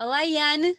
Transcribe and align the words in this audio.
Olá, 0.00 0.22
Iane. 0.22 0.76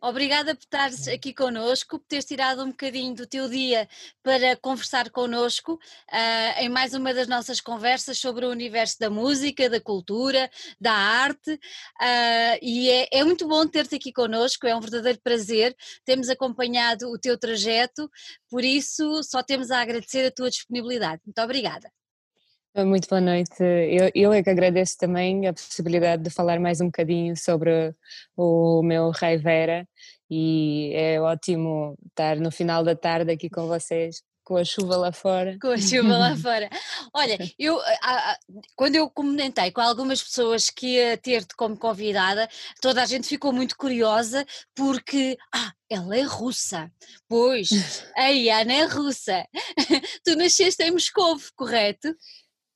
Obrigada 0.00 0.54
por 0.54 0.62
estares 0.62 1.06
aqui 1.08 1.34
connosco, 1.34 1.98
por 1.98 2.06
teres 2.06 2.24
tirado 2.24 2.64
um 2.64 2.70
bocadinho 2.70 3.14
do 3.14 3.26
teu 3.26 3.50
dia 3.50 3.86
para 4.22 4.56
conversar 4.56 5.10
connosco 5.10 5.74
uh, 5.74 6.58
em 6.58 6.70
mais 6.70 6.94
uma 6.94 7.12
das 7.12 7.28
nossas 7.28 7.60
conversas 7.60 8.18
sobre 8.18 8.46
o 8.46 8.50
universo 8.50 8.98
da 8.98 9.10
música, 9.10 9.68
da 9.68 9.78
cultura, 9.78 10.50
da 10.80 10.92
arte. 10.94 11.52
Uh, 11.52 12.56
e 12.62 12.88
é, 12.88 13.08
é, 13.12 13.24
muito 13.24 13.46
bom 13.46 13.66
ter-te 13.66 13.96
aqui 13.96 14.10
connosco, 14.10 14.66
é 14.66 14.74
um 14.74 14.80
verdadeiro 14.80 15.20
prazer. 15.22 15.76
Temos 16.02 16.30
acompanhado 16.30 17.10
o 17.10 17.18
teu 17.18 17.38
trajeto, 17.38 18.10
por 18.48 18.64
isso 18.64 19.22
só 19.22 19.42
temos 19.42 19.70
a 19.70 19.82
agradecer 19.82 20.24
a 20.26 20.30
tua 20.30 20.48
disponibilidade. 20.48 21.20
Muito 21.26 21.42
obrigada. 21.42 21.92
Muito 22.76 23.08
boa 23.08 23.20
noite. 23.20 23.62
Eu, 23.62 24.10
eu 24.14 24.32
é 24.32 24.42
que 24.44 24.50
agradeço 24.50 24.96
também 24.96 25.46
a 25.48 25.52
possibilidade 25.52 26.22
de 26.22 26.30
falar 26.30 26.60
mais 26.60 26.80
um 26.80 26.86
bocadinho 26.86 27.36
sobre 27.36 27.92
o 28.36 28.80
meu 28.82 29.10
Rei 29.10 29.36
Vera 29.38 29.88
e 30.30 30.92
é 30.94 31.20
ótimo 31.20 31.98
estar 32.08 32.36
no 32.36 32.52
final 32.52 32.84
da 32.84 32.94
tarde 32.94 33.32
aqui 33.32 33.50
com 33.50 33.66
vocês 33.66 34.22
com 34.44 34.56
a 34.56 34.64
chuva 34.64 34.96
lá 34.96 35.12
fora. 35.12 35.56
Com 35.60 35.68
a 35.68 35.78
chuva 35.78 36.16
lá 36.16 36.36
fora. 36.36 36.68
Olha, 37.14 37.38
eu 37.58 37.78
quando 38.74 38.96
eu 38.96 39.08
comentei 39.10 39.70
com 39.70 39.80
algumas 39.80 40.22
pessoas 40.22 40.70
que 40.70 40.94
ia 40.94 41.16
ter-te 41.16 41.54
como 41.54 41.76
convidada, 41.76 42.48
toda 42.80 43.02
a 43.02 43.06
gente 43.06 43.28
ficou 43.28 43.52
muito 43.52 43.76
curiosa 43.76 44.44
porque 44.74 45.36
ah, 45.54 45.72
ela 45.88 46.16
é 46.16 46.22
russa. 46.22 46.90
Pois, 47.28 47.68
a 48.16 48.60
Ana 48.60 48.72
é 48.72 48.84
russa. 48.86 49.44
tu 50.24 50.36
nasceste 50.36 50.82
em 50.82 50.90
Moscou, 50.90 51.36
correto? 51.56 52.12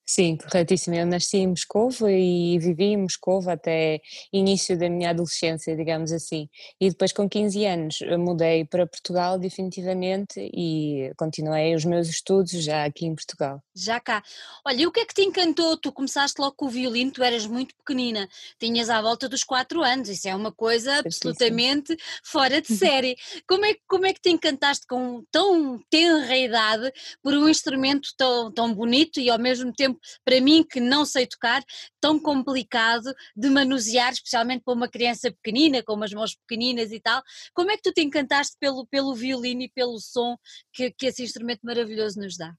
Sim, 0.07 0.37
corretíssimo. 0.37 0.95
Eu 0.95 1.07
nasci 1.07 1.39
em 1.39 1.49
Moscou 1.49 1.89
e 2.03 2.59
vivi 2.59 2.85
em 2.85 2.99
Moscou 2.99 3.49
até 3.49 4.01
início 4.31 4.79
da 4.79 4.89
minha 4.91 5.11
adolescência, 5.11 5.75
digamos 5.75 6.13
assim. 6.13 6.47
E 6.79 6.91
depois, 6.91 7.11
com 7.11 7.27
15 7.27 7.65
anos, 7.65 7.99
mudei 8.19 8.67
para 8.67 8.87
Portugal 8.87 9.39
definitivamente 9.39 10.39
e 10.39 11.11
continuei 11.17 11.75
os 11.75 11.87
meus 11.87 12.09
estudos 12.09 12.51
já 12.51 12.85
aqui 12.85 13.07
em 13.07 13.15
Portugal. 13.15 13.63
Já 13.75 13.99
cá. 13.99 14.23
Olha, 14.67 14.83
e 14.83 14.87
o 14.87 14.93
que 14.93 15.01
é 15.01 15.07
que 15.07 15.15
te 15.15 15.23
encantou? 15.23 15.77
Tu 15.79 15.91
começaste 15.91 16.39
logo 16.39 16.55
com 16.55 16.67
o 16.67 16.71
violino, 16.71 17.11
tu 17.11 17.23
eras 17.23 17.47
muito 17.47 17.75
pequenina, 17.75 18.29
tinhas 18.59 18.91
à 18.91 19.01
volta 19.01 19.27
dos 19.27 19.43
4 19.43 19.83
anos, 19.83 20.11
isso 20.11 20.29
é 20.29 20.37
uma 20.37 20.53
coisa 20.53 20.99
absolutamente 20.99 21.97
fora 22.23 22.61
de 22.61 22.77
série. 22.77 23.17
Como 23.49 23.65
é, 23.65 23.75
como 23.89 24.05
é 24.05 24.13
que 24.13 24.21
te 24.21 24.29
encantaste 24.29 24.87
com 24.87 25.25
tão 25.33 25.81
tenra 25.89 26.37
idade 26.37 26.93
por 27.23 27.33
um 27.33 27.49
instrumento 27.49 28.11
tão, 28.19 28.53
tão 28.53 28.75
bonito 28.75 29.19
e 29.19 29.31
ao 29.31 29.39
mesmo 29.39 29.73
tempo 29.73 29.94
tempo, 29.95 30.01
para 30.25 30.41
mim 30.41 30.65
que 30.65 30.81
não 30.81 31.05
sei 31.05 31.27
tocar, 31.27 31.63
tão 32.01 32.19
complicado 32.19 33.15
de 33.37 33.49
manusear, 33.49 34.13
especialmente 34.13 34.63
para 34.65 34.75
uma 34.75 34.89
criança 34.89 35.31
pequenina, 35.31 35.83
com 35.83 35.95
umas 35.95 36.13
mãos 36.13 36.35
pequeninas 36.35 36.93
e 36.93 37.01
tal. 37.01 37.23
Como 37.55 37.71
é 37.71 37.77
que 37.77 37.83
tu 37.83 37.93
te 37.93 38.03
encantaste 38.03 38.57
pelo, 38.59 38.87
pelo 38.87 39.15
violino 39.15 39.63
e 39.63 39.69
pelo 39.69 39.99
som 39.99 40.37
que, 40.73 40.91
que 40.91 41.07
esse 41.07 41.23
instrumento 41.23 41.61
maravilhoso 41.63 42.21
nos 42.21 42.37
dá? 42.37 42.55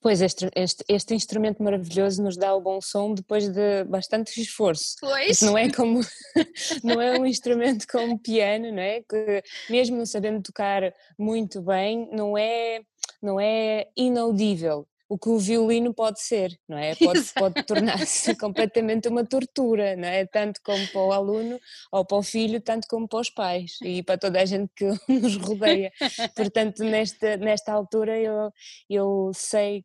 Pois, 0.00 0.22
este, 0.22 0.48
este, 0.54 0.84
este, 0.88 1.14
instrumento 1.14 1.60
maravilhoso 1.60 2.22
nos 2.22 2.36
dá 2.36 2.54
o 2.54 2.60
bom 2.60 2.80
som 2.80 3.12
depois 3.12 3.48
de 3.48 3.82
bastante 3.82 4.40
esforço. 4.40 4.94
Pois. 5.00 5.40
Não 5.40 5.58
é 5.58 5.68
como, 5.68 6.00
não 6.84 7.00
é 7.00 7.18
um 7.18 7.26
instrumento 7.26 7.84
como 7.90 8.16
piano, 8.16 8.70
não 8.70 8.80
é? 8.80 9.00
Que 9.02 9.42
mesmo 9.68 10.06
sabendo 10.06 10.40
tocar 10.42 10.94
muito 11.18 11.60
bem, 11.60 12.08
não 12.12 12.38
é, 12.38 12.82
não 13.20 13.40
é 13.40 13.88
inaudível 13.96 14.86
o 15.08 15.18
que 15.18 15.28
o 15.28 15.38
violino 15.38 15.92
pode 15.92 16.20
ser, 16.20 16.58
não 16.68 16.78
é? 16.78 16.94
Pode, 16.94 17.20
pode 17.34 17.62
tornar-se 17.64 18.34
completamente 18.36 19.08
uma 19.08 19.24
tortura, 19.24 19.96
não 19.96 20.08
é? 20.08 20.26
Tanto 20.26 20.60
como 20.62 20.86
para 20.88 21.00
o 21.00 21.12
aluno 21.12 21.60
ou 21.92 22.04
para 22.04 22.16
o 22.16 22.22
filho, 22.22 22.60
tanto 22.60 22.86
como 22.88 23.08
para 23.08 23.20
os 23.20 23.30
pais 23.30 23.76
e 23.82 24.02
para 24.02 24.18
toda 24.18 24.40
a 24.40 24.44
gente 24.44 24.70
que 24.74 24.86
nos 25.08 25.36
rodeia. 25.36 25.92
Portanto, 26.34 26.82
nesta, 26.84 27.36
nesta 27.36 27.72
altura 27.72 28.18
eu, 28.18 28.50
eu 28.88 29.30
sei 29.34 29.84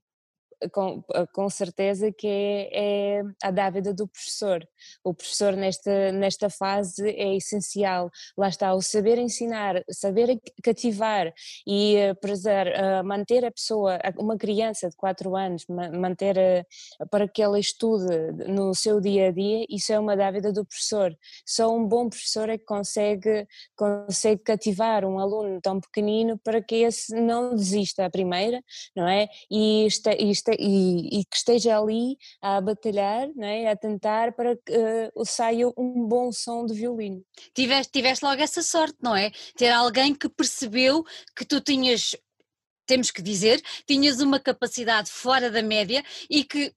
com, 0.72 1.02
com 1.34 1.50
certeza 1.50 2.12
que 2.12 2.28
é, 2.28 3.20
é, 3.20 3.24
a 3.42 3.52
dávida 3.52 3.94
do 3.94 4.08
professor. 4.08 4.68
O 5.04 5.14
professor 5.14 5.54
nesta, 5.54 6.12
nesta 6.12 6.50
fase 6.50 7.10
é 7.10 7.36
essencial. 7.36 8.10
Lá 8.38 8.50
está, 8.50 8.74
o 8.74 8.82
saber 8.82 9.18
ensinar, 9.18 9.84
saber 9.90 10.40
cativar 10.64 11.34
e 11.66 11.96
eh, 11.96 12.14
prezar, 12.16 12.68
uh, 12.68 13.06
manter 13.06 13.46
a 13.46 13.52
pessoa, 13.52 14.00
uma 14.18 14.38
criança 14.38 14.90
de 14.90 14.96
4 14.96 15.36
anos, 15.36 15.66
manter 15.68 16.38
uh, 16.38 17.08
para 17.10 17.28
que 17.28 17.42
ela 17.42 17.60
estude 17.60 18.08
no 18.48 18.74
seu 18.74 19.00
dia 19.00 19.30
a 19.30 19.32
dia, 19.32 19.66
isso 19.70 19.92
é 19.94 20.00
uma 20.00 20.16
dávida 20.16 20.52
do 20.52 20.66
professor. 20.66 21.16
Só 21.46 21.74
um 21.74 21.86
bom 21.88 22.10
professor 22.10 22.50
é 22.50 22.58
que 22.58 22.66
consegue, 22.66 23.48
consegue 23.76 24.42
cativar 24.44 25.06
um 25.06 25.20
aluno 25.20 25.60
tão 25.62 25.80
pequenino 25.80 26.38
para 26.44 26.62
que 26.62 26.76
esse 26.76 27.14
não 27.16 27.56
desista 27.56 28.06
à 28.06 28.10
primeira, 28.10 28.64
não 28.96 29.08
é? 29.08 29.28
E, 29.50 29.86
este, 29.86 30.10
este 30.12 30.52
e, 30.60 31.20
e, 31.20 31.26
que 31.26 31.36
esteja 31.36 31.80
ali 31.80 32.18
a 32.42 32.62
batalhar, 32.62 33.28
é? 33.42 33.70
a 33.70 33.76
tentar 33.76 34.34
para 34.34 34.58
uh, 34.70 35.26
saia 35.26 35.68
um 35.78 36.08
bom 36.08 36.32
som 36.32 36.66
de 36.66 36.74
violino. 36.74 37.24
Tiveste, 37.54 37.92
tiveste 37.92 38.26
logo 38.26 38.42
essa 38.42 38.62
sorte, 38.62 38.98
não 39.02 39.16
é? 39.16 39.32
Ter 39.56 39.70
alguém 39.70 40.14
que 40.16 40.30
percebeu 40.30 41.04
que 41.36 41.46
tu 41.46 41.62
tinhas, 41.62 42.16
temos 42.86 43.12
que 43.12 43.22
dizer, 43.22 43.62
tinhas 43.88 44.20
uma 44.20 44.40
capacidade 44.40 45.10
fora 45.10 45.50
da 45.50 45.62
média 45.62 46.04
e 46.30 46.44
que 46.44 46.74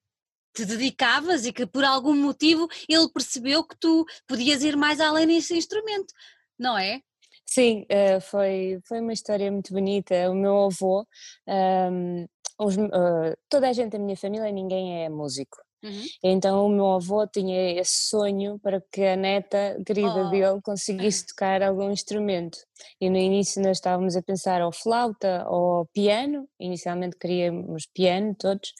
te 0.55 0.65
dedicavas 0.67 1.47
e 1.47 1.53
que 1.53 1.67
por 1.67 1.85
algum 1.85 2.15
motivo 2.15 2.69
ele 2.89 3.09
percebeu 3.11 3.65
que 3.65 3.77
tu 3.79 4.05
podias 4.27 4.63
ir 4.63 4.77
mais 4.77 5.01
além 5.01 5.27
nesse 5.27 5.57
instrumento, 5.57 6.13
não 6.59 6.77
é? 6.77 7.01
Sim, 7.47 7.83
uh, 7.83 8.21
foi, 8.21 8.81
foi 8.87 9.01
uma 9.01 9.13
história 9.13 9.51
muito 9.51 9.73
bonita. 9.73 10.31
O 10.31 10.35
meu 10.35 10.65
avô 10.65 11.07
um, 11.47 11.53
ehm, 11.53 12.27
os, 12.59 12.77
uh, 12.77 13.37
toda 13.49 13.69
a 13.69 13.73
gente 13.73 13.93
da 13.93 13.99
minha 13.99 14.17
família, 14.17 14.51
ninguém 14.51 15.05
é 15.05 15.09
músico. 15.09 15.59
Uhum. 15.83 16.05
Então 16.23 16.67
o 16.67 16.69
meu 16.69 16.93
avô 16.93 17.27
tinha 17.27 17.73
esse 17.81 18.09
sonho 18.09 18.59
para 18.61 18.81
que 18.81 19.05
a 19.05 19.17
neta 19.17 19.77
querida 19.85 20.27
oh. 20.27 20.31
dele 20.31 20.61
conseguisse 20.63 21.27
tocar 21.27 21.63
algum 21.63 21.91
instrumento. 21.91 22.59
E 23.01 23.11
no 23.11 23.17
início 23.17 23.63
nós 23.63 23.79
estávamos 23.79 24.17
a 24.17 24.23
pensar 24.23 24.63
ou 24.63 24.73
flauta 24.73 25.45
ou 25.49 25.87
piano, 25.87 26.49
inicialmente 26.61 27.17
queríamos 27.19 27.87
piano 27.93 28.35
todos, 28.39 28.73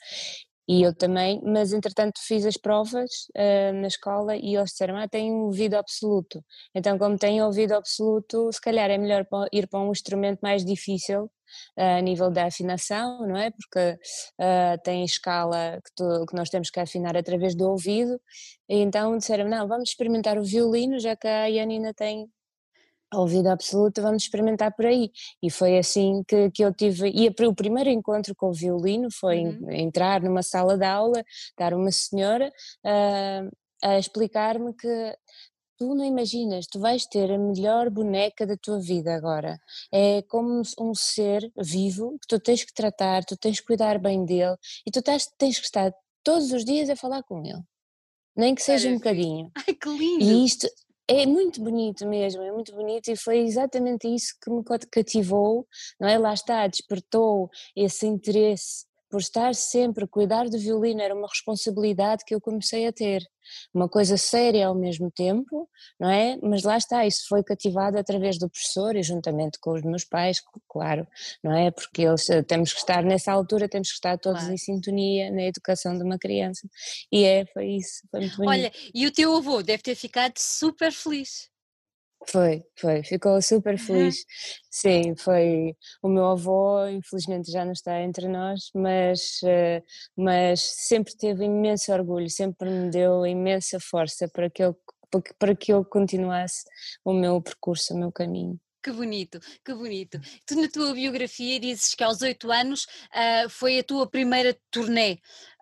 e 0.67 0.81
eu 0.81 0.95
também, 0.95 1.41
mas 1.43 1.73
entretanto 1.73 2.21
fiz 2.25 2.45
as 2.45 2.55
provas 2.55 3.27
uh, 3.35 3.73
na 3.73 3.87
escola 3.87 4.35
e 4.35 4.55
eles 4.55 4.71
disseram, 4.71 4.95
ah, 4.95 5.07
tem 5.09 5.31
ouvido 5.33 5.75
absoluto. 5.75 6.41
Então 6.73 6.97
como 6.97 7.17
tem 7.17 7.41
ouvido 7.41 7.73
absoluto, 7.73 8.49
se 8.51 8.61
calhar 8.61 8.89
é 8.89 8.97
melhor 8.97 9.27
ir 9.51 9.67
para 9.67 9.81
um 9.81 9.91
instrumento 9.91 10.39
mais 10.41 10.63
difícil 10.63 11.29
a 11.77 12.01
nível 12.01 12.29
da 12.29 12.45
afinação, 12.45 13.27
não 13.27 13.37
é? 13.37 13.51
Porque 13.51 13.97
uh, 14.39 14.81
tem 14.83 15.03
escala 15.03 15.79
que, 15.83 15.91
tu, 15.95 16.25
que, 16.27 16.35
nós 16.35 16.49
temos 16.49 16.69
que 16.69 16.79
afinar 16.79 17.15
através 17.17 17.55
do 17.55 17.69
ouvido, 17.69 18.19
e 18.69 18.77
então 18.77 19.17
disseram, 19.17 19.49
não, 19.49 19.67
vamos 19.67 19.89
experimentar 19.89 20.37
o 20.37 20.43
violino, 20.43 20.99
já 20.99 21.15
que 21.15 21.27
a 21.27 21.51
Janina 21.51 21.93
tem 21.93 22.27
ouvido 23.13 23.47
absoluto, 23.47 24.01
vamos 24.01 24.23
experimentar 24.23 24.73
por 24.75 24.85
aí. 24.85 25.11
E 25.41 25.49
foi 25.49 25.77
assim 25.77 26.23
que, 26.27 26.49
que 26.51 26.63
eu 26.63 26.73
tive, 26.73 27.09
e 27.09 27.27
o 27.27 27.55
primeiro 27.55 27.89
encontro 27.89 28.35
com 28.35 28.47
o 28.47 28.53
violino 28.53 29.09
foi 29.11 29.45
uhum. 29.45 29.71
entrar 29.71 30.21
numa 30.21 30.41
sala 30.41 30.77
de 30.77 30.85
aula, 30.85 31.23
dar 31.57 31.73
uma 31.73 31.91
senhora 31.91 32.51
uh, 32.85 33.51
a 33.83 33.99
explicar-me 33.99 34.73
que 34.73 35.17
tu 35.83 35.93
não 35.93 36.05
imaginas, 36.05 36.65
tu 36.65 36.79
vais 36.79 37.05
ter 37.05 37.29
a 37.29 37.37
melhor 37.37 37.89
boneca 37.89 38.47
da 38.47 38.55
tua 38.55 38.79
vida 38.79 39.13
agora. 39.13 39.59
É 39.91 40.21
como 40.23 40.61
um 40.79 40.95
ser 40.95 41.51
vivo 41.57 42.17
que 42.21 42.27
tu 42.27 42.39
tens 42.39 42.63
que 42.63 42.73
tratar, 42.73 43.25
tu 43.25 43.35
tens 43.35 43.59
que 43.59 43.65
cuidar 43.65 43.99
bem 43.99 44.23
dele 44.23 44.55
e 44.85 44.91
tu 44.91 45.01
tens, 45.01 45.27
tens 45.37 45.59
que 45.59 45.65
estar 45.65 45.93
todos 46.23 46.53
os 46.53 46.63
dias 46.63 46.89
a 46.89 46.95
falar 46.95 47.21
com 47.23 47.43
ele. 47.45 47.61
Nem 48.33 48.55
que 48.55 48.63
seja 48.63 48.87
um 48.87 48.95
bocadinho. 48.95 49.51
Ai, 49.67 49.73
que 49.73 49.89
lindo! 49.89 50.23
E 50.23 50.45
isto 50.45 50.67
é 51.05 51.25
muito 51.25 51.61
bonito 51.61 52.07
mesmo, 52.07 52.41
é 52.41 52.51
muito 52.51 52.73
bonito 52.73 53.09
e 53.09 53.17
foi 53.17 53.39
exatamente 53.39 54.07
isso 54.07 54.33
que 54.41 54.49
me 54.49 54.63
cativou, 54.89 55.67
não 55.99 56.07
é? 56.07 56.17
Lá 56.17 56.33
está, 56.33 56.65
despertou 56.65 57.49
esse 57.75 58.07
interesse 58.07 58.85
por 59.13 59.19
estar 59.19 59.53
sempre 59.53 60.05
a 60.05 60.07
cuidar 60.07 60.49
do 60.49 60.57
violino, 60.57 60.99
era 60.99 61.13
uma 61.13 61.27
responsabilidade 61.27 62.25
que 62.25 62.33
eu 62.33 62.41
comecei 62.41 62.87
a 62.87 62.91
ter. 62.91 63.21
Uma 63.71 63.87
coisa 63.87 64.17
séria 64.17 64.65
ao 64.65 64.73
mesmo 64.73 65.11
tempo, 65.11 65.69
não 65.99 66.09
é? 66.09 66.35
Mas 66.41 66.63
lá 66.63 66.77
está, 66.77 67.05
isso 67.05 67.27
foi 67.29 67.43
cativado 67.43 67.95
através 67.95 68.39
do 68.39 68.49
professor 68.49 68.95
e 68.95 69.03
juntamente 69.03 69.59
com 69.61 69.73
os 69.73 69.83
meus 69.83 70.03
pais, 70.03 70.41
claro, 70.67 71.05
não 71.43 71.55
é? 71.55 71.69
Porque 71.69 72.01
eles 72.01 72.27
eh, 72.27 72.41
temos 72.41 72.73
que 72.73 72.79
estar 72.79 73.03
nessa 73.03 73.31
altura, 73.31 73.69
temos 73.69 73.89
que 73.89 73.95
estar 73.95 74.17
todos 74.17 74.39
claro. 74.39 74.55
em 74.55 74.57
sintonia 74.57 75.29
na 75.29 75.43
educação 75.43 75.95
de 75.95 76.03
uma 76.03 76.17
criança. 76.17 76.67
E 77.11 77.23
é, 77.23 77.45
foi 77.53 77.67
isso, 77.67 78.07
foi 78.09 78.21
muito 78.21 78.37
bonito. 78.37 78.49
Olha, 78.49 78.71
e 78.95 79.05
o 79.05 79.11
teu 79.11 79.35
avô 79.35 79.61
deve 79.61 79.83
ter 79.83 79.93
ficado 79.93 80.39
super 80.39 80.91
feliz. 80.91 81.52
Foi, 82.27 82.63
foi, 82.79 83.03
ficou 83.03 83.41
super 83.41 83.77
feliz. 83.77 84.25
Sim, 84.69 85.15
foi. 85.15 85.75
O 86.01 86.07
meu 86.07 86.25
avô, 86.25 86.87
infelizmente, 86.87 87.51
já 87.51 87.65
não 87.65 87.73
está 87.73 88.01
entre 88.01 88.27
nós, 88.27 88.69
mas, 88.73 89.39
eh, 89.43 89.83
mas 90.15 90.61
sempre 90.61 91.15
teve 91.17 91.45
imenso 91.45 91.91
orgulho, 91.91 92.29
sempre 92.29 92.69
me 92.69 92.89
deu 92.89 93.25
imensa 93.25 93.77
força 93.79 94.27
para 94.27 94.49
que 94.49 94.63
eu 94.63 94.75
para 95.37 95.55
que 95.55 95.71
eu 95.71 95.85
continuasse 95.85 96.63
o 97.05 97.13
meu 97.13 97.39
percurso, 97.39 97.93
o 97.93 97.97
meu 97.99 98.11
caminho. 98.11 98.59
Que 98.83 98.91
bonito, 98.91 99.39
que 99.63 99.73
bonito. 99.73 100.19
Tu 100.45 100.59
na 100.59 100.67
tua 100.67 100.93
biografia 100.93 101.57
dizes 101.57 101.95
que 101.95 102.03
aos 102.03 102.21
oito 102.21 102.51
anos 102.51 102.83
uh, 102.83 103.49
foi 103.49 103.79
a 103.79 103.83
tua 103.83 104.05
primeira 104.05 104.53
turnê, 104.69 105.13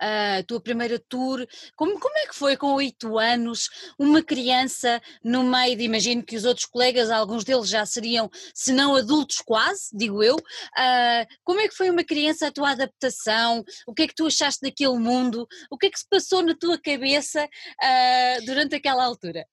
uh, 0.02 0.40
a 0.40 0.44
tua 0.44 0.60
primeira 0.60 0.98
tour. 0.98 1.46
Como, 1.76 2.00
como 2.00 2.18
é 2.18 2.26
que 2.26 2.34
foi 2.34 2.58
com 2.58 2.74
oito 2.74 3.20
anos, 3.20 3.70
uma 4.00 4.24
criança 4.24 5.00
no 5.24 5.44
meio 5.44 5.78
de, 5.78 5.84
imagino 5.84 6.24
que 6.24 6.36
os 6.36 6.46
outros 6.46 6.66
colegas, 6.66 7.12
alguns 7.12 7.44
deles 7.44 7.70
já 7.70 7.86
seriam, 7.86 8.28
se 8.56 8.74
não 8.74 8.96
adultos 8.96 9.38
quase, 9.38 9.96
digo 9.96 10.24
eu, 10.24 10.38
uh, 10.38 11.26
como 11.44 11.60
é 11.60 11.68
que 11.68 11.78
foi 11.78 11.92
uma 11.92 12.04
criança 12.04 12.48
a 12.48 12.52
tua 12.52 12.72
adaptação? 12.72 13.64
O 13.86 13.94
que 13.94 14.02
é 14.02 14.08
que 14.08 14.16
tu 14.16 14.26
achaste 14.26 14.62
daquele 14.64 14.98
mundo? 14.98 15.48
O 15.70 15.78
que 15.78 15.86
é 15.86 15.92
que 15.92 16.00
se 16.00 16.10
passou 16.10 16.42
na 16.42 16.56
tua 16.56 16.82
cabeça 16.82 17.48
durante 18.48 18.74
aquela 18.74 19.06
altura? 19.06 19.46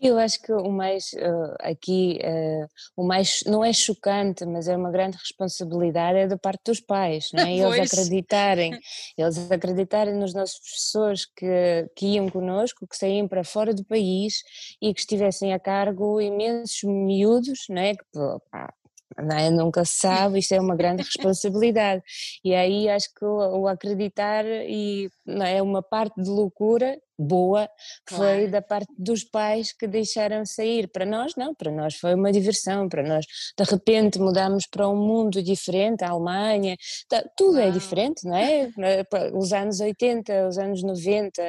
Eu 0.00 0.18
acho 0.18 0.40
que 0.40 0.52
o 0.52 0.70
mais 0.70 1.12
uh, 1.14 1.54
aqui, 1.60 2.18
uh, 2.22 2.68
o 2.96 3.06
mais 3.06 3.42
não 3.46 3.64
é 3.64 3.72
chocante, 3.72 4.44
mas 4.44 4.68
é 4.68 4.76
uma 4.76 4.90
grande 4.90 5.16
responsabilidade 5.16 6.18
é 6.18 6.26
da 6.26 6.38
parte 6.38 6.62
dos 6.66 6.80
pais, 6.80 7.28
não 7.32 7.44
é? 7.44 7.52
Eles 7.58 7.92
acreditarem, 7.92 8.78
eles 9.16 9.50
acreditarem 9.50 10.14
nos 10.14 10.34
nossos 10.34 10.58
professores 10.58 11.26
que, 11.26 11.90
que 11.96 12.06
iam 12.14 12.28
connosco, 12.28 12.86
que 12.86 12.96
saíam 12.96 13.28
para 13.28 13.44
fora 13.44 13.74
do 13.74 13.84
país 13.84 14.42
e 14.80 14.92
que 14.94 15.00
estivessem 15.00 15.52
a 15.52 15.58
cargo 15.58 16.20
imensos 16.20 16.82
miúdos, 16.84 17.66
não 17.68 17.82
é? 17.82 17.94
Que, 17.94 18.04
pá, 18.50 18.72
é? 19.16 19.50
nunca 19.50 19.84
se 19.84 19.98
sabe, 19.98 20.38
isto 20.38 20.52
é 20.52 20.60
uma 20.60 20.76
grande 20.76 21.02
responsabilidade. 21.02 22.02
E 22.44 22.54
aí 22.54 22.88
acho 22.88 23.12
que 23.14 23.24
o, 23.24 23.62
o 23.62 23.68
acreditar 23.68 24.44
e 24.46 25.10
é 25.26 25.62
uma 25.62 25.82
parte 25.82 26.22
de 26.22 26.28
loucura 26.28 26.98
boa 27.18 27.68
claro. 28.06 28.24
foi 28.24 28.48
da 28.48 28.62
parte 28.62 28.92
dos 28.96 29.24
pais 29.24 29.72
que 29.72 29.86
deixaram 29.86 30.46
sair. 30.46 30.88
Para 30.88 31.04
nós, 31.04 31.34
não, 31.36 31.54
para 31.54 31.70
nós 31.70 31.96
foi 31.96 32.14
uma 32.14 32.30
diversão, 32.30 32.88
para 32.88 33.02
nós 33.02 33.26
de 33.56 33.64
repente 33.64 34.18
mudamos 34.18 34.66
para 34.66 34.88
um 34.88 34.96
mundo 34.96 35.42
diferente, 35.42 36.04
a 36.04 36.10
Alemanha, 36.10 36.76
tá, 37.08 37.24
tudo 37.36 37.58
é 37.58 37.62
Uau. 37.62 37.68
é 37.68 37.72
diferente, 37.72 38.24
não 38.24 38.36
é? 38.36 38.70
Os 39.34 39.52
anos 39.52 39.80
80, 39.80 40.48
os 40.48 40.58
anos 40.58 40.82
90, 40.82 41.42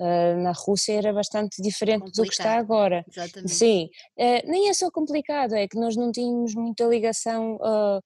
eh, 0.00 0.34
na 0.36 0.52
Rússia 0.52 0.92
era 0.94 1.12
bastante 1.12 1.60
diferente 1.62 2.00
complicado. 2.00 2.24
do 2.24 2.28
que 2.28 2.34
está 2.34 2.56
agora. 2.56 3.04
Exatamente. 3.10 3.52
Sim, 3.52 3.88
eh, 4.18 4.46
nem 4.46 4.68
é 4.68 4.74
só 4.74 4.90
complicado, 4.90 5.54
é 5.54 5.66
que 5.66 5.78
nós 5.78 5.96
não 5.96 6.12
tínhamos 6.12 6.54
muita 6.54 6.84
ligação. 6.84 7.58
Eh, 7.62 8.00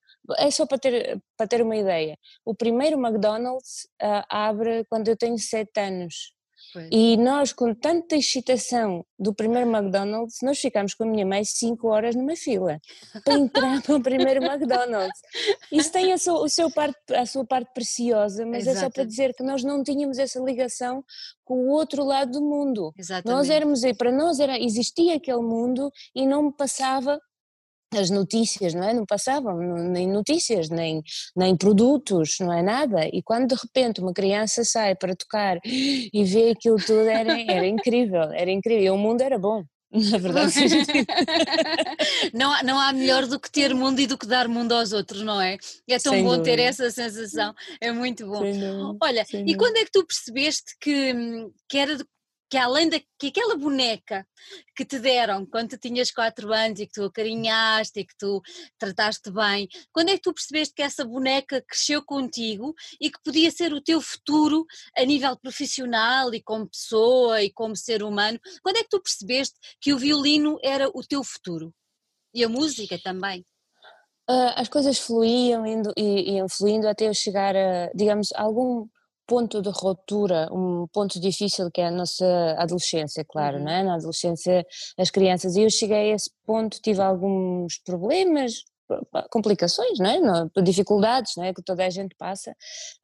é 0.47 0.51
só 0.51 0.67
para 0.67 0.79
ter, 0.79 1.21
para 1.37 1.47
ter 1.47 1.63
uma 1.63 1.77
ideia. 1.77 2.17
O 2.45 2.55
primeiro 2.55 2.99
McDonald's 2.99 3.89
abre 4.29 4.85
quando 4.89 5.09
eu 5.09 5.17
tenho 5.17 5.39
7 5.39 5.81
anos. 5.81 6.33
E 6.91 7.17
nós, 7.17 7.53
com 7.53 7.75
tanta 7.75 8.17
excitação 8.17 9.05
do 9.19 9.35
primeiro 9.35 9.69
McDonald's, 9.71 10.39
nós 10.43 10.59
ficámos 10.59 10.95
com 10.95 11.05
a 11.05 11.07
minha 11.07 11.27
mãe 11.27 11.45
5 11.45 11.87
horas 11.89 12.15
numa 12.15 12.37
fila 12.37 12.81
para 13.25 13.35
entrar 13.35 13.83
para 13.83 13.97
o 13.97 14.03
primeiro 14.03 14.45
McDonald's. 14.45 15.21
Isso 15.73 15.91
tem 15.93 16.13
a 16.13 16.19
sua, 16.19 16.49
seu 16.49 16.71
parte, 16.71 16.99
a 17.15 17.27
sua 17.27 17.45
parte 17.45 17.73
preciosa, 17.75 18.47
mas 18.47 18.67
Exato. 18.67 18.77
é 18.77 18.81
só 18.81 18.91
para 18.91 19.05
dizer 19.05 19.35
que 19.35 19.43
nós 19.43 19.63
não 19.63 19.83
tínhamos 19.83 20.19
essa 20.19 20.41
ligação 20.41 21.05
com 21.45 21.67
o 21.67 21.69
outro 21.69 22.05
lado 22.05 22.33
do 22.33 22.41
mundo. 22.41 22.93
Exatamente. 22.97 23.37
Nós 23.37 23.51
éramos, 23.51 23.81
para 23.99 24.13
nós 24.13 24.39
era, 24.39 24.59
existia 24.59 25.17
aquele 25.17 25.43
mundo 25.43 25.91
e 26.15 26.27
não 26.27 26.45
me 26.45 26.53
passava 26.53 27.21
as 27.97 28.11
notícias, 28.11 28.75
não 28.75 28.85
é? 28.85 28.95
Não 28.95 29.05
passavam 29.05 29.59
nem 29.59 30.09
notícias, 30.09 30.69
nem, 30.69 31.03
nem 31.37 31.57
produtos, 31.57 32.37
não 32.41 32.53
é 32.53 32.63
nada. 32.63 33.07
E 33.13 33.23
quando 33.23 33.49
de 33.49 33.55
repente 33.55 34.01
uma 34.01 34.13
criança 34.13 34.65
sai 34.65 34.95
para 34.95 35.15
tocar 35.15 35.59
e 35.65 36.25
vê 36.25 36.51
aquilo 36.51 36.77
tudo, 36.77 37.09
era, 37.09 37.41
era 37.41 37.67
incrível, 37.67 38.33
era 38.33 38.51
incrível. 38.51 38.85
E 38.85 38.91
o 38.91 38.97
mundo 38.97 39.23
era 39.23 39.39
bom. 39.39 39.65
Na 39.91 40.19
verdade, 40.19 40.55
não, 42.33 42.53
há, 42.53 42.63
não 42.63 42.79
há 42.79 42.93
melhor 42.93 43.27
do 43.27 43.41
que 43.41 43.51
ter 43.51 43.75
mundo 43.75 44.01
e 44.01 44.07
do 44.07 44.17
que 44.17 44.25
dar 44.25 44.47
mundo 44.47 44.73
aos 44.73 44.93
outros, 44.93 45.23
não 45.23 45.41
é? 45.41 45.59
É 45.89 45.99
tão 45.99 46.13
Sem 46.13 46.23
bom 46.23 46.37
dúvida. 46.37 46.45
ter 46.45 46.61
essa 46.61 46.89
sensação, 46.93 47.53
é 47.81 47.91
muito 47.91 48.25
bom. 48.25 48.41
Olha, 49.03 49.27
e 49.33 49.57
quando 49.57 49.79
é 49.79 49.85
que 49.85 49.91
tu 49.91 50.07
percebeste 50.07 50.77
que, 50.81 51.13
que 51.69 51.77
era 51.77 51.99
que 52.51 52.57
além 52.57 52.89
da 52.89 53.01
que 53.17 53.29
aquela 53.29 53.57
boneca 53.57 54.27
que 54.75 54.85
te 54.85 54.99
deram 54.99 55.47
quando 55.47 55.71
tu 55.71 55.79
tinhas 55.79 56.11
4 56.11 56.53
anos 56.53 56.81
e 56.81 56.87
que 56.87 56.93
tu 56.93 57.05
acarinhaste 57.05 58.01
e 58.01 58.05
que 58.05 58.17
tu 58.19 58.43
trataste 58.77 59.31
bem, 59.31 59.69
quando 59.93 60.09
é 60.09 60.15
que 60.15 60.23
tu 60.23 60.35
percebeste 60.35 60.75
que 60.75 60.83
essa 60.83 61.05
boneca 61.05 61.63
cresceu 61.67 62.05
contigo 62.05 62.75
e 63.01 63.09
que 63.09 63.23
podia 63.23 63.51
ser 63.53 63.73
o 63.73 63.81
teu 63.81 64.01
futuro 64.01 64.67
a 64.99 65.05
nível 65.05 65.37
profissional 65.39 66.35
e 66.35 66.43
como 66.43 66.69
pessoa 66.69 67.41
e 67.41 67.53
como 67.53 67.77
ser 67.77 68.03
humano? 68.03 68.41
Quando 68.63 68.79
é 68.79 68.83
que 68.83 68.89
tu 68.91 69.01
percebeste 69.01 69.55
que 69.81 69.95
o 69.95 69.99
violino 69.99 70.59
era 70.63 70.91
o 70.93 71.03
teu 71.07 71.23
futuro? 71.23 71.73
E 72.35 72.43
a 72.43 72.49
música 72.49 72.99
também? 73.01 73.45
Uh, 74.29 74.55
as 74.57 74.69
coisas 74.69 74.99
fluíam 74.99 75.67
indo, 75.67 75.93
e 75.97 76.37
iam 76.37 76.49
fluindo 76.49 76.89
até 76.89 77.09
eu 77.09 77.15
chegar 77.15 77.55
a, 77.57 77.91
digamos, 77.95 78.29
algum 78.35 78.87
ponto 79.31 79.63
de 79.63 79.71
ruptura, 79.71 80.49
um 80.53 80.89
ponto 80.93 81.21
difícil 81.21 81.71
que 81.71 81.81
é 81.81 81.87
a 81.87 81.91
nossa 81.93 82.27
adolescência, 82.59 83.25
claro, 83.25 83.59
uhum. 83.59 83.65
não 83.65 83.71
é? 83.71 83.83
Na 83.85 83.95
adolescência, 83.95 84.67
as 84.99 85.09
crianças, 85.09 85.55
e 85.55 85.63
eu 85.63 85.71
cheguei 85.71 86.11
a 86.11 86.15
esse 86.17 86.29
ponto, 86.45 86.81
tive 86.83 87.01
alguns 87.01 87.79
problemas, 87.85 88.65
complicações, 89.31 90.01
não 90.01 90.51
é? 90.57 90.63
dificuldades 90.63 91.35
não 91.37 91.45
é? 91.45 91.55
que 91.55 91.63
toda 91.63 91.87
a 91.87 91.91
gente 91.91 92.13
passa 92.17 92.51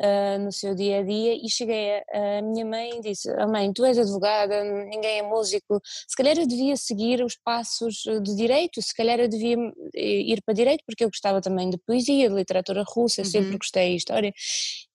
uh, 0.03 0.39
no 0.43 0.51
seu 0.51 0.75
dia 0.75 0.99
a 0.99 1.03
dia 1.05 1.35
e 1.35 1.49
cheguei 1.49 1.99
a, 1.99 2.39
a 2.39 2.43
minha 2.43 2.65
mãe 2.65 2.99
e 2.99 3.01
disse, 3.03 3.31
oh 3.31 3.47
mãe, 3.47 3.73
tu 3.73 3.85
és 3.85 3.97
advogada, 3.97 4.65
ninguém 4.65 5.21
é 5.21 5.23
músico, 5.23 5.81
se 5.85 6.17
calhar 6.17 6.37
eu 6.37 6.47
devia 6.47 6.77
seguir 6.77 7.23
os 7.23 7.37
passos 7.37 8.03
de 8.25 8.35
direito, 8.35 8.83
se 8.83 8.93
calhar 8.93 9.21
eu 9.21 9.29
devia 9.29 9.57
ir 9.95 10.43
para 10.45 10.55
direito 10.55 10.83
porque 10.85 11.05
eu 11.05 11.09
gostava 11.09 11.41
também 11.41 11.71
de 11.71 11.79
poesia, 11.79 12.29
de 12.29 12.35
literatura 12.35 12.83
russa, 12.85 13.23
uhum. 13.23 13.29
sempre 13.29 13.57
gostei 13.57 13.91
de 13.91 13.97
história 13.97 14.33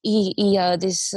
e, 0.04 0.34
e 0.38 0.58
ela 0.58 0.76
disse, 0.78 1.16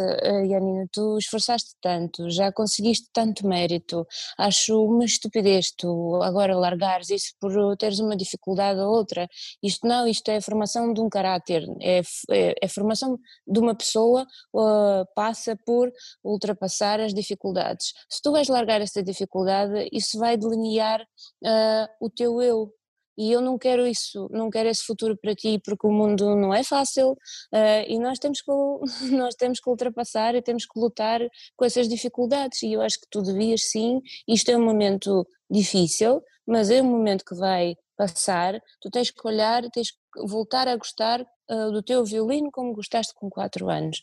Janina, 0.49 0.87
tu 0.93 1.19
esforçaste 1.19 1.75
tanto, 1.81 2.29
já 2.31 2.53
conseguiste 2.53 3.09
tanto 3.13 3.47
mérito, 3.47 4.07
acho 4.39 4.85
uma 4.85 5.05
estupidez 5.05 5.73
tu 5.77 6.21
agora 6.23 6.57
largares 6.57 7.11
isso 7.11 7.35
por 7.41 7.77
teres 7.77 7.99
uma 7.99 8.17
dificuldade 8.17 8.81
ou 8.81 8.93
outra. 8.93 9.29
Isto 9.63 9.87
não, 9.87 10.07
isto 10.07 10.29
é 10.29 10.37
a 10.37 10.43
formação 10.43 10.93
de 10.93 11.01
um 11.01 11.09
caráter, 11.09 11.65
é, 11.81 12.01
é, 12.31 12.55
é 12.63 12.67
a 12.67 12.69
formação 12.69 13.19
de 13.47 13.59
uma 13.59 13.75
pessoa, 13.75 14.27
uh, 14.55 15.07
passa 15.15 15.57
por 15.65 15.93
ultrapassar 16.23 17.01
as 17.01 17.15
dificuldades. 17.15 17.93
Se 18.09 18.21
tu 18.23 18.33
vais 18.33 18.49
largar 18.49 18.81
esta 18.81 19.03
dificuldade, 19.03 19.89
isso 19.93 20.19
vai 20.19 20.37
delinear 20.37 21.01
uh, 21.03 21.89
o 22.01 22.11
teu 22.11 22.41
eu, 22.41 22.73
e 23.17 23.33
eu 23.33 23.41
não 23.41 23.59
quero 23.59 23.87
isso, 23.87 24.29
não 24.31 24.51
quero 24.51 24.69
esse 24.69 24.83
futuro 24.83 25.17
para 25.17 25.35
ti 25.35 25.61
porque 25.65 25.87
o 25.87 25.93
mundo 25.93 26.35
não 26.37 26.53
é 26.53 26.65
fácil 26.65 27.13
uh, 27.13 27.85
e 27.87 27.99
nós 27.99 28.19
temos, 28.19 28.41
que, 28.43 28.51
nós 29.17 29.35
temos 29.35 29.61
que 29.61 29.71
ultrapassar 29.71 30.35
e 30.35 30.43
temos 30.43 30.67
que 30.67 30.79
lutar 30.79 31.21
com 31.57 31.65
essas 31.65 31.89
dificuldades. 31.89 32.63
E 32.63 32.73
eu 32.73 32.81
acho 32.81 33.01
que 33.01 33.07
tu 33.11 33.23
devias 33.23 33.71
sim, 33.71 34.01
isto 34.27 34.51
é 34.51 34.57
um 34.57 34.65
momento 34.65 35.27
difícil, 35.51 36.23
mas 36.47 36.71
é 36.71 36.83
um 36.83 36.91
momento 36.91 37.25
que 37.25 37.35
vai 37.35 37.77
passar, 37.97 38.61
tu 38.81 38.91
tens 38.91 39.11
que 39.11 39.27
olhar, 39.27 39.63
tens 39.71 39.93
que 39.93 40.27
voltar 40.27 40.67
a 40.67 40.77
gostar 40.77 41.21
uh, 41.21 41.73
do 41.73 41.83
teu 41.83 42.05
violino 42.05 42.51
como 42.51 42.75
gostaste 42.75 43.15
com 43.15 43.31
4 43.31 43.71
anos. 43.71 44.03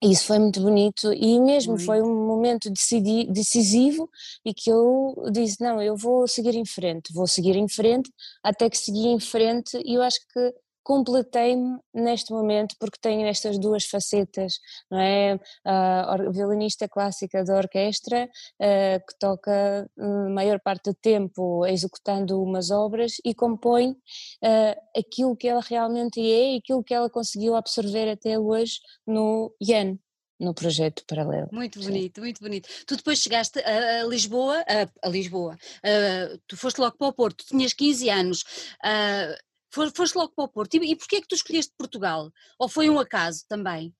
Isso 0.00 0.26
foi 0.26 0.38
muito 0.38 0.60
bonito 0.60 1.12
e 1.12 1.40
mesmo 1.40 1.76
muito. 1.76 1.84
foi 1.84 2.00
um 2.00 2.26
momento 2.26 2.70
decidi, 2.70 3.26
decisivo 3.32 4.08
e 4.44 4.54
que 4.54 4.70
eu 4.70 5.14
disse, 5.32 5.60
não, 5.60 5.82
eu 5.82 5.96
vou 5.96 6.28
seguir 6.28 6.54
em 6.54 6.64
frente, 6.64 7.12
vou 7.12 7.26
seguir 7.26 7.56
em 7.56 7.68
frente 7.68 8.08
até 8.42 8.70
que 8.70 8.78
segui 8.78 9.08
em 9.08 9.18
frente 9.18 9.76
e 9.84 9.94
eu 9.94 10.02
acho 10.02 10.20
que 10.32 10.54
completei-me 10.88 11.78
neste 11.92 12.32
momento 12.32 12.74
porque 12.80 12.98
tenho 12.98 13.26
estas 13.26 13.58
duas 13.58 13.84
facetas, 13.84 14.54
não 14.90 14.98
é? 14.98 15.38
A 15.62 16.16
violinista 16.32 16.88
clássica 16.88 17.44
da 17.44 17.58
orquestra 17.58 18.24
uh, 18.24 19.06
que 19.06 19.18
toca 19.18 19.82
a 19.82 20.02
hum, 20.02 20.32
maior 20.32 20.58
parte 20.58 20.84
do 20.84 20.94
tempo 20.94 21.66
executando 21.66 22.42
umas 22.42 22.70
obras 22.70 23.16
e 23.22 23.34
compõe 23.34 23.90
uh, 23.90 24.98
aquilo 24.98 25.36
que 25.36 25.46
ela 25.46 25.60
realmente 25.60 26.20
é 26.20 26.54
e 26.54 26.56
aquilo 26.56 26.82
que 26.82 26.94
ela 26.94 27.10
conseguiu 27.10 27.54
absorver 27.54 28.08
até 28.10 28.38
hoje 28.38 28.80
no 29.06 29.54
Yen 29.62 30.00
no 30.40 30.54
projeto 30.54 31.04
paralelo. 31.06 31.48
Muito 31.52 31.80
bonito, 31.80 32.14
Sim. 32.14 32.20
muito 32.20 32.40
bonito. 32.40 32.68
Tu 32.86 32.96
depois 32.96 33.18
chegaste 33.18 33.58
a, 33.58 34.04
Lisboa, 34.04 34.64
a, 34.68 35.06
a 35.06 35.10
Lisboa, 35.10 35.54
uh, 35.54 36.38
tu 36.46 36.56
foste 36.56 36.80
logo 36.80 36.96
para 36.96 37.08
o 37.08 37.12
Porto, 37.12 37.44
tu 37.44 37.48
tinhas 37.48 37.72
15 37.72 38.08
anos, 38.08 38.42
uh, 38.84 39.47
Foste 39.70 40.16
logo 40.16 40.32
para 40.34 40.44
o 40.44 40.48
Porto. 40.48 40.74
E, 40.74 40.92
e 40.92 40.96
porquê 40.96 41.16
é 41.16 41.20
que 41.20 41.28
tu 41.28 41.34
escolheste 41.34 41.72
Portugal? 41.76 42.30
Ou 42.58 42.68
foi 42.68 42.88
um 42.88 42.98
acaso 42.98 43.44
também? 43.48 43.94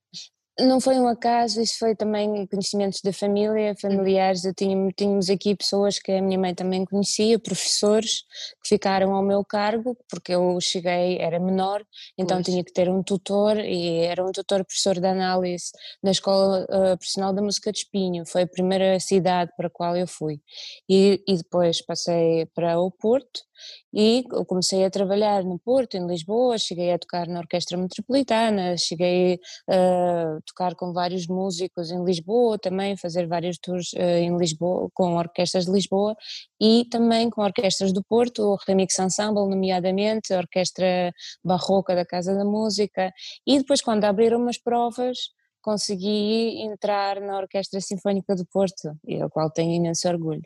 Não 0.61 0.81
foi 0.81 0.99
um 0.99 1.07
acaso, 1.07 1.61
isso 1.61 1.79
foi 1.79 1.95
também 1.95 2.45
conhecimentos 2.49 3.01
da 3.01 3.13
família, 3.13 3.77
familiares. 3.81 4.45
Eu 4.45 4.53
tinha, 4.53 4.91
tínhamos 4.91 5.31
aqui 5.31 5.55
pessoas 5.55 6.01
que 6.01 6.11
a 6.11 6.21
minha 6.21 6.37
mãe 6.37 6.53
também 6.53 6.85
conhecia, 6.85 7.39
professores 7.39 8.23
que 8.61 8.71
ficaram 8.71 9.15
ao 9.15 9.23
meu 9.23 9.45
cargo, 9.45 9.97
porque 10.11 10.35
eu 10.35 10.59
cheguei, 10.61 11.17
era 11.19 11.39
menor, 11.39 11.85
então 12.19 12.39
pois. 12.39 12.47
tinha 12.47 12.65
que 12.65 12.73
ter 12.73 12.89
um 12.89 13.05
tutor 13.05 13.57
e 13.57 14.01
era 14.01 14.25
um 14.25 14.33
tutor 14.33 14.65
professor 14.65 14.99
de 14.99 15.07
análise 15.07 15.71
na 16.03 16.11
Escola 16.11 16.65
uh, 16.65 16.99
Profissional 16.99 17.33
da 17.33 17.41
Música 17.41 17.71
de 17.71 17.79
Espinho. 17.79 18.27
Foi 18.27 18.43
a 18.43 18.49
primeira 18.49 18.99
cidade 18.99 19.53
para 19.57 19.69
a 19.69 19.71
qual 19.71 19.97
eu 19.97 20.09
fui. 20.09 20.41
E, 20.89 21.23
e 21.29 21.37
depois 21.37 21.81
passei 21.83 22.47
para 22.53 22.81
o 22.81 22.91
Porto 22.91 23.48
e 23.93 24.25
comecei 24.47 24.85
a 24.85 24.91
trabalhar 24.91 25.45
no 25.45 25.59
Porto, 25.59 25.97
em 25.97 26.07
Lisboa, 26.07 26.59
cheguei 26.59 26.93
a 26.93 26.99
tocar 26.99 27.27
na 27.27 27.41
Orquestra 27.41 27.77
Metropolitana, 27.77 28.77
cheguei 28.77 29.41
a 29.69 30.41
tocar 30.47 30.75
com 30.75 30.93
vários 30.93 31.27
músicos 31.27 31.91
em 31.91 32.05
Lisboa, 32.05 32.59
também 32.59 32.97
fazer 32.97 33.27
vários 33.27 33.59
tours 33.59 33.93
eh, 33.95 34.21
em 34.21 34.37
Lisboa, 34.37 34.89
com 34.95 35.17
orquestras 35.17 35.67
de 35.67 35.73
Lisboa 35.73 36.17
e 36.61 36.85
também 36.91 37.31
com 37.31 37.43
orquestras 37.43 37.93
do 37.93 38.03
Porto, 38.03 38.43
o 38.43 38.59
Remix 38.67 38.99
Ensemble, 38.99 39.49
nomeadamente, 39.49 40.33
a 40.33 40.39
Orquestra 40.39 41.13
Barroca 41.45 41.95
da 41.95 42.05
Casa 42.05 42.35
da 42.35 42.45
Música, 42.45 43.13
e 43.47 43.59
depois 43.59 43.81
quando 43.81 44.05
abriram 44.05 44.39
umas 44.39 44.59
provas 44.59 45.19
consegui 45.61 46.63
entrar 46.63 47.21
na 47.21 47.37
Orquestra 47.37 47.81
Sinfónica 47.81 48.35
do 48.35 48.47
Porto, 48.47 48.97
e 49.07 49.21
ao 49.21 49.29
qual 49.29 49.51
tenho 49.51 49.73
imenso 49.73 50.09
orgulho. 50.09 50.43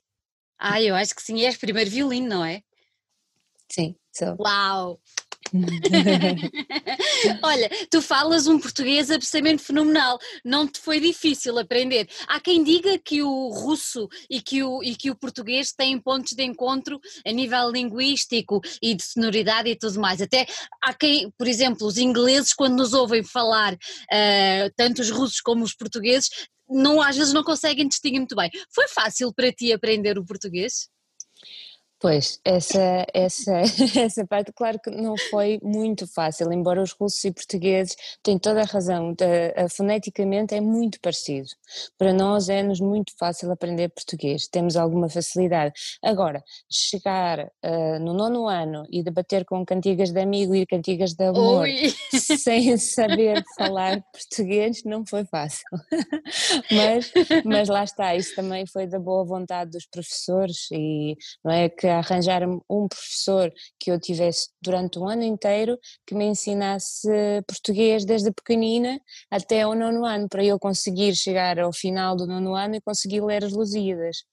Ah, 0.59 0.81
eu 0.81 0.95
acho 0.95 1.15
que 1.15 1.23
sim, 1.23 1.45
és 1.45 1.57
primeiro 1.57 1.91
violino, 1.91 2.29
não 2.29 2.45
é? 2.45 2.63
Sim, 3.73 3.95
sou. 4.15 4.37
Uau! 4.39 5.01
Olha, 7.43 7.71
tu 7.91 8.03
falas 8.03 8.47
um 8.47 8.59
português 8.59 9.11
absolutamente 9.11 9.63
fenomenal, 9.63 10.19
não 10.45 10.69
te 10.69 10.79
foi 10.79 11.01
difícil 11.01 11.59
aprender. 11.59 12.07
Há 12.29 12.39
quem 12.39 12.63
diga 12.63 12.99
que 12.99 13.23
o 13.23 13.49
russo 13.49 14.09
e 14.29 14.43
que 14.43 14.63
o, 14.63 14.83
e 14.83 14.95
que 14.95 15.11
o 15.11 15.17
português 15.17 15.73
têm 15.73 15.99
pontos 15.99 16.35
de 16.35 16.45
encontro 16.45 17.01
a 17.27 17.33
nível 17.33 17.71
linguístico 17.71 18.61
e 18.83 18.95
de 18.95 19.03
sonoridade 19.03 19.71
e 19.71 19.77
tudo 19.77 19.99
mais. 19.99 20.21
Até 20.21 20.47
há 20.83 20.93
quem, 20.93 21.31
por 21.39 21.49
exemplo, 21.49 21.87
os 21.87 21.97
ingleses, 21.97 22.53
quando 22.53 22.77
nos 22.77 22.93
ouvem 22.93 23.25
falar, 23.25 23.73
uh, 23.73 24.73
tanto 24.77 25.01
os 25.01 25.11
russos 25.11 25.41
como 25.41 25.65
os 25.65 25.75
portugueses, 25.75 26.29
não, 26.69 27.01
às 27.01 27.17
vezes 27.17 27.33
não 27.33 27.43
conseguem 27.43 27.89
distinguir 27.89 28.21
muito 28.21 28.37
bem. 28.37 28.51
Foi 28.71 28.87
fácil 28.89 29.33
para 29.33 29.51
ti 29.51 29.73
aprender 29.73 30.19
o 30.19 30.27
português? 30.27 30.93
Pois, 32.03 32.41
essa, 32.45 33.07
essa, 33.15 33.61
essa 33.97 34.27
parte, 34.27 34.53
claro 34.53 34.77
que 34.81 34.91
não 34.91 35.15
foi 35.31 35.61
muito 35.63 36.05
fácil, 36.13 36.53
embora 36.53 36.83
os 36.83 36.91
russos 36.91 37.25
e 37.25 37.31
portugueses 37.31 37.95
têm 38.25 38.41
toda 38.41 38.63
a 38.63 38.65
razão, 38.65 39.13
de, 39.13 39.25
foneticamente 39.69 40.53
é 40.53 40.61
muito 40.61 40.99
parecido. 41.01 41.47
Para 41.97 42.13
nós 42.13 42.49
é-nos 42.49 42.81
muito 42.81 43.13
fácil 43.17 43.53
aprender 43.53 43.89
português, 43.91 44.49
temos 44.49 44.77
alguma 44.77 45.09
facilidade. 45.09 45.75
Agora, 46.03 46.43
chegar 46.69 47.39
uh, 47.39 48.01
no 48.01 48.13
nono 48.13 48.49
ano 48.49 48.85
e 48.91 49.01
debater 49.05 49.45
com 49.45 49.65
cantigas 49.65 50.11
de 50.11 50.21
amigo 50.21 50.57
e 50.57 50.67
cantigas 50.67 51.15
de 51.15 51.25
amor 51.25 51.69
sem 52.11 52.77
saber 52.79 53.45
falar 53.57 54.03
português 54.13 54.83
não 54.85 55.07
foi 55.07 55.25
fácil. 55.25 55.63
mas, 56.69 57.13
mas 57.45 57.69
lá 57.69 57.85
está, 57.85 58.17
isso 58.17 58.35
também 58.35 58.67
foi 58.67 58.89
da 58.89 58.99
boa 58.99 59.25
vontade 59.25 59.71
dos 59.71 59.87
professores 59.87 60.67
e 60.73 61.17
não 61.45 61.53
é 61.53 61.69
que 61.69 61.92
arranjar 61.99 62.43
um 62.45 62.89
professor 62.89 63.53
que 63.79 63.91
eu 63.91 64.01
tivesse 64.01 64.49
durante 64.61 64.99
o 64.99 65.07
ano 65.07 65.23
inteiro 65.23 65.79
que 66.07 66.15
me 66.15 66.25
ensinasse 66.25 67.09
português 67.47 68.05
desde 68.05 68.33
pequenina 68.33 69.01
até 69.31 69.67
o 69.67 69.75
nono 69.75 70.05
ano, 70.05 70.29
para 70.29 70.45
eu 70.45 70.59
conseguir 70.59 71.15
chegar 71.15 71.59
ao 71.59 71.73
final 71.73 72.17
do 72.17 72.27
nono 72.27 72.55
ano 72.55 72.77
e 72.77 72.81
conseguir 72.81 73.21
ler 73.21 73.45
as 73.45 73.53
Lusíadas. 73.53 74.25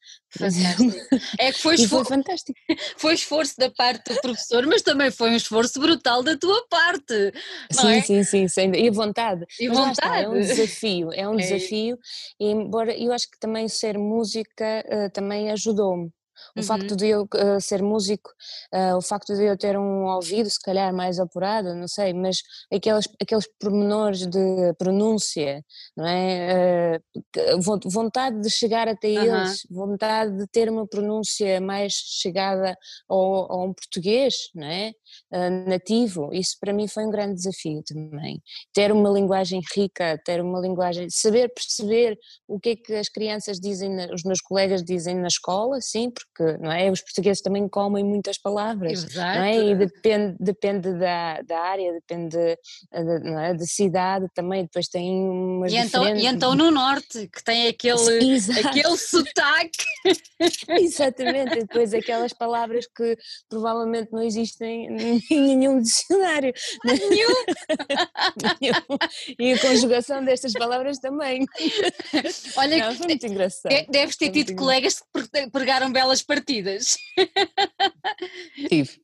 É 1.40 1.52
que 1.52 1.60
foi, 1.60 1.76
esfor... 1.76 2.06
foi 2.06 2.18
fantástico. 2.18 2.60
Foi 2.98 3.14
esforço 3.14 3.56
da 3.58 3.72
parte 3.72 4.14
do 4.14 4.22
professor, 4.22 4.66
mas 4.68 4.82
também 4.82 5.10
foi 5.10 5.32
um 5.32 5.36
esforço 5.36 5.80
brutal 5.80 6.22
da 6.22 6.38
tua 6.38 6.66
parte. 6.68 7.34
sim, 7.72 7.92
é? 7.92 8.02
sim, 8.02 8.24
sim, 8.24 8.48
sim, 8.48 8.72
e 8.74 8.90
vontade. 8.90 9.46
E 9.60 9.68
mas 9.68 9.78
vontade. 9.78 9.94
Está, 9.94 10.22
é 10.22 10.28
um 10.28 10.40
desafio, 10.40 11.14
é 11.14 11.28
um 11.28 11.34
é. 11.34 11.38
desafio, 11.38 11.98
e 12.40 12.46
embora 12.46 12.96
eu 12.96 13.12
acho 13.12 13.30
que 13.30 13.40
também 13.40 13.68
ser 13.68 13.98
música 13.98 14.84
uh, 14.88 15.12
também 15.12 15.52
ajudou-me 15.52 16.12
o 16.56 16.60
uhum. 16.60 16.64
facto 16.66 16.96
de 16.96 17.08
eu 17.08 17.24
uh, 17.24 17.62
ser 17.62 17.82
músico, 17.82 18.32
uh, 18.74 18.98
o 18.98 19.02
facto 19.02 19.36
de 19.36 19.44
eu 19.44 19.58
ter 19.58 19.78
um 19.78 20.06
ouvido 20.06 20.50
se 20.50 20.60
calhar 20.62 20.94
mais 20.94 21.20
apurado, 21.20 21.76
não 21.76 21.88
sei, 21.88 22.14
mas 22.14 22.38
aqueles, 22.72 23.08
aqueles 23.22 23.48
pormenores 23.60 24.26
de 24.28 24.74
pronúncia, 24.78 25.64
não 25.96 26.06
é? 26.06 27.00
Uh, 27.36 27.90
vontade 27.90 28.42
de 28.42 28.50
chegar 28.50 28.88
até 28.88 29.08
uhum. 29.08 29.24
eles, 29.24 29.68
vontade 29.70 30.38
de 30.38 30.48
ter 30.48 30.70
uma 30.70 30.88
pronúncia 30.88 31.60
mais 31.62 31.94
chegada 31.94 32.76
ao, 33.08 33.52
a 33.52 33.64
um 33.64 33.74
português, 33.74 34.36
não 34.56 34.68
é? 34.68 34.92
nativo, 35.66 36.30
isso 36.34 36.56
para 36.60 36.72
mim 36.72 36.88
foi 36.88 37.06
um 37.06 37.10
grande 37.10 37.36
desafio 37.36 37.82
também. 37.84 38.42
Ter 38.74 38.92
uma 38.92 39.10
linguagem 39.10 39.62
rica, 39.76 40.20
ter 40.24 40.42
uma 40.42 40.60
linguagem, 40.60 41.10
saber 41.10 41.50
perceber 41.50 42.18
o 42.48 42.60
que 42.60 42.70
é 42.70 42.76
que 42.76 42.94
as 42.94 43.10
crianças 43.10 43.60
dizem, 43.60 43.96
os 44.14 44.24
meus 44.24 44.42
colegas 44.42 44.84
dizem 44.84 45.16
na 45.16 45.28
escola, 45.28 45.80
sim, 45.82 46.10
porque 46.10 46.29
porque 46.40 46.58
não 46.64 46.72
é? 46.72 46.90
os 46.90 47.02
portugueses 47.02 47.42
também 47.42 47.68
comem 47.68 48.04
muitas 48.04 48.38
palavras, 48.38 49.04
Exato. 49.04 49.40
não 49.40 49.44
é? 49.44 49.58
E 49.58 49.76
depende, 49.76 50.36
depende 50.40 50.94
da, 50.94 51.42
da 51.42 51.60
área, 51.60 51.92
depende 51.92 52.38
de, 52.38 52.58
não 53.24 53.40
é? 53.40 53.54
da 53.54 53.66
cidade 53.66 54.28
também, 54.34 54.64
depois 54.64 54.88
tem 54.88 55.30
umas 55.30 55.74
e 55.74 55.76
então, 55.76 56.16
e 56.16 56.26
então 56.26 56.56
no 56.56 56.72
norte, 56.72 57.28
que 57.28 57.44
tem 57.44 57.68
aquele, 57.68 58.38
aquele 58.66 58.98
sotaque. 58.98 59.84
Exatamente, 60.80 61.58
e 61.58 61.62
depois 61.62 61.94
aquelas 61.94 62.32
palavras 62.32 62.88
que 62.88 63.18
provavelmente 63.50 64.12
não 64.14 64.22
existem 64.22 64.88
em 65.30 65.42
nenhum 65.42 65.82
dicionário. 65.82 66.54
Nenhum! 66.86 67.46
nenhum. 68.62 69.00
E 69.38 69.54
a 69.54 69.60
conjugação 69.60 70.24
destas 70.24 70.54
palavras 70.54 71.00
também. 71.00 71.46
Olha, 72.56 72.78
não, 72.78 72.96
foi 72.96 73.08
muito 73.08 73.26
engraçado. 73.26 73.74
Deves 73.90 74.16
ter 74.16 74.32
tido 74.32 74.56
colegas 74.56 75.00
que 75.00 75.50
pregaram 75.52 75.92
belas 75.92 76.22
partidas. 76.30 76.96
Tive. 78.70 79.02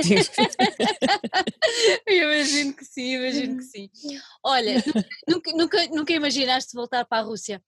Tive. 0.00 0.30
imagino 2.06 2.72
que 2.74 2.84
sim, 2.84 3.16
imagino 3.16 3.56
que 3.56 3.64
sim. 3.64 3.90
Olha, 4.44 4.74
nunca, 5.28 5.52
nunca, 5.52 5.86
nunca 5.88 6.12
imaginaste 6.12 6.72
voltar 6.72 7.04
para 7.04 7.18
a 7.18 7.24
Rússia? 7.24 7.60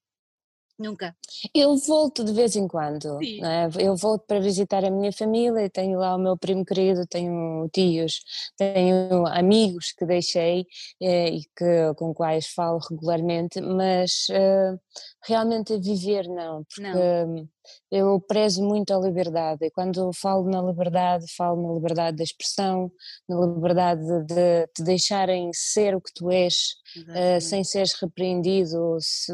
Nunca. 0.78 1.14
Eu 1.54 1.76
volto 1.76 2.24
de 2.24 2.32
vez 2.32 2.56
em 2.56 2.66
quando, 2.66 3.18
é? 3.22 3.68
eu 3.78 3.94
volto 3.94 4.24
para 4.26 4.40
visitar 4.40 4.84
a 4.84 4.90
minha 4.90 5.12
família, 5.12 5.68
tenho 5.68 5.98
lá 5.98 6.14
o 6.16 6.18
meu 6.18 6.36
primo 6.36 6.64
querido, 6.64 7.06
tenho 7.06 7.68
tios, 7.72 8.20
tenho 8.56 9.26
amigos 9.26 9.92
que 9.92 10.06
deixei 10.06 10.66
eh, 11.00 11.28
e 11.28 11.42
que, 11.56 11.94
com 11.96 12.14
quais 12.14 12.46
falo 12.48 12.80
regularmente, 12.90 13.60
mas 13.60 14.26
uh, 14.30 14.80
realmente 15.24 15.74
a 15.74 15.78
viver 15.78 16.26
não, 16.26 16.64
porque 16.64 16.82
não. 16.82 17.48
Eu 17.90 18.20
prezo 18.20 18.62
muito 18.62 18.92
a 18.92 18.98
liberdade 18.98 19.64
e 19.66 19.70
quando 19.70 20.12
falo 20.12 20.48
na 20.48 20.62
liberdade, 20.62 21.24
falo 21.36 21.62
na 21.62 21.74
liberdade 21.74 22.16
da 22.16 22.24
expressão, 22.24 22.90
na 23.28 23.40
liberdade 23.40 24.02
de 24.26 24.66
te 24.68 24.82
deixarem 24.82 25.50
ser 25.52 25.94
o 25.94 26.00
que 26.00 26.12
tu 26.14 26.30
és, 26.30 26.74
uh, 26.96 27.40
sem 27.40 27.62
seres 27.64 27.92
repreendido 27.94 28.96
se, 29.00 29.32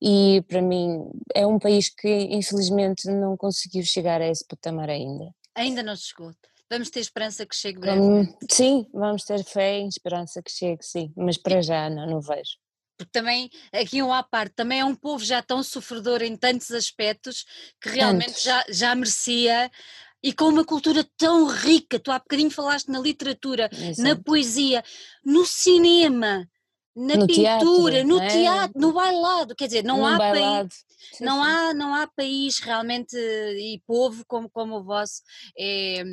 e 0.00 0.42
para 0.48 0.62
mim 0.62 1.04
é 1.34 1.46
um 1.46 1.58
país 1.58 1.88
que 1.88 2.08
infelizmente 2.08 3.10
não 3.10 3.36
conseguiu 3.36 3.82
chegar 3.84 4.20
a 4.20 4.28
esse 4.28 4.46
patamar 4.46 4.90
ainda. 4.90 5.32
Ainda 5.54 5.82
não 5.82 5.96
chegou. 5.96 6.32
Vamos 6.70 6.90
ter 6.90 7.00
esperança 7.00 7.44
que 7.44 7.56
chegue 7.56 7.80
breve. 7.80 8.00
sim, 8.48 8.86
vamos 8.94 9.24
ter 9.24 9.42
fé 9.44 9.80
e 9.80 9.88
esperança 9.88 10.40
que 10.40 10.52
chegue, 10.52 10.84
sim, 10.84 11.12
mas 11.16 11.36
para 11.36 11.60
já 11.60 11.90
não, 11.90 12.06
não 12.06 12.20
vejo 12.20 12.58
porque 13.00 13.18
também, 13.18 13.50
aqui 13.72 14.02
um 14.02 14.12
à 14.12 14.22
parte, 14.22 14.52
também 14.54 14.80
é 14.80 14.84
um 14.84 14.94
povo 14.94 15.24
já 15.24 15.40
tão 15.40 15.62
sofredor 15.62 16.20
em 16.20 16.36
tantos 16.36 16.70
aspectos 16.70 17.46
que 17.80 17.88
realmente 17.88 18.44
já, 18.44 18.62
já 18.68 18.94
merecia 18.94 19.70
e 20.22 20.34
com 20.34 20.44
uma 20.44 20.66
cultura 20.66 21.02
tão 21.16 21.46
rica, 21.46 21.98
tu 21.98 22.10
há 22.10 22.18
bocadinho 22.18 22.50
falaste 22.50 22.88
na 22.88 22.98
literatura, 23.00 23.70
Exato. 23.72 24.02
na 24.02 24.22
poesia, 24.22 24.84
no 25.24 25.46
cinema, 25.46 26.46
na 26.94 27.16
no 27.16 27.26
pintura, 27.26 28.02
teatro, 28.02 28.06
no 28.06 28.20
é? 28.20 28.26
teatro, 28.26 28.78
no 28.78 28.92
bailado, 28.92 29.56
quer 29.56 29.66
dizer, 29.66 29.82
não 29.82 30.06
há 30.06 30.18
país, 30.18 30.84
não 31.22 31.42
há 31.42 31.72
não 31.72 31.94
há 31.94 32.06
país 32.06 32.58
realmente 32.58 33.16
e 33.16 33.80
povo 33.86 34.26
como 34.26 34.50
como 34.50 34.76
o 34.76 34.84
vosso. 34.84 35.22
É, 35.58 36.04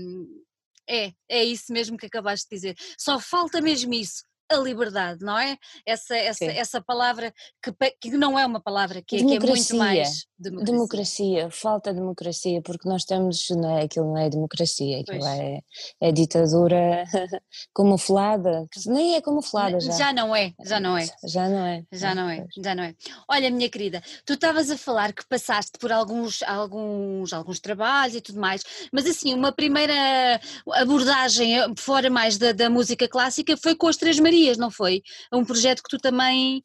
é, 0.90 1.12
é 1.28 1.44
isso 1.44 1.74
mesmo 1.74 1.98
que 1.98 2.06
acabaste 2.06 2.48
de 2.50 2.56
dizer. 2.56 2.78
Só 2.98 3.20
falta 3.20 3.60
mesmo 3.60 3.94
isso, 3.94 4.24
a 4.50 4.58
liberdade, 4.58 5.24
não 5.24 5.38
é? 5.38 5.58
Essa, 5.86 6.16
essa, 6.16 6.46
essa 6.46 6.82
palavra 6.82 7.34
que, 7.62 7.72
que 8.00 8.12
não 8.12 8.38
é 8.38 8.46
uma 8.46 8.62
palavra, 8.62 9.02
que, 9.02 9.18
que 9.18 9.36
é 9.36 9.40
muito 9.40 9.76
mais 9.76 10.26
democracia. 10.40 10.74
democracia. 10.74 11.50
falta 11.52 11.94
democracia, 11.94 12.62
porque 12.62 12.88
nós 12.88 13.02
estamos, 13.02 13.48
não 13.50 13.78
é, 13.78 13.84
aquilo 13.84 14.08
não 14.08 14.18
é 14.18 14.30
democracia, 14.30 15.02
aquilo 15.02 15.26
é, 15.26 15.62
é, 16.02 16.12
ditadura 16.12 17.04
camuflada, 17.76 18.68
nem 18.86 19.16
é 19.16 19.22
camuflada 19.22 19.80
já. 19.80 19.92
Já 19.92 20.14
não 20.14 20.36
é, 20.36 20.54
já 20.64 20.80
não 20.80 20.98
é. 20.98 21.06
Já 21.26 21.50
não 21.50 21.66
é. 21.66 21.84
Já 21.92 22.16
não 22.16 22.30
é, 22.30 22.46
já 22.58 22.76
não 22.76 22.84
é. 22.84 22.96
Olha, 23.30 23.50
minha 23.50 23.70
querida, 23.70 24.02
tu 24.26 24.34
estavas 24.34 24.70
a 24.72 24.78
falar 24.78 25.12
que 25.12 25.28
passaste 25.28 25.72
por 25.80 25.92
alguns, 25.92 26.42
alguns, 26.44 27.34
alguns 27.34 27.60
trabalhos 27.60 28.16
e 28.16 28.22
tudo 28.22 28.40
mais, 28.40 28.64
mas 28.92 29.06
assim, 29.06 29.34
uma 29.34 29.52
primeira 29.52 30.40
abordagem 30.74 31.58
fora 31.78 32.10
mais 32.10 32.38
da, 32.38 32.52
da 32.52 32.70
música 32.70 33.08
clássica 33.08 33.58
foi 33.58 33.76
com 33.76 33.88
as 33.88 33.98
Três 33.98 34.20
Marias, 34.20 34.37
não 34.58 34.72
foi? 34.72 35.02
Um 35.32 35.44
projeto 35.46 35.82
que 35.84 35.90
tu 35.90 35.98
também 35.98 36.64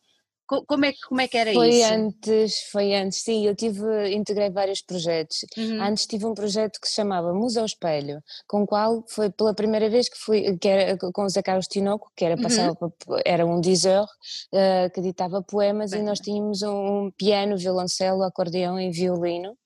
como 0.67 0.85
é, 0.85 0.93
como 1.09 1.21
é 1.21 1.29
que 1.29 1.39
era 1.39 1.53
foi 1.53 1.69
isso? 1.71 1.89
Foi 1.89 1.97
antes, 1.97 2.55
foi 2.71 2.95
antes, 2.95 3.23
sim, 3.23 3.47
eu 3.47 3.55
tive, 3.55 4.15
integrei 4.15 4.51
vários 4.51 4.83
projetos. 4.83 5.39
Uhum. 5.57 5.83
Antes 5.83 6.07
tive 6.07 6.27
um 6.27 6.35
projeto 6.35 6.81
que 6.81 6.89
se 6.89 6.95
chamava 6.95 7.33
Museu 7.33 7.63
ao 7.63 7.67
Espelho, 7.67 8.23
com 8.47 8.63
o 8.63 8.67
qual 8.67 9.05
foi 9.09 9.31
pela 9.31 9.55
primeira 9.55 9.89
vez 9.89 10.09
que 10.09 10.19
fui, 10.19 10.57
que 10.59 10.69
era 10.69 10.97
com 10.97 11.25
o 11.25 11.29
Zé 11.29 11.43
Carlos 11.43 11.67
Tinoco, 11.67 12.11
que 12.17 12.25
era, 12.25 12.37
passava, 12.37 12.77
uhum. 12.81 12.91
era 13.25 13.47
um 13.47 13.61
dizer 13.61 14.03
uh, 14.03 14.91
que 14.95 15.01
ditava 15.01 15.43
poemas 15.43 15.93
Bem. 15.93 16.01
e 16.01 16.05
nós 16.05 16.19
tínhamos 16.21 16.63
um 16.63 17.11
piano, 17.17 17.57
violoncelo, 17.57 18.23
acordeão 18.23 18.79
e 18.79 18.91
violino. 18.91 19.57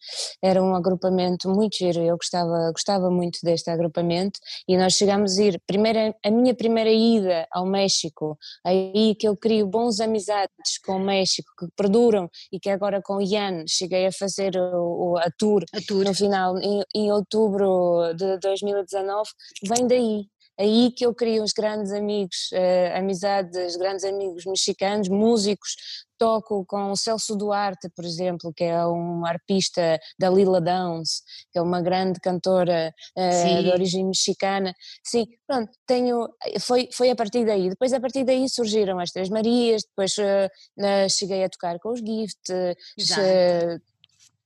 Era 0.43 0.63
um 0.63 0.75
agrupamento 0.75 1.49
muito 1.49 1.77
giro, 1.79 2.01
eu 2.01 2.17
gostava, 2.17 2.71
gostava 2.71 3.11
muito 3.11 3.41
deste 3.43 3.71
agrupamento 3.71 4.39
e 4.69 4.77
nós 4.77 4.95
chegámos 4.95 5.39
a 5.39 5.43
ir, 5.43 5.61
primeira, 5.67 6.15
a 6.25 6.31
minha 6.31 6.55
primeira 6.55 6.91
ida 6.91 7.47
ao 7.51 7.67
México, 7.67 8.39
aí 8.65 9.15
que 9.19 9.27
eu 9.27 9.37
crio 9.37 9.67
bons 9.67 10.01
amizades 10.01 10.76
com 10.79 10.97
o 10.97 11.05
México 11.05 11.49
que 11.59 11.67
perduram 11.77 12.29
e 12.53 12.59
que 12.59 12.71
agora 12.71 13.01
com 13.03 13.17
o 13.17 13.23
Ian 13.23 13.65
cheguei 13.67 14.07
a 14.07 14.13
fazer 14.13 14.57
o, 14.57 15.17
a, 15.19 15.31
tour 15.39 15.65
a, 15.73 15.81
tour. 15.87 16.05
no 16.05 16.15
final, 16.15 16.59
em, 16.59 16.83
em 16.95 17.13
outubro 17.13 18.13
de 18.15 18.39
2019, 18.39 19.29
vem 19.69 19.87
daí, 19.87 20.27
aí 20.59 20.91
que 20.91 21.05
eu 21.05 21.15
crio 21.15 21.43
os 21.43 21.53
grandes 21.53 21.93
amigos, 21.93 22.51
uh, 22.53 22.99
amizades, 22.99 23.77
grandes 23.77 24.05
amigos 24.05 24.45
mexicanos, 24.45 25.09
músicos, 25.09 25.77
toco 26.19 26.65
com 26.65 26.91
o 26.91 26.97
Celso 26.97 27.37
Duarte, 27.37 27.89
por 27.95 28.05
exemplo, 28.05 28.53
que 28.55 28.65
é 28.65 28.87
um 28.87 29.25
arpista 29.25 29.99
da 30.19 30.31
Lila 30.31 30.61
Downs, 30.61 31.23
que 31.53 31.59
é 31.59 31.63
uma 31.63 31.81
grande 31.81 32.21
cantora 32.21 32.95
uh, 33.17 33.63
de 33.63 33.71
origem 33.71 34.07
mexicana. 34.07 34.75
Sim, 35.05 35.27
pronto, 35.47 35.71
tenho, 35.87 36.29
foi, 36.61 36.89
foi 36.93 37.11
a 37.11 37.17
partir 37.17 37.45
daí. 37.45 37.69
Depois 37.69 37.93
a 37.93 38.01
partir 38.01 38.25
daí 38.25 38.49
surgiram 38.49 38.99
as 38.99 39.11
Três 39.11 39.29
Marias, 39.29 39.83
depois 39.83 40.15
uh, 40.19 41.09
cheguei 41.11 41.45
a 41.45 41.49
tocar 41.49 41.79
com 41.79 41.93
os 41.93 42.01
Gift, 42.01 42.51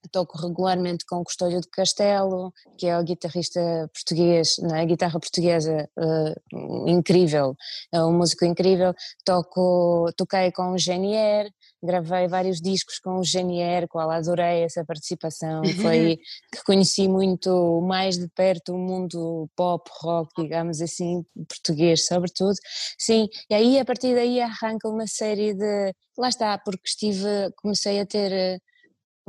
toco 0.09 0.39
regularmente 0.39 1.05
com 1.05 1.17
o 1.17 1.25
Custódio 1.25 1.61
de 1.61 1.69
Castelo, 1.69 2.53
que 2.79 2.87
é 2.87 2.99
o 2.99 3.05
guitarrista 3.05 3.61
português, 3.93 4.57
na 4.59 4.81
é? 4.81 4.87
guitarra 4.87 5.19
portuguesa 5.21 5.89
uh, 5.99 6.89
incrível, 6.89 7.55
é 7.93 8.03
um 8.03 8.13
músico 8.13 8.45
incrível, 8.45 8.95
toco, 9.25 10.11
toquei 10.17 10.51
com 10.53 10.73
o 10.73 10.79
Genier, 10.79 11.51
gravei 11.83 12.29
vários 12.29 12.61
discos 12.61 12.99
com 12.99 13.19
o 13.19 13.25
Genier, 13.25 13.89
qual 13.89 14.11
adorei 14.11 14.63
essa 14.63 14.85
participação, 14.85 15.63
foi 15.83 16.19
que 16.53 16.63
conheci 16.65 17.09
muito 17.09 17.81
mais 17.83 18.19
de 18.19 18.29
perto 18.29 18.75
o 18.75 18.79
mundo 18.79 19.49
pop, 19.57 19.89
rock, 20.01 20.43
digamos 20.43 20.81
assim, 20.81 21.25
português 21.49 22.07
sobretudo, 22.07 22.57
sim, 22.99 23.29
e 23.49 23.55
aí 23.55 23.79
a 23.79 23.85
partir 23.85 24.15
daí 24.15 24.41
arranca 24.41 24.89
uma 24.89 25.07
série 25.07 25.55
de, 25.55 25.95
lá 26.19 26.29
está, 26.29 26.59
porque 26.59 26.83
estive, 26.87 27.51
comecei 27.57 28.01
a 28.01 28.07
ter 28.07 28.61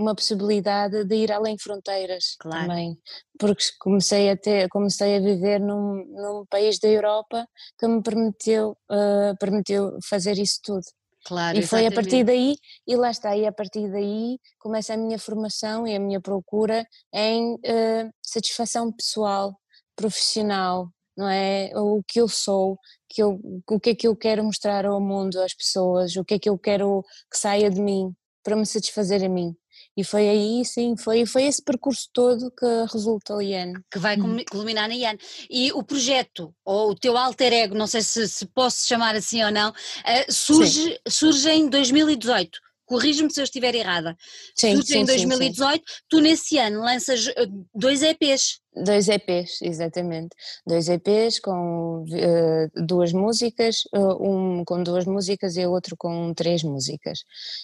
uma 0.02 0.16
possibilidade 0.16 1.06
de 1.06 1.16
ir 1.16 1.32
além 1.32 1.58
fronteiras 1.58 2.36
claro. 2.40 2.68
também, 2.68 2.98
porque 3.40 3.64
comecei 3.80 4.30
a 4.30 4.38
ter, 4.38 4.68
comecei 4.70 5.18
a 5.18 5.20
viver 5.20 5.60
num, 5.60 6.06
num 6.10 6.46
país 6.50 6.80
da 6.80 6.88
Europa 6.88 7.48
que 7.78 7.88
me 7.88 8.02
permitiu, 8.02 8.72
uh, 8.92 9.38
permitiu 9.40 9.98
fazer 10.10 10.38
isso 10.38 10.60
tudo. 10.64 10.84
Claro, 11.24 11.58
e 11.58 11.62
foi 11.62 11.82
exatamente. 11.82 11.94
a 11.94 12.02
partir 12.02 12.24
daí, 12.24 12.56
e 12.88 12.96
lá 12.96 13.12
está, 13.12 13.38
e 13.38 13.46
a 13.46 13.52
partir 13.52 13.92
daí 13.92 14.40
começa 14.58 14.96
a 14.96 14.98
minha 14.98 15.20
formação 15.20 15.88
e 15.88 15.96
a 15.96 16.00
minha 16.00 16.20
procura 16.20 16.86
em 17.14 17.54
uh, 17.54 18.12
satisfação 18.24 18.92
pessoal, 18.92 19.56
profissional, 19.96 20.90
não 21.16 21.30
é? 21.30 21.70
O 21.76 22.02
que 22.08 22.20
eu 22.20 22.28
sou, 22.28 22.78
que 23.08 23.22
eu, 23.22 23.40
o 23.70 23.80
que 23.80 23.92
é 23.92 23.96
que 23.96 24.08
eu 24.08 24.16
quero 24.16 24.44
mostrar 24.44 24.86
ao 24.86 25.00
mundo, 25.00 25.40
às 25.42 25.54
pessoas, 25.54 26.16
o 26.16 26.26
que 26.26 26.36
é 26.36 26.40
que 26.40 26.50
eu 26.50 26.58
quero 26.58 27.04
que 27.30 27.38
saia 27.38 27.70
de 27.70 27.80
mim, 27.80 28.16
para 28.44 28.56
me 28.56 28.66
satisfazer 28.66 29.24
a 29.24 29.30
mim. 29.30 29.56
E 30.02 30.04
foi 30.04 30.28
aí, 30.28 30.66
sim, 30.66 30.98
foi, 30.98 31.28
foi 31.28 31.44
esse 31.44 31.62
percurso 31.62 32.10
todo 32.12 32.50
que 32.50 32.66
resultou 32.92 33.40
IAN. 33.40 33.74
Que 33.92 34.00
vai 34.00 34.20
hum. 34.20 34.44
culminar 34.50 34.90
na 34.90 34.96
IAN. 34.96 35.16
E 35.48 35.72
o 35.74 35.84
projeto, 35.84 36.52
ou 36.66 36.90
o 36.90 36.96
teu 36.96 37.16
alter 37.16 37.54
ego, 37.54 37.76
não 37.76 37.86
sei 37.86 38.02
se, 38.02 38.28
se 38.28 38.48
posso 38.48 38.88
chamar 38.88 39.16
assim 39.16 39.44
ou 39.44 39.52
não, 39.52 39.70
uh, 39.70 40.34
surge, 40.34 41.00
surge 41.08 41.52
em 41.52 41.70
2018 41.70 42.60
corrige-me 42.84 43.32
se 43.32 43.40
eu 43.40 43.46
estiver 43.46 43.74
errada. 43.74 44.18
Sim, 44.54 44.76
Surge 44.76 44.88
sim, 44.88 45.00
em 45.00 45.06
2018, 45.06 45.78
sim, 45.78 45.82
sim. 45.88 46.02
tu 46.10 46.20
nesse 46.20 46.58
ano 46.58 46.82
lanças 46.82 47.26
eh, 47.28 47.48
dois 47.74 48.04
EPs. 48.04 48.60
Dois 48.74 49.10
EPs, 49.10 49.62
exatamente. 49.62 50.36
Dois 50.66 50.88
EPs 50.88 51.40
com 51.40 52.04
uh, 52.04 52.86
duas 52.86 53.12
músicas, 53.12 53.84
uh, 53.94 54.24
um 54.24 54.64
com 54.64 54.82
duas 54.82 55.06
músicas 55.06 55.58
e 55.58 55.66
outro 55.66 55.98
com 55.98 56.34
três 56.34 56.64
músicas. 56.64 57.20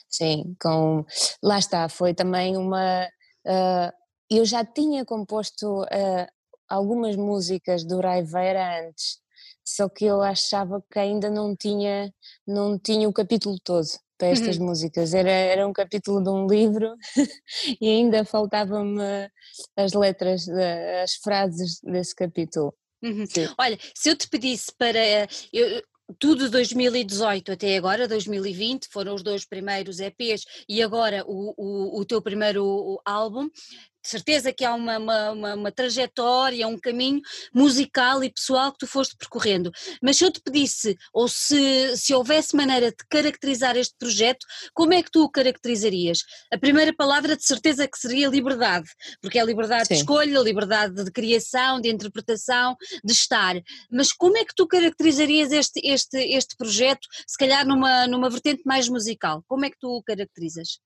Sim, 0.10 0.56
com. 0.62 1.06
Lá 1.42 1.60
está, 1.60 1.88
foi 1.88 2.14
também 2.14 2.58
uma. 2.58 3.06
Uh, 3.46 3.92
eu 4.30 4.44
já 4.46 4.66
tinha 4.66 5.06
composto 5.06 5.86
algumas 6.68 7.16
músicas 7.16 7.86
do 7.86 8.02
Raiveira 8.02 8.86
antes, 8.88 9.20
só 9.64 9.88
que 9.88 10.04
eu 10.06 10.22
achava 10.22 10.84
que 10.92 11.00
ainda 11.00 11.30
não 11.30 11.56
tinha, 11.56 12.14
não 12.46 12.78
tinha 12.78 13.08
o 13.08 13.14
capítulo 13.14 13.58
todo 13.64 13.88
para 14.18 14.30
estas 14.30 14.58
uhum. 14.58 14.66
músicas. 14.66 15.14
Era, 15.14 15.30
era 15.30 15.68
um 15.68 15.74
capítulo 15.74 16.22
de 16.22 16.30
um 16.30 16.48
livro 16.48 16.96
e 17.80 17.90
ainda 17.90 18.26
faltavam-me 18.26 19.30
as 19.76 19.94
letras, 19.94 20.48
as 21.04 21.16
frases 21.16 21.80
desse 21.82 22.16
capítulo. 22.16 22.74
Uhum. 23.04 23.26
Olha, 23.58 23.78
se 23.94 24.10
eu 24.10 24.16
te 24.16 24.28
pedisse 24.28 24.72
para. 24.78 25.00
Eu, 25.54 25.84
tudo 26.20 26.50
2018 26.50 27.52
até 27.52 27.76
agora, 27.76 28.08
2020, 28.08 28.88
foram 28.88 29.14
os 29.14 29.22
dois 29.22 29.46
primeiros 29.46 30.00
EPs 30.00 30.46
e 30.68 30.82
agora 30.82 31.24
o, 31.28 31.54
o, 31.58 32.00
o 32.00 32.06
teu 32.06 32.22
primeiro 32.22 33.02
álbum 33.04 33.50
de 34.08 34.12
certeza 34.12 34.54
que 34.54 34.64
há 34.64 34.74
uma, 34.74 34.98
uma, 34.98 35.32
uma, 35.32 35.54
uma, 35.56 35.72
trajetória, 35.72 36.66
um 36.66 36.80
caminho 36.80 37.20
musical 37.54 38.24
e 38.24 38.32
pessoal 38.32 38.72
que 38.72 38.80
tu 38.80 38.88
foste 38.88 39.18
percorrendo. 39.18 39.70
Mas 40.02 40.16
se 40.16 40.24
eu 40.24 40.32
te 40.32 40.40
pedisse, 40.40 40.98
ou 41.14 41.28
se, 41.28 41.98
se 41.98 42.14
houvesse 42.14 42.56
maneira 42.56 42.90
de 42.90 42.98
caracterizar 43.10 43.76
este 43.76 43.94
projeto, 44.00 44.46
como 44.74 44.94
é 44.94 45.04
que 45.04 45.12
tu 45.12 45.24
o 45.24 45.30
caracterizarias? 45.30 46.20
A 46.52 46.58
primeira 46.58 46.96
palavra 46.96 47.36
de 47.36 47.44
certeza 47.44 47.86
que 47.86 48.00
seria 48.00 48.30
liberdade, 48.30 48.88
porque 49.22 49.38
é 49.38 49.44
liberdade 49.44 49.88
Sim. 49.90 49.96
de 49.96 50.00
escolha, 50.00 50.40
liberdade 50.40 51.04
de 51.04 51.12
criação, 51.12 51.82
de 51.82 51.90
interpretação, 51.90 52.78
de 53.04 53.12
estar. 53.12 53.62
Mas 53.92 54.14
como 54.14 54.38
é 54.38 54.46
que 54.46 54.56
tu 54.56 54.66
caracterizarias 54.68 55.52
este, 55.52 55.82
este, 55.84 56.18
este 56.18 56.56
projeto, 56.56 57.06
se 57.28 57.38
calhar 57.38 57.68
numa, 57.68 58.08
numa 58.08 58.30
vertente 58.30 58.62
mais 58.66 58.88
musical? 58.88 59.44
Como 59.48 59.66
é 59.66 59.70
que 59.70 59.78
tu 59.78 59.98
o 59.98 60.04
caracterizas? 60.04 60.80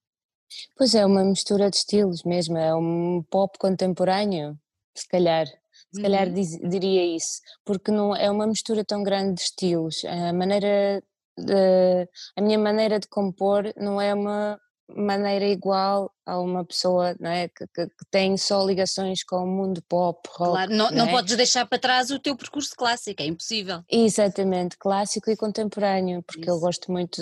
Pois 0.77 0.95
é, 0.95 1.05
uma 1.05 1.23
mistura 1.23 1.69
de 1.69 1.77
estilos 1.77 2.23
mesmo, 2.23 2.57
é 2.57 2.75
um 2.75 3.23
pop 3.29 3.57
contemporâneo, 3.57 4.57
se 4.95 5.07
calhar. 5.07 5.47
Se 5.93 6.01
calhar 6.01 6.27
uhum. 6.27 6.33
diz, 6.33 6.57
diria 6.69 7.15
isso, 7.15 7.41
porque 7.65 7.91
não 7.91 8.15
é 8.15 8.31
uma 8.31 8.47
mistura 8.47 8.83
tão 8.83 9.03
grande 9.03 9.35
de 9.35 9.41
estilos. 9.41 10.03
A 10.05 10.31
maneira 10.31 11.03
de, 11.37 12.07
a 12.35 12.41
minha 12.41 12.57
maneira 12.57 12.99
de 12.99 13.07
compor 13.07 13.73
não 13.75 13.99
é 13.99 14.13
uma 14.13 14.59
maneira 14.95 15.45
igual 15.45 16.11
a 16.25 16.39
uma 16.39 16.63
pessoa 16.63 17.15
não 17.19 17.29
é, 17.29 17.47
que, 17.47 17.65
que, 17.67 17.87
que, 17.87 18.05
tem 18.09 18.37
só 18.37 18.65
ligações 18.65 19.23
com 19.23 19.37
o 19.37 19.47
mundo 19.47 19.81
pop, 19.87 20.19
rock. 20.33 20.51
Claro, 20.51 20.71
não, 20.71 20.89
não, 20.89 20.97
não 20.97 21.07
é? 21.07 21.11
podes 21.11 21.35
deixar 21.35 21.65
para 21.65 21.79
trás 21.79 22.11
o 22.11 22.19
teu 22.19 22.35
percurso 22.35 22.75
clássico, 22.75 23.21
é 23.21 23.25
impossível. 23.25 23.83
Exatamente, 23.89 24.77
clássico 24.77 25.29
e 25.29 25.35
contemporâneo, 25.35 26.23
porque 26.23 26.41
Isso. 26.41 26.51
eu 26.51 26.59
gosto 26.59 26.91
muito 26.91 27.21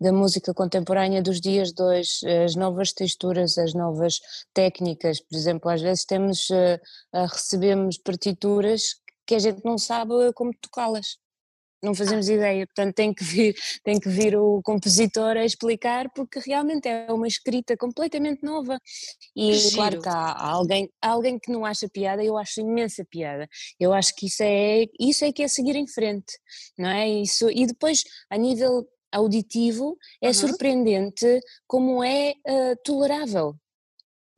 da 0.00 0.12
música 0.12 0.54
contemporânea 0.54 1.22
dos 1.22 1.40
dias 1.40 1.72
de 1.72 1.82
hoje, 1.82 2.26
as 2.44 2.54
novas 2.54 2.92
texturas, 2.92 3.58
as 3.58 3.74
novas 3.74 4.20
técnicas, 4.54 5.20
por 5.20 5.36
exemplo, 5.36 5.70
às 5.70 5.82
vezes 5.82 6.04
temos, 6.04 6.48
uh, 6.50 7.26
recebemos 7.26 7.98
partituras 7.98 8.96
que 9.26 9.34
a 9.34 9.38
gente 9.38 9.64
não 9.64 9.76
sabe 9.76 10.12
como 10.34 10.52
tocá-las 10.60 11.18
não 11.86 11.94
fazemos 11.94 12.28
ideia, 12.28 12.66
portanto 12.66 12.94
tem 12.94 13.14
que 13.14 13.24
vir, 13.24 13.54
tem 13.84 13.98
que 13.98 14.08
vir 14.08 14.36
o 14.36 14.60
compositor 14.62 15.36
a 15.36 15.44
explicar 15.44 16.10
porque 16.14 16.40
realmente 16.40 16.88
é 16.88 17.10
uma 17.12 17.26
escrita 17.26 17.76
completamente 17.76 18.42
nova 18.42 18.78
e 19.34 19.54
Giro. 19.54 19.76
claro 19.76 20.02
que 20.02 20.08
há 20.08 20.50
alguém, 20.50 20.90
há 21.00 21.10
alguém 21.10 21.38
que 21.38 21.50
não 21.50 21.64
acha 21.64 21.88
piada, 21.88 22.22
eu 22.22 22.36
acho 22.36 22.60
imensa 22.60 23.04
piada, 23.08 23.48
eu 23.78 23.92
acho 23.92 24.14
que 24.14 24.26
isso 24.26 24.42
é, 24.42 24.84
isso 25.00 25.24
é 25.24 25.32
que 25.32 25.42
é 25.42 25.48
seguir 25.48 25.76
em 25.76 25.86
frente, 25.86 26.32
não 26.76 26.88
é? 26.88 27.08
Isso, 27.08 27.48
e 27.50 27.66
depois 27.66 28.02
a 28.28 28.36
nível 28.36 28.86
auditivo 29.12 29.96
é 30.20 30.28
uhum. 30.28 30.34
surpreendente 30.34 31.40
como 31.66 32.02
é 32.02 32.32
uh, 32.32 32.76
tolerável, 32.84 33.54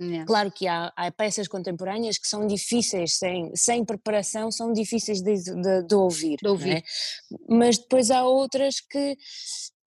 Yeah. 0.01 0.27
Claro 0.27 0.53
que 0.53 0.69
há, 0.69 0.93
há, 0.97 1.11
peças 1.11 1.49
contemporâneas 1.49 2.19
que 2.19 2.29
são 2.29 2.47
difíceis, 2.47 3.15
sem, 3.15 3.51
sem 3.55 3.85
preparação, 3.85 4.51
são 4.51 4.73
difíceis 4.73 5.21
de, 5.21 5.35
de, 5.43 5.83
de 5.83 5.95
ouvir, 5.95 6.37
de 6.41 6.49
ouvir. 6.49 6.77
É? 6.77 6.83
mas 7.49 7.79
depois 7.79 8.11
há 8.11 8.25
outras 8.25 8.81
que 8.81 9.17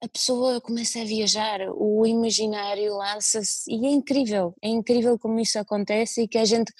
a 0.04 0.10
pessoa 0.10 0.60
começa 0.60 1.00
a 1.00 1.06
viajar, 1.06 1.62
o 1.76 2.06
imaginário 2.06 2.97
lança-se 2.97 3.71
e 3.71 3.86
é 3.86 3.89
incrível, 3.89 4.54
é 4.62 4.67
incrível 4.67 5.17
como 5.17 5.39
isso 5.39 5.60
acontece 5.60 6.24
e 6.24 6.28
que 6.28 6.39
a 6.39 6.45
gente 6.45 6.74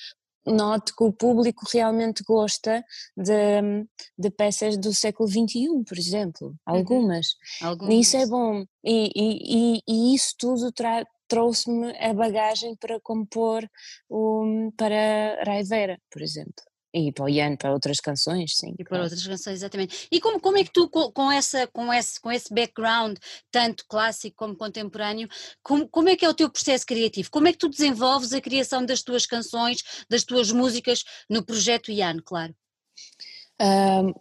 note 0.46 0.96
que 0.96 1.04
o 1.04 1.14
público 1.14 1.66
realmente 1.72 2.24
gosta 2.24 2.84
de, 3.16 3.86
de 4.18 4.32
peças 4.32 4.76
do 4.76 4.94
século 4.94 5.30
XXI, 5.30 5.68
por 5.88 5.98
exemplo, 5.98 6.56
algumas. 6.66 7.28
Uhum. 7.62 7.68
algumas. 7.68 7.94
E 7.94 8.00
isso 8.00 8.18
é 8.18 8.26
bom, 8.26 8.66
e, 8.84 9.12
e, 9.16 9.76
e, 9.76 9.82
e 9.88 10.16
isso 10.16 10.34
tudo 10.38 10.72
tra 10.72 11.06
trouxe-me 11.32 11.98
a 11.98 12.14
bagagem 12.14 12.76
para 12.76 13.00
compor 13.00 13.66
um, 14.10 14.70
para 14.76 15.42
Raiveira, 15.46 15.98
por 16.12 16.22
exemplo. 16.22 16.62
E 16.94 17.10
para 17.14 17.24
o 17.24 17.30
Ian, 17.30 17.56
para 17.56 17.72
outras 17.72 18.02
canções, 18.02 18.58
sim. 18.58 18.74
E 18.78 18.84
para 18.84 18.98
claro. 18.98 19.04
outras 19.06 19.26
canções, 19.26 19.56
exatamente. 19.60 20.10
E 20.12 20.20
como, 20.20 20.42
como 20.42 20.58
é 20.58 20.64
que 20.66 20.74
tu, 20.74 20.90
com, 20.90 21.32
essa, 21.32 21.66
com, 21.68 21.94
esse, 21.94 22.20
com 22.20 22.30
esse 22.30 22.54
background, 22.54 23.18
tanto 23.50 23.86
clássico 23.88 24.36
como 24.36 24.58
contemporâneo, 24.58 25.30
como, 25.64 25.88
como 25.88 26.10
é 26.10 26.18
que 26.18 26.26
é 26.26 26.30
o 26.30 26.34
teu 26.34 26.50
processo 26.50 26.86
criativo? 26.86 27.32
Como 27.32 27.48
é 27.48 27.54
que 27.54 27.60
tu 27.60 27.70
desenvolves 27.70 28.34
a 28.34 28.42
criação 28.42 28.86
das 28.86 29.02
tuas 29.02 29.26
canções, 29.26 30.04
das 30.10 30.26
tuas 30.26 30.52
músicas 30.52 31.06
no 31.30 31.46
projeto 31.46 31.92
Ian, 31.92 32.18
claro? 32.26 32.54
Um, 33.62 34.14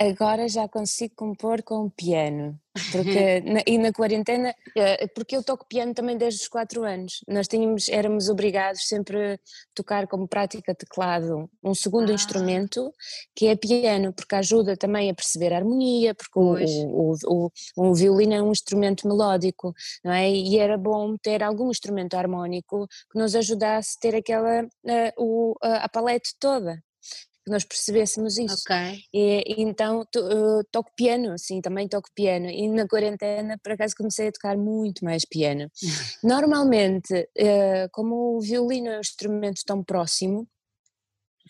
agora 0.00 0.48
já 0.48 0.66
consigo 0.66 1.14
compor 1.14 1.62
com 1.62 1.84
o 1.84 1.90
piano, 1.90 2.58
porque 2.90 3.40
na, 3.44 3.60
e 3.66 3.76
na 3.76 3.92
quarentena, 3.92 4.54
eh, 4.74 5.06
porque 5.08 5.36
eu 5.36 5.42
toco 5.42 5.66
piano 5.68 5.92
também 5.92 6.16
desde 6.16 6.40
os 6.40 6.48
4 6.48 6.82
anos, 6.84 7.22
nós 7.28 7.46
tínhamos, 7.46 7.86
éramos 7.90 8.30
obrigados 8.30 8.88
sempre 8.88 9.34
a 9.34 9.38
tocar 9.74 10.06
como 10.06 10.26
prática 10.26 10.74
teclado 10.74 11.50
um 11.62 11.74
segundo 11.74 12.10
ah. 12.10 12.14
instrumento, 12.14 12.90
que 13.34 13.48
é 13.48 13.54
piano, 13.54 14.10
porque 14.14 14.34
ajuda 14.34 14.74
também 14.74 15.10
a 15.10 15.14
perceber 15.14 15.52
a 15.52 15.58
harmonia, 15.58 16.14
porque 16.14 16.38
o, 16.38 16.54
o, 16.88 17.14
o, 17.26 17.50
o, 17.76 17.94
violino 17.94 18.32
é 18.32 18.42
um 18.42 18.52
instrumento 18.52 19.06
melódico, 19.06 19.74
não 20.02 20.12
é? 20.12 20.30
E 20.30 20.58
era 20.58 20.78
bom 20.78 21.14
ter 21.18 21.42
algum 21.42 21.70
instrumento 21.70 22.14
harmónico 22.14 22.88
que 23.12 23.18
nos 23.18 23.34
ajudasse 23.34 23.96
a 23.98 24.00
ter 24.00 24.16
aquela, 24.16 24.62
a, 25.62 25.84
a 25.84 25.88
palete 25.90 26.34
toda 26.38 26.82
que 27.44 27.50
nós 27.50 27.64
percebêssemos 27.64 28.38
isso. 28.38 28.64
Ok. 28.66 28.76
E, 29.12 29.44
e 29.46 29.62
então 29.62 30.04
to, 30.10 30.20
uh, 30.20 30.64
toco 30.70 30.90
piano, 30.94 31.38
sim, 31.38 31.60
também 31.60 31.88
toco 31.88 32.08
piano. 32.14 32.46
E 32.46 32.68
na 32.68 32.86
quarentena, 32.86 33.58
por 33.62 33.72
acaso, 33.72 33.94
comecei 33.96 34.28
a 34.28 34.32
tocar 34.32 34.56
muito 34.56 35.04
mais 35.04 35.24
piano. 35.24 35.70
Normalmente, 36.22 37.14
uh, 37.14 37.88
como 37.92 38.36
o 38.36 38.40
violino 38.40 38.88
é 38.88 38.98
um 38.98 39.00
instrumento 39.00 39.62
tão 39.64 39.82
próximo, 39.82 40.46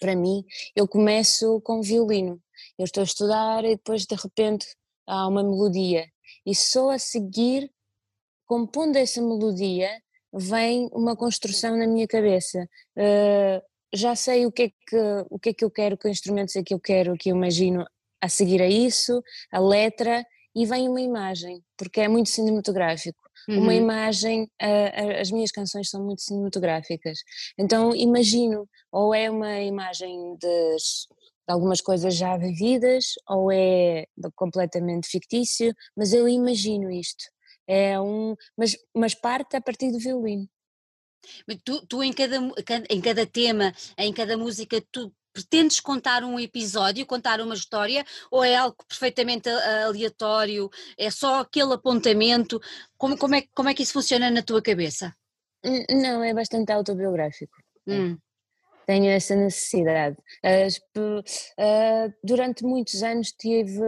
para 0.01 0.17
mim, 0.17 0.45
eu 0.75 0.89
começo 0.89 1.61
com 1.61 1.83
violino. 1.83 2.41
Eu 2.79 2.85
estou 2.85 3.03
a 3.03 3.05
estudar 3.05 3.65
e 3.65 3.77
depois, 3.77 4.07
de 4.07 4.15
repente, 4.15 4.67
há 5.07 5.29
uma 5.29 5.43
melodia. 5.43 6.07
E 6.47 6.55
só 6.55 6.91
a 6.91 6.99
seguir, 6.99 7.71
compondo 8.47 8.97
essa 8.97 9.21
melodia, 9.21 9.91
vem 10.33 10.89
uma 10.93 11.17
construção 11.17 11.77
na 11.77 11.87
minha 11.87 12.07
cabeça. 12.07 12.67
Uh, 12.97 13.70
já 13.93 14.15
sei 14.15 14.47
o 14.47 14.53
que, 14.53 14.63
é 14.63 14.69
que, 14.69 15.27
o 15.31 15.39
que 15.39 15.49
é 15.51 15.55
que 15.55 15.65
eu 15.65 15.71
quero, 15.71 15.97
que 15.97 16.09
instrumentos 16.09 16.57
é 16.57 16.63
que 16.63 16.75
eu 16.75 16.81
quero, 16.81 17.17
que 17.17 17.31
eu 17.31 17.37
imagino 17.37 17.85
a 18.21 18.29
seguir 18.29 18.61
a 18.61 18.69
isso, 18.69 19.23
a 19.51 19.59
letra, 19.59 20.25
e 20.55 20.67
vem 20.67 20.89
uma 20.89 21.01
imagem, 21.01 21.63
porque 21.77 22.01
é 22.01 22.09
muito 22.09 22.29
cinematográfico. 22.29 23.21
Uhum. 23.49 23.63
Uma 23.63 23.75
imagem, 23.75 24.51
as 25.19 25.31
minhas 25.31 25.51
canções 25.51 25.89
são 25.89 26.05
muito 26.05 26.23
cinematográficas. 26.23 27.19
Então 27.59 27.95
imagino, 27.95 28.69
ou 28.93 29.15
é 29.15 29.31
uma 29.31 29.61
imagem 29.61 30.37
de, 30.37 30.77
de 30.77 31.53
algumas 31.53 31.81
coisas 31.81 32.15
já 32.15 32.37
vividas, 32.37 33.15
ou 33.29 33.51
é 33.51 34.07
completamente 34.35 35.09
fictício, 35.09 35.75
mas 35.97 36.13
eu 36.13 36.29
imagino 36.29 36.91
isto. 36.91 37.25
É 37.67 38.01
um, 38.01 38.35
mas, 38.57 38.77
mas 38.95 39.15
parte 39.15 39.57
a 39.57 39.61
partir 39.61 39.93
do 39.93 39.99
violino. 39.99 40.49
Tu, 41.65 41.87
tu 41.87 42.03
em, 42.03 42.13
cada, 42.13 42.37
em 42.89 43.01
cada 43.01 43.27
tema, 43.27 43.73
em 43.97 44.13
cada 44.13 44.37
música, 44.37 44.83
tu 44.91 45.13
pretendes 45.33 45.79
contar 45.81 46.25
um 46.25 46.41
episódio, 46.41 47.07
contar 47.07 47.41
uma 47.41 47.55
história, 47.55 48.05
ou 48.31 48.43
é 48.43 48.57
algo 48.57 48.77
perfeitamente 48.89 49.49
aleatório, 49.49 50.69
é 50.99 51.11
só 51.11 51.41
aquele 51.41 51.75
apontamento? 51.75 52.61
Como, 52.97 53.17
como, 53.17 53.35
é, 53.37 53.45
como 53.55 53.69
é 53.69 53.75
que 53.75 53.83
isso 53.83 53.93
funciona 53.93 54.31
na 54.31 54.43
tua 54.43 54.61
cabeça? 54.61 55.15
Não, 55.91 56.23
é 56.25 56.35
bastante 56.35 56.73
autobiográfico. 56.73 57.55
É. 57.87 57.93
Hum. 57.93 58.19
Tenho 58.87 59.11
essa 59.11 59.37
necessidade. 59.37 60.17
Durante 62.25 62.65
muitos 62.65 63.03
anos 63.03 63.31
tive. 63.31 63.81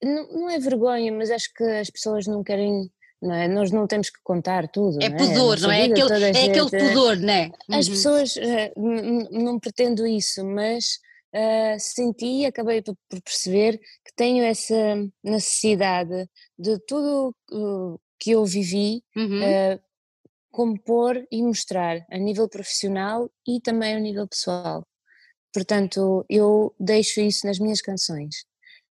Não 0.00 0.48
é 0.48 0.58
vergonha, 0.58 1.12
mas 1.12 1.30
acho 1.30 1.52
que 1.52 1.64
as 1.64 1.90
pessoas 1.90 2.26
não 2.26 2.44
querem 2.44 2.90
não 3.20 3.34
é? 3.34 3.46
Nós 3.46 3.70
não 3.70 3.86
temos 3.86 4.08
que 4.08 4.18
contar 4.22 4.68
tudo. 4.68 5.00
É, 5.02 5.06
é 5.06 5.10
pudor, 5.10 5.60
não 5.60 5.70
é? 5.70 5.88
Vida, 5.88 6.04
aquele, 6.04 6.24
é 6.24 6.44
aquele 6.44 6.70
pudor, 6.70 7.16
não 7.18 7.32
é? 7.32 7.50
As 7.70 7.86
uhum. 7.86 7.92
pessoas, 7.92 8.36
uh, 8.36 9.30
não 9.30 9.60
pretendo 9.60 10.06
isso, 10.06 10.44
mas 10.44 10.98
uh, 11.34 11.78
senti 11.78 12.40
e 12.40 12.46
acabei 12.46 12.82
por, 12.82 12.96
perceber 13.22 13.78
que 13.78 14.14
tenho 14.16 14.42
essa 14.42 14.74
necessidade 15.22 16.28
de 16.58 16.78
tudo 16.86 17.34
uh, 17.52 18.00
que 18.18 18.30
eu 18.32 18.44
vivi. 18.44 19.02
Uhum. 19.16 19.78
compor 20.52 21.24
e 21.30 21.44
mostrar 21.44 22.04
a 22.10 22.18
nível 22.18 22.48
profissional 22.48 23.30
e 23.46 23.60
também 23.60 23.94
a 23.94 24.00
nível 24.00 24.26
pessoal. 24.26 24.84
Portanto, 25.52 26.24
eu 26.28 26.74
deixo 26.78 27.20
isso 27.20 27.46
nas 27.46 27.60
minhas 27.60 27.80
canções. 27.80 28.44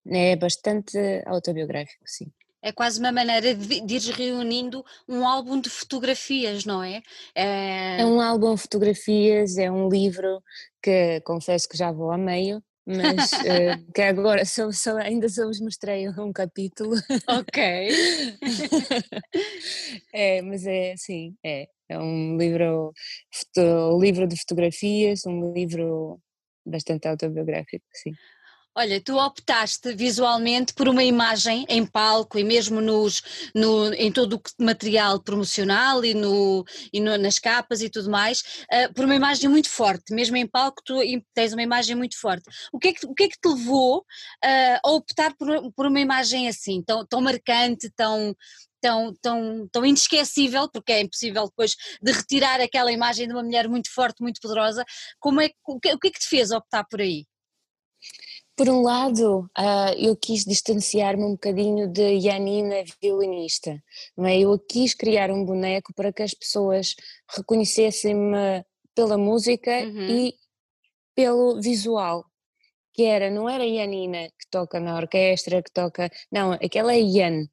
É 0.07 0.37
bastante 0.37 0.97
autobiográfico, 1.25 2.03
sim 2.05 2.31
é 2.61 2.71
quase 2.71 2.99
uma 2.99 3.11
maneira 3.11 3.55
de, 3.55 3.81
de 3.81 3.95
ires 3.95 4.09
reunindo 4.09 4.85
um 5.07 5.25
álbum 5.25 5.59
de 5.59 5.69
fotografias, 5.69 6.65
não 6.65 6.83
é? 6.83 7.01
é? 7.35 8.01
É 8.01 8.05
um 8.05 8.21
álbum 8.21 8.55
de 8.55 8.61
fotografias, 8.61 9.57
é 9.57 9.71
um 9.71 9.89
livro 9.89 10.43
que 10.81 11.21
confesso 11.21 11.67
que 11.67 11.77
já 11.77 11.91
vou 11.91 12.11
a 12.11 12.17
meio, 12.17 12.63
mas 12.85 13.31
uh, 13.31 13.91
que 13.93 14.01
agora 14.01 14.45
só, 14.45 14.71
só, 14.71 14.97
ainda 14.97 15.27
só 15.29 15.45
vos 15.45 15.59
mostrei 15.59 16.07
um 16.09 16.31
capítulo. 16.31 16.95
Ok. 17.27 17.89
é, 20.13 20.41
mas 20.41 20.65
é 20.65 20.95
sim, 20.97 21.35
é. 21.43 21.67
É 21.89 21.99
um 21.99 22.37
livro, 22.37 22.93
foto, 23.29 23.99
livro 23.99 24.25
de 24.25 24.39
fotografias, 24.39 25.25
um 25.25 25.51
livro 25.51 26.21
bastante 26.65 27.05
autobiográfico, 27.05 27.83
sim. 27.91 28.11
Olha, 28.73 29.01
tu 29.01 29.17
optaste 29.17 29.93
visualmente 29.93 30.73
por 30.73 30.87
uma 30.87 31.03
imagem 31.03 31.65
em 31.67 31.85
palco 31.85 32.39
e 32.39 32.43
mesmo 32.43 32.79
nos, 32.79 33.21
no, 33.53 33.93
em 33.93 34.09
todo 34.09 34.37
o 34.37 34.63
material 34.63 35.19
promocional 35.21 36.05
e, 36.05 36.13
no, 36.13 36.63
e 36.93 37.01
no, 37.01 37.17
nas 37.17 37.37
capas 37.37 37.81
e 37.81 37.89
tudo 37.89 38.09
mais, 38.09 38.63
uh, 38.71 38.93
por 38.93 39.03
uma 39.03 39.15
imagem 39.15 39.49
muito 39.49 39.69
forte, 39.69 40.13
mesmo 40.13 40.37
em 40.37 40.47
palco 40.47 40.81
tu 40.85 40.99
tens 41.33 41.51
uma 41.51 41.61
imagem 41.61 41.97
muito 41.97 42.17
forte. 42.17 42.49
O 42.71 42.79
que 42.79 42.87
é 42.87 42.93
que, 42.93 43.05
o 43.05 43.13
que, 43.13 43.23
é 43.23 43.27
que 43.27 43.39
te 43.41 43.49
levou 43.49 43.99
uh, 43.99 44.79
a 44.85 44.91
optar 44.91 45.35
por, 45.35 45.49
por 45.73 45.85
uma 45.87 45.99
imagem 45.99 46.47
assim, 46.47 46.81
tão, 46.81 47.05
tão 47.05 47.19
marcante, 47.19 47.91
tão, 47.93 48.33
tão, 48.79 49.13
tão, 49.21 49.67
tão 49.69 49.85
inesquecível, 49.85 50.69
porque 50.69 50.93
é 50.93 51.01
impossível 51.01 51.45
depois 51.45 51.75
de 52.01 52.11
retirar 52.13 52.61
aquela 52.61 52.91
imagem 52.91 53.27
de 53.27 53.33
uma 53.33 53.43
mulher 53.43 53.67
muito 53.67 53.93
forte, 53.93 54.21
muito 54.21 54.39
poderosa, 54.39 54.85
como 55.19 55.41
é, 55.41 55.49
o, 55.67 55.77
que, 55.77 55.93
o 55.93 55.99
que 55.99 56.07
é 56.07 56.11
que 56.11 56.19
te 56.19 56.27
fez 56.27 56.51
optar 56.51 56.85
por 56.85 57.01
aí? 57.01 57.25
Por 58.61 58.69
um 58.69 58.83
lado, 58.83 59.49
uh, 59.57 59.93
eu 59.97 60.15
quis 60.15 60.45
distanciar-me 60.45 61.23
um 61.23 61.31
bocadinho 61.31 61.87
de 61.87 62.19
Janina 62.19 62.83
violinista, 63.01 63.81
não 64.15 64.27
é? 64.27 64.37
eu 64.37 64.59
quis 64.59 64.93
criar 64.93 65.31
um 65.31 65.43
boneco 65.43 65.91
para 65.95 66.13
que 66.13 66.21
as 66.21 66.35
pessoas 66.35 66.95
reconhecessem-me 67.27 68.63
pela 68.93 69.17
música 69.17 69.71
uhum. 69.71 70.07
e 70.07 70.35
pelo 71.15 71.59
visual, 71.59 72.23
que 72.93 73.01
era, 73.01 73.31
não 73.31 73.49
era 73.49 73.67
Janina 73.67 74.29
que 74.29 74.47
toca 74.51 74.79
na 74.79 74.95
orquestra, 74.95 75.63
que 75.63 75.71
toca, 75.71 76.11
não, 76.31 76.51
aquela 76.51 76.95
é 76.95 77.01
Jan, 77.01 77.47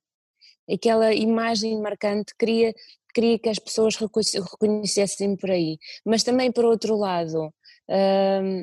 aquela 0.70 1.14
imagem 1.14 1.80
marcante 1.80 2.34
queria, 2.38 2.74
queria 3.14 3.38
que 3.38 3.48
as 3.48 3.58
pessoas 3.58 3.96
reconhecessem 3.96 5.36
por 5.36 5.50
aí, 5.50 5.78
mas 6.04 6.22
também 6.22 6.52
por 6.52 6.66
outro 6.66 6.98
lado, 6.98 7.46
uh, 7.46 8.62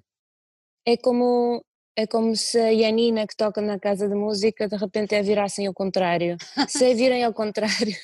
é 0.86 0.96
como 0.96 1.66
é 1.96 2.06
como 2.06 2.36
se 2.36 2.60
a 2.60 2.74
Janina 2.74 3.26
que 3.26 3.36
toca 3.36 3.62
na 3.62 3.80
casa 3.80 4.08
de 4.08 4.16
música 4.16 4.68
de 4.68 4.76
repente 4.76 5.16
é 5.16 5.22
virassem 5.22 5.68
ao 5.68 5.74
contrário. 5.74 6.38
Se 6.68 6.86
é 6.86 6.94
virem 6.94 7.24
ao 7.24 7.34
contrário, 7.34 7.96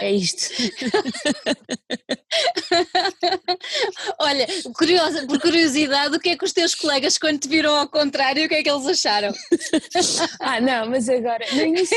é 0.00 0.12
isto. 0.12 0.52
Olha, 4.18 4.46
curiosa, 4.74 5.26
por 5.26 5.40
curiosidade, 5.40 6.16
o 6.16 6.20
que 6.20 6.30
é 6.30 6.36
que 6.36 6.44
os 6.44 6.52
teus 6.52 6.74
colegas, 6.74 7.18
quando 7.18 7.38
te 7.40 7.48
viram 7.48 7.74
ao 7.74 7.88
contrário, 7.88 8.44
o 8.44 8.48
que 8.48 8.54
é 8.54 8.62
que 8.62 8.70
eles 8.70 8.86
acharam? 8.86 9.32
ah, 10.40 10.60
não, 10.60 10.88
mas 10.88 11.08
agora, 11.08 11.44
no 11.52 11.62
início, 11.62 11.96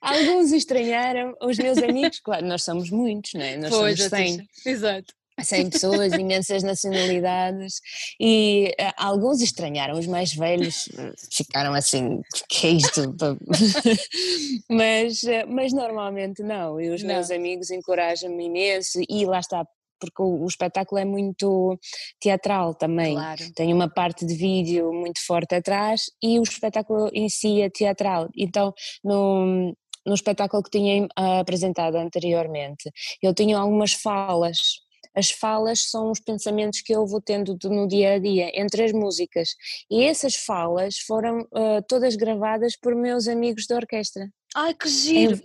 alguns 0.00 0.52
estranharam, 0.52 1.36
os 1.42 1.58
meus 1.58 1.78
amigos, 1.78 2.20
claro, 2.20 2.46
nós 2.46 2.62
somos 2.62 2.90
muitos, 2.90 3.34
não 3.34 3.42
é? 3.42 3.56
Nós 3.56 3.70
pois, 3.70 3.98
somos 3.98 4.10
100. 4.10 4.48
Exato. 4.66 5.14
100 5.42 5.70
pessoas, 5.70 6.12
imensas 6.12 6.62
nacionalidades, 6.62 7.80
e 8.20 8.74
uh, 8.80 8.92
alguns 8.96 9.40
estranharam, 9.40 9.98
os 9.98 10.06
mais 10.06 10.32
velhos 10.32 10.88
eh, 10.96 11.12
ficaram 11.32 11.74
assim, 11.74 12.20
que 12.48 12.66
é 12.66 12.70
isto? 12.70 13.16
mas, 14.70 15.22
uh, 15.22 15.46
mas 15.48 15.72
normalmente 15.72 16.42
não, 16.42 16.80
e 16.80 16.90
os 16.90 17.02
não. 17.02 17.14
meus 17.14 17.30
amigos 17.30 17.70
encorajam-me 17.70 18.46
imenso, 18.46 19.00
e 19.08 19.26
lá 19.26 19.40
está, 19.40 19.66
porque 19.98 20.22
o, 20.22 20.44
o, 20.44 20.46
espetáculo 20.46 21.00
é 21.00 21.04
muito 21.04 21.78
teatral 22.20 22.74
também, 22.74 23.14
claro. 23.14 23.42
tem 23.54 23.72
uma 23.72 23.88
parte 23.88 24.24
de 24.24 24.34
vídeo 24.34 24.92
muito 24.92 25.24
forte 25.26 25.54
atrás, 25.54 26.02
e 26.22 26.38
o 26.38 26.42
espetáculo 26.42 27.10
em 27.12 27.28
si 27.28 27.60
é 27.60 27.68
teatral, 27.68 28.28
então 28.36 28.72
no, 29.02 29.74
no 30.06 30.14
espetáculo 30.14 30.62
que 30.62 30.70
tinha 30.70 31.08
apresentado 31.16 31.96
anteriormente, 31.96 32.90
eu 33.22 33.34
tinha 33.34 33.58
algumas 33.58 33.94
falas 33.94 34.83
as 35.14 35.30
falas 35.30 35.90
são 35.90 36.10
os 36.10 36.20
pensamentos 36.20 36.80
que 36.80 36.94
eu 36.94 37.06
vou 37.06 37.20
tendo 37.20 37.56
no 37.64 37.86
dia 37.86 38.14
a 38.14 38.18
dia, 38.18 38.50
entre 38.54 38.84
as 38.84 38.92
músicas. 38.92 39.50
E 39.90 40.02
essas 40.02 40.34
falas 40.34 40.98
foram 40.98 41.42
uh, 41.42 41.82
todas 41.86 42.16
gravadas 42.16 42.76
por 42.76 42.94
meus 42.94 43.28
amigos 43.28 43.66
da 43.66 43.76
orquestra. 43.76 44.28
Ai, 44.54 44.74
que 44.74 44.88
giro! 44.88 45.40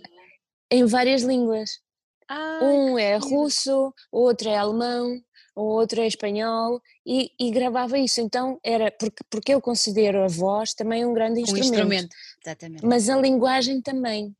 Em, 0.70 0.80
em 0.80 0.84
várias 0.86 1.22
línguas. 1.22 1.78
Ai, 2.28 2.64
um 2.64 2.98
é 2.98 3.20
giro. 3.20 3.34
russo, 3.34 3.94
outro 4.10 4.48
é 4.48 4.56
alemão, 4.56 5.20
o 5.54 5.62
outro 5.62 6.00
é 6.00 6.06
espanhol, 6.06 6.80
e, 7.06 7.30
e, 7.38 7.50
gravava 7.50 7.98
isso. 7.98 8.20
Então 8.20 8.58
era, 8.64 8.90
porque, 8.90 9.24
porque 9.30 9.54
eu 9.54 9.60
considero 9.60 10.24
a 10.24 10.28
voz 10.28 10.74
também 10.74 11.04
um 11.04 11.12
grande 11.12 11.40
instrumento. 11.40 11.68
Um 11.68 11.74
instrumento, 11.74 12.16
exatamente. 12.44 12.86
Mas 12.86 13.08
a 13.08 13.16
linguagem 13.16 13.80
também 13.80 14.34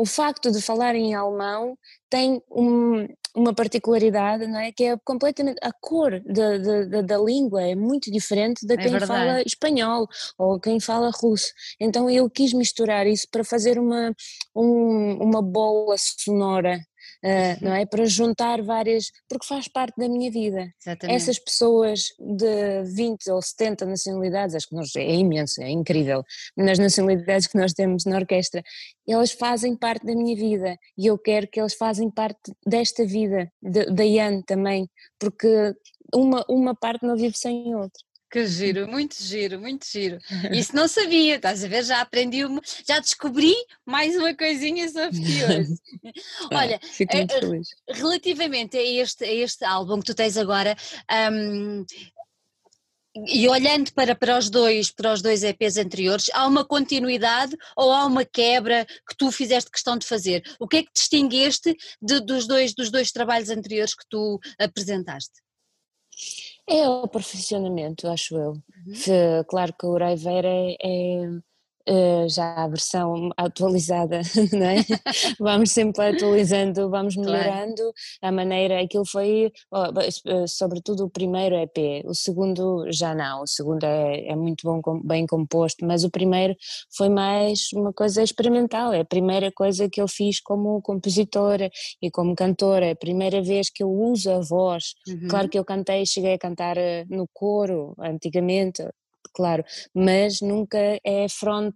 o 0.00 0.06
facto 0.06 0.50
de 0.50 0.62
falar 0.62 0.94
em 0.94 1.14
alemão 1.14 1.76
tem 2.08 2.42
um, 2.50 3.06
uma 3.34 3.54
particularidade, 3.54 4.46
não 4.46 4.58
é? 4.58 4.72
Que 4.72 4.84
é 4.84 4.96
completamente. 5.04 5.58
A 5.62 5.72
cor 5.72 6.20
da, 6.20 6.58
da, 6.58 7.02
da 7.02 7.18
língua 7.18 7.62
é 7.62 7.74
muito 7.74 8.10
diferente 8.10 8.66
da 8.66 8.74
é 8.74 8.76
quem 8.76 8.90
verdade. 8.90 9.06
fala 9.06 9.42
espanhol 9.42 10.08
ou 10.38 10.58
quem 10.60 10.80
fala 10.80 11.10
russo. 11.14 11.52
Então 11.78 12.08
eu 12.10 12.28
quis 12.28 12.52
misturar 12.52 13.06
isso 13.06 13.26
para 13.30 13.44
fazer 13.44 13.78
uma, 13.78 14.14
um, 14.54 15.22
uma 15.22 15.42
bola 15.42 15.96
sonora 15.98 16.80
uh, 17.24 17.64
não 17.64 17.74
é? 17.74 17.86
Para 17.86 18.04
juntar 18.06 18.62
várias, 18.62 19.10
porque 19.28 19.46
faz 19.46 19.68
parte 19.68 19.96
da 19.96 20.08
minha 20.08 20.30
vida. 20.30 20.72
Exatamente. 20.80 21.16
Essas 21.16 21.38
pessoas 21.38 22.04
de 22.18 22.82
20 22.94 23.30
ou 23.30 23.42
70 23.42 23.86
nacionalidades, 23.86 24.54
acho 24.54 24.68
que 24.68 24.74
nós, 24.74 24.94
é 24.96 25.14
imenso, 25.14 25.62
é 25.62 25.70
incrível, 25.70 26.24
nas 26.56 26.78
nacionalidades 26.78 27.46
que 27.46 27.58
nós 27.58 27.72
temos 27.72 28.04
na 28.04 28.16
orquestra, 28.16 28.62
elas 29.08 29.32
fazem 29.32 29.76
parte 29.76 30.06
da 30.06 30.14
minha 30.14 30.36
vida 30.36 30.76
e 30.96 31.06
eu 31.06 31.18
quero 31.18 31.48
que 31.48 31.58
elas 31.58 31.74
fazem 31.74 32.10
parte 32.10 32.52
desta 32.66 33.04
vida, 33.04 33.50
da 33.62 34.04
Ian 34.04 34.42
também, 34.42 34.88
porque 35.18 35.74
uma, 36.14 36.44
uma 36.48 36.74
parte 36.74 37.06
não 37.06 37.16
vive 37.16 37.36
sem 37.36 37.74
outra. 37.74 38.09
Que 38.30 38.46
giro, 38.46 38.86
muito 38.88 39.16
giro, 39.20 39.60
muito 39.60 39.86
giro. 39.86 40.18
Isso 40.52 40.74
não 40.74 40.86
sabia, 40.86 41.36
estás 41.36 41.64
a 41.64 41.68
ver? 41.68 41.84
Já 41.84 42.00
aprendi, 42.00 42.42
já 42.86 43.00
descobri 43.00 43.54
mais 43.84 44.16
uma 44.16 44.34
coisinha 44.34 44.88
sobre 44.88 45.20
ti 45.20 45.44
hoje. 45.44 45.74
Olha, 46.52 46.80
muito 46.98 47.34
eh, 47.34 47.40
feliz. 47.40 47.68
relativamente 47.88 48.76
a 48.76 48.82
este, 48.82 49.24
a 49.24 49.32
este 49.32 49.64
álbum 49.64 49.98
que 49.98 50.06
tu 50.06 50.14
tens 50.14 50.36
agora, 50.36 50.76
um, 51.32 51.84
e 53.26 53.48
olhando 53.48 53.92
para, 53.92 54.14
para, 54.14 54.38
os 54.38 54.48
dois, 54.48 54.92
para 54.92 55.12
os 55.12 55.20
dois 55.20 55.42
EPs 55.42 55.76
anteriores, 55.76 56.30
há 56.32 56.46
uma 56.46 56.64
continuidade 56.64 57.56
ou 57.76 57.92
há 57.92 58.06
uma 58.06 58.24
quebra 58.24 58.86
que 58.86 59.16
tu 59.16 59.32
fizeste 59.32 59.70
questão 59.70 59.98
de 59.98 60.06
fazer? 60.06 60.44
O 60.60 60.68
que 60.68 60.76
é 60.76 60.82
que 60.84 60.92
distingueste 60.94 61.74
de, 62.00 62.20
dos, 62.20 62.46
dois, 62.46 62.72
dos 62.72 62.88
dois 62.88 63.10
trabalhos 63.10 63.50
anteriores 63.50 63.94
que 63.94 64.04
tu 64.08 64.38
apresentaste? 64.60 65.32
É 66.70 66.88
o 66.88 67.08
perfeccionamento, 67.08 68.08
acho 68.08 68.36
eu. 68.36 68.52
Uhum. 68.52 69.44
Claro 69.48 69.74
que 69.78 69.86
o 69.86 69.98
Raiveira 69.98 70.48
é, 70.48 70.76
é 70.80 71.40
Uh, 71.88 72.28
já 72.28 72.54
a 72.54 72.68
versão 72.68 73.30
atualizada, 73.36 74.20
não 74.52 74.66
é? 74.66 74.84
vamos 75.40 75.70
sempre 75.70 76.04
atualizando, 76.08 76.90
vamos 76.90 77.16
melhorando 77.16 77.92
a 78.20 78.30
maneira, 78.30 78.82
aquilo 78.82 79.06
foi, 79.06 79.50
oh, 79.72 80.46
sobretudo 80.46 81.06
o 81.06 81.10
primeiro 81.10 81.56
EP, 81.56 82.04
o 82.04 82.14
segundo 82.14 82.84
já 82.92 83.14
não, 83.14 83.42
o 83.42 83.46
segundo 83.46 83.84
é, 83.84 84.28
é 84.28 84.36
muito 84.36 84.62
bom, 84.62 85.00
bem 85.02 85.26
composto, 85.26 85.84
mas 85.86 86.04
o 86.04 86.10
primeiro 86.10 86.54
foi 86.94 87.08
mais 87.08 87.72
uma 87.72 87.92
coisa 87.92 88.22
experimental, 88.22 88.92
é 88.92 89.00
a 89.00 89.04
primeira 89.04 89.50
coisa 89.50 89.88
que 89.88 90.00
eu 90.00 90.06
fiz 90.06 90.38
como 90.40 90.82
compositora 90.82 91.70
e 92.00 92.10
como 92.10 92.34
cantora, 92.34 92.86
é 92.86 92.90
a 92.90 92.96
primeira 92.96 93.42
vez 93.42 93.70
que 93.70 93.82
eu 93.82 93.90
uso 93.90 94.30
a 94.30 94.40
voz, 94.40 94.94
uhum. 95.08 95.28
claro 95.28 95.48
que 95.48 95.58
eu 95.58 95.64
cantei, 95.64 96.04
cheguei 96.04 96.34
a 96.34 96.38
cantar 96.38 96.76
eh, 96.76 97.06
no 97.08 97.26
coro 97.32 97.94
antigamente, 97.98 98.82
claro, 99.34 99.64
mas 99.94 100.40
nunca 100.40 100.78
é 101.04 101.28
front 101.28 101.74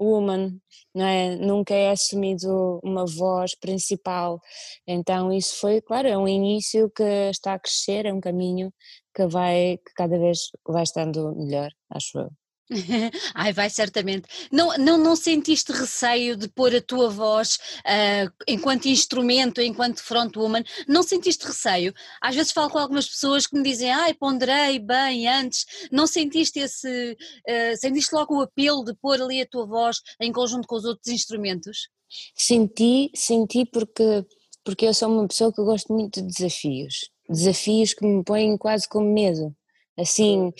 woman, 0.00 0.58
não 0.94 1.06
é? 1.06 1.36
Nunca 1.36 1.74
é 1.74 1.90
assumido 1.90 2.80
uma 2.82 3.06
voz 3.06 3.54
principal. 3.58 4.40
Então 4.86 5.32
isso 5.32 5.56
foi, 5.60 5.80
claro, 5.80 6.08
é 6.08 6.16
um 6.18 6.28
início 6.28 6.90
que 6.90 7.02
está 7.30 7.54
a 7.54 7.58
crescer, 7.58 8.06
é 8.06 8.12
um 8.12 8.20
caminho 8.20 8.72
que 9.14 9.26
vai, 9.26 9.78
que 9.78 9.92
cada 9.94 10.18
vez 10.18 10.50
vai 10.66 10.82
estando 10.82 11.34
melhor, 11.36 11.70
acho 11.90 12.18
eu. 12.18 12.41
Ai, 13.34 13.52
vai 13.52 13.68
certamente. 13.68 14.28
Não, 14.50 14.76
não, 14.78 14.96
não 14.96 15.16
sentiste 15.16 15.72
receio 15.72 16.36
de 16.36 16.48
pôr 16.48 16.74
a 16.74 16.80
tua 16.80 17.08
voz 17.08 17.56
uh, 17.80 18.32
enquanto 18.46 18.86
instrumento, 18.86 19.60
enquanto 19.60 20.02
frontwoman? 20.02 20.64
Não 20.88 21.02
sentiste 21.02 21.46
receio? 21.46 21.92
Às 22.20 22.34
vezes 22.34 22.52
falo 22.52 22.70
com 22.70 22.78
algumas 22.78 23.08
pessoas 23.08 23.46
que 23.46 23.56
me 23.56 23.62
dizem, 23.62 23.90
ai, 23.90 24.14
ponderei 24.14 24.78
bem 24.78 25.28
antes. 25.28 25.66
Não 25.90 26.06
sentiste 26.06 26.58
esse. 26.58 27.16
Uh, 27.48 27.76
sentiste 27.76 28.14
logo 28.14 28.36
o 28.36 28.42
apelo 28.42 28.84
de 28.84 28.94
pôr 28.94 29.20
ali 29.20 29.40
a 29.40 29.46
tua 29.46 29.66
voz 29.66 30.00
em 30.20 30.32
conjunto 30.32 30.66
com 30.66 30.76
os 30.76 30.84
outros 30.84 31.08
instrumentos? 31.08 31.88
Senti, 32.34 33.10
senti 33.14 33.64
porque, 33.64 34.24
porque 34.64 34.86
eu 34.86 34.94
sou 34.94 35.08
uma 35.08 35.26
pessoa 35.26 35.52
que 35.52 35.62
gosto 35.62 35.92
muito 35.92 36.20
de 36.20 36.28
desafios. 36.28 37.10
Desafios 37.28 37.94
que 37.94 38.04
me 38.04 38.22
põem 38.22 38.56
quase 38.58 38.88
com 38.88 39.00
medo. 39.00 39.54
Assim 39.98 40.52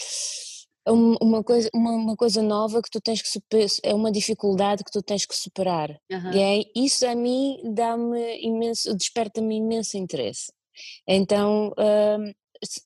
uma 0.91 1.45
coisa, 1.45 1.71
uma, 1.75 1.93
uma, 1.93 2.17
coisa 2.17 2.43
nova 2.43 2.83
que 2.83 2.91
tu 2.91 3.01
tens 3.01 3.23
que 3.23 3.29
superar, 3.29 3.69
é 3.85 3.95
uma 3.95 4.11
dificuldade 4.11 4.83
que 4.83 4.91
tu 4.91 5.03
tens 5.03 5.25
que 5.25 5.37
superar. 5.37 5.91
Uhum. 6.11 6.33
E 6.33 6.71
isso 6.75 7.07
a 7.07 7.15
mim 7.15 7.61
dá-me 7.73 8.41
imenso, 8.43 8.95
desperta-me 8.97 9.57
imenso 9.57 9.97
interesse. 9.97 10.53
Então, 11.07 11.73
hum, 11.79 12.33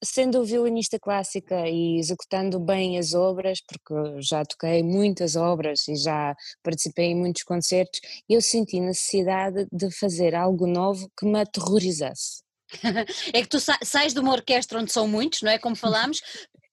sendo 0.02 0.44
violinista 0.44 0.98
clássica 0.98 1.68
e 1.68 1.98
executando 1.98 2.58
bem 2.58 2.98
as 2.98 3.14
obras, 3.14 3.60
porque 3.60 4.20
já 4.20 4.44
toquei 4.44 4.82
muitas 4.82 5.36
obras 5.36 5.86
e 5.88 5.96
já 5.96 6.34
participei 6.62 7.06
em 7.06 7.16
muitos 7.16 7.42
concertos, 7.42 8.00
eu 8.28 8.40
senti 8.40 8.80
necessidade 8.80 9.66
de 9.70 9.90
fazer 9.90 10.34
algo 10.34 10.66
novo 10.66 11.10
que 11.18 11.26
me 11.26 11.40
aterrorizasse. 11.40 12.42
é 13.32 13.42
que 13.42 13.48
tu 13.48 13.58
sais 13.60 14.12
de 14.12 14.18
uma 14.18 14.32
orquestra 14.32 14.80
onde 14.80 14.92
são 14.92 15.06
muitos, 15.06 15.42
não 15.42 15.52
é? 15.52 15.58
Como 15.58 15.76
falámos, 15.76 16.20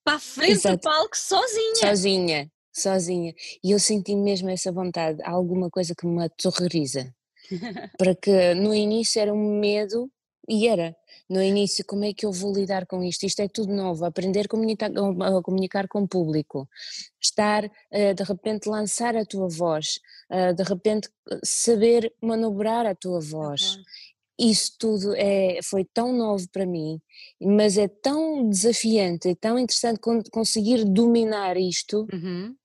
para 0.04 0.18
a 0.18 0.20
frente 0.20 0.52
Exato. 0.52 0.78
do 0.78 0.82
palco 0.82 1.18
sozinha. 1.18 1.76
Sozinha, 1.76 2.52
sozinha. 2.72 3.34
E 3.63 3.72
eu 3.72 3.80
senti 3.80 4.16
mesmo 4.16 4.50
essa 4.50 4.72
vontade, 4.72 5.22
alguma 5.24 5.70
coisa 5.70 5.96
que 5.96 6.06
me 6.06 6.24
aterroriza. 6.24 7.13
para 7.98 8.16
que 8.16 8.54
no 8.54 8.74
início 8.74 9.22
era 9.22 9.34
um 9.34 9.60
medo, 9.60 10.10
e 10.48 10.68
era, 10.68 10.96
no 11.30 11.42
início, 11.42 11.86
como 11.86 12.04
é 12.04 12.13
que 12.13 12.26
eu 12.26 12.32
vou 12.32 12.54
lidar 12.54 12.86
com 12.86 13.02
isto? 13.02 13.26
Isto 13.26 13.42
é 13.42 13.48
tudo 13.48 13.74
novo, 13.74 14.04
aprender 14.04 14.46
a 14.46 14.48
comunicar, 14.50 14.92
a 14.92 15.42
comunicar 15.42 15.88
com 15.88 16.02
o 16.02 16.08
público, 16.08 16.68
estar, 17.22 17.70
eh, 17.89 18.13
de 18.13 18.24
repente, 18.24 18.68
lançar 18.68 19.16
a 19.16 19.26
tua 19.26 19.48
voz, 19.48 20.00
eh, 20.30 20.54
de 20.54 20.63
repente, 20.63 21.10
saber 21.44 22.13
manobrar 22.22 22.86
a 22.86 22.94
tua 22.94 23.22
voz 23.22 23.78
isso 24.39 24.74
tudo 24.80 25.15
é, 25.15 25.60
foi 25.63 25.86
tão 25.86 26.12
novo 26.12 26.48
para 26.52 26.65
mim, 26.65 27.00
mas 27.41 27.78
é 27.78 27.88
tão 27.88 28.50
desafiante, 28.50 29.30
é 29.30 29.36
tão 29.36 29.60
interessante 29.60 30.00
conseguir 30.32 30.84
dominar 30.86 31.58
isto, 31.58 32.08
uhum. 32.12 32.56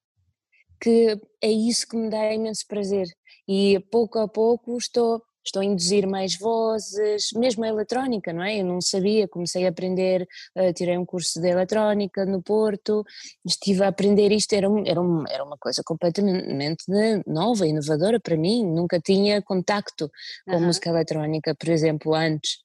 que 0.81 1.19
é 1.43 1.51
isso 1.51 1.87
que 1.87 1.97
me 1.97 2.09
dá 2.09 2.33
imenso 2.33 2.67
prazer. 2.67 3.07
E 3.47 3.81
pouco 3.91 4.19
a 4.19 4.29
pouco 4.29 4.77
estou, 4.77 5.23
estou 5.49 5.63
a 5.63 5.65
induzir 5.65 6.07
mais 6.07 6.37
vozes, 6.37 7.31
mesmo 7.35 7.65
a 7.65 7.69
eletrónica, 7.69 8.33
não 8.33 8.43
é? 8.43 8.61
Eu 8.61 8.65
não 8.65 8.81
sabia, 8.81 9.27
comecei 9.27 9.67
a 9.67 9.71
aprender, 9.71 10.27
uh, 10.57 10.73
tirei 10.73 10.97
um 10.97 11.05
curso 11.05 11.41
de 11.41 11.49
eletrónica 11.49 12.25
no 12.25 12.43
Porto, 12.43 13.05
estive 13.45 13.83
a 13.83 13.89
aprender 13.89 14.31
isto, 14.33 14.53
era, 14.53 14.69
era, 14.87 15.01
era 15.29 15.45
uma 15.45 15.59
coisa 15.59 15.83
completamente 15.85 16.85
nova, 17.27 17.67
inovadora 17.67 18.21
para 18.21 18.37
mim, 18.37 18.65
nunca 18.65 19.01
tinha 19.01 19.43
contacto 19.43 20.11
com 20.47 20.57
uhum. 20.57 20.67
música 20.67 20.91
eletrónica, 20.91 21.55
por 21.55 21.69
exemplo, 21.69 22.15
antes 22.15 22.59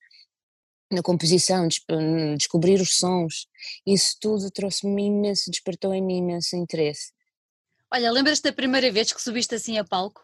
na 0.91 1.01
composição, 1.01 1.67
descobrir 2.37 2.79
os 2.79 2.97
sons, 2.97 3.47
isso 3.85 4.15
tudo 4.21 4.51
trouxe-me 4.51 5.07
imenso, 5.07 5.49
despertou 5.49 5.93
em 5.93 6.01
mim 6.01 6.17
imenso 6.17 6.55
interesse. 6.55 7.11
Olha, 7.91 8.11
lembras-te 8.11 8.43
da 8.43 8.53
primeira 8.53 8.91
vez 8.91 9.11
que 9.11 9.21
subiste 9.21 9.55
assim 9.55 9.77
a 9.77 9.83
palco? 9.83 10.23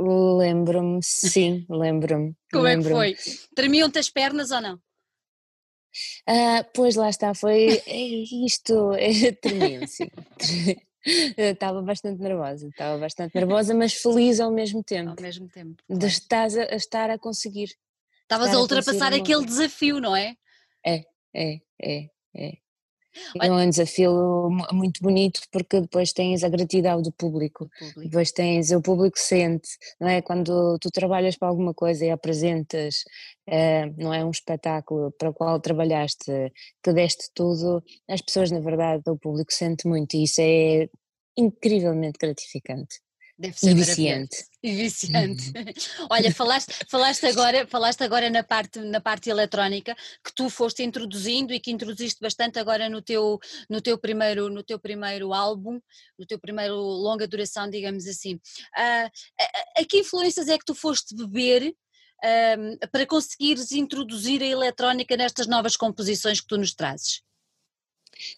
Lembro-me, 0.00 1.00
sim, 1.02 1.66
lembro-me. 1.68 2.34
Como 2.52 2.64
lembro 2.64 3.00
é 3.00 3.14
que 3.14 3.20
foi? 3.22 3.48
Tremiam-te 3.54 3.98
as 3.98 4.08
pernas 4.08 4.50
ou 4.50 4.60
não? 4.60 4.80
Ah, 6.26 6.64
pois 6.74 6.94
lá 6.94 7.08
está, 7.08 7.34
foi 7.34 7.82
isto, 8.46 8.92
tremiam, 9.42 9.86
sim. 9.86 10.08
estava 11.36 11.82
bastante 11.82 12.20
nervosa, 12.20 12.68
estava 12.68 12.98
bastante 12.98 13.34
nervosa, 13.34 13.74
mas 13.74 13.94
feliz 13.94 14.38
ao 14.38 14.52
mesmo 14.52 14.84
tempo. 14.84 15.10
Ao 15.10 15.16
mesmo 15.20 15.48
tempo. 15.48 15.82
Claro. 15.86 16.00
De 16.00 16.06
estar 16.06 16.46
a, 16.46 16.76
estar 16.76 17.10
a 17.10 17.18
conseguir. 17.18 17.74
Estavas 18.22 18.54
a 18.54 18.60
ultrapassar 18.60 19.12
aquele 19.12 19.44
desafio, 19.44 20.00
não 20.00 20.14
é? 20.14 20.36
É, 20.84 21.04
é, 21.34 21.60
é, 21.82 22.10
é. 22.36 22.58
É 23.40 23.50
um 23.50 23.68
desafio 23.68 24.48
muito 24.72 25.02
bonito 25.02 25.40
porque 25.50 25.80
depois 25.80 26.12
tens 26.12 26.44
a 26.44 26.48
gratidão 26.48 27.02
do 27.02 27.12
público, 27.12 27.68
público, 27.78 28.00
depois 28.02 28.32
tens, 28.32 28.70
o 28.70 28.80
público 28.80 29.18
sente, 29.18 29.68
não 30.00 30.08
é? 30.08 30.22
Quando 30.22 30.78
tu 30.78 30.90
trabalhas 30.90 31.36
para 31.36 31.48
alguma 31.48 31.74
coisa 31.74 32.04
e 32.04 32.10
apresentas, 32.10 33.04
é, 33.46 33.86
não 33.96 34.12
é 34.12 34.24
um 34.24 34.30
espetáculo 34.30 35.12
para 35.12 35.30
o 35.30 35.34
qual 35.34 35.60
trabalhaste, 35.60 36.52
que 36.82 36.92
deste 36.92 37.30
tudo, 37.34 37.82
as 38.08 38.20
pessoas 38.20 38.50
na 38.50 38.60
verdade, 38.60 39.02
o 39.08 39.16
público 39.18 39.52
sente 39.52 39.86
muito 39.86 40.14
e 40.14 40.24
isso 40.24 40.40
é 40.40 40.88
incrivelmente 41.36 42.18
gratificante. 42.20 43.00
Deve 43.38 43.56
ser 43.56 43.70
e 43.70 43.74
viciante. 43.74 44.36
E 44.60 44.74
viciante. 44.74 45.52
Olha, 46.10 46.34
falaste, 46.34 46.74
falaste, 46.90 47.24
agora, 47.26 47.68
falaste 47.68 48.02
agora 48.02 48.28
na 48.28 48.42
parte, 48.42 48.80
na 48.80 49.00
parte 49.00 49.30
eletrónica 49.30 49.94
que 50.24 50.34
tu 50.34 50.50
foste 50.50 50.82
introduzindo 50.82 51.54
e 51.54 51.60
que 51.60 51.70
introduziste 51.70 52.20
bastante 52.20 52.58
agora 52.58 52.88
no 52.88 53.00
teu, 53.00 53.38
no 53.70 53.80
teu, 53.80 53.96
primeiro, 53.96 54.48
no 54.50 54.64
teu 54.64 54.76
primeiro 54.76 55.32
álbum, 55.32 55.80
no 56.18 56.26
teu 56.26 56.36
primeiro 56.40 56.74
longa 56.74 57.28
duração, 57.28 57.70
digamos 57.70 58.08
assim. 58.08 58.34
Uh, 58.34 59.08
a, 59.40 59.80
a, 59.82 59.84
que 59.88 59.98
influências 59.98 60.48
é 60.48 60.58
que 60.58 60.64
tu 60.64 60.74
foste 60.74 61.14
beber 61.14 61.68
uh, 61.68 62.88
para 62.90 63.06
conseguires 63.06 63.70
introduzir 63.70 64.42
a 64.42 64.46
eletrónica 64.46 65.16
nestas 65.16 65.46
novas 65.46 65.76
composições 65.76 66.40
que 66.40 66.48
tu 66.48 66.58
nos 66.58 66.74
trazes? 66.74 67.22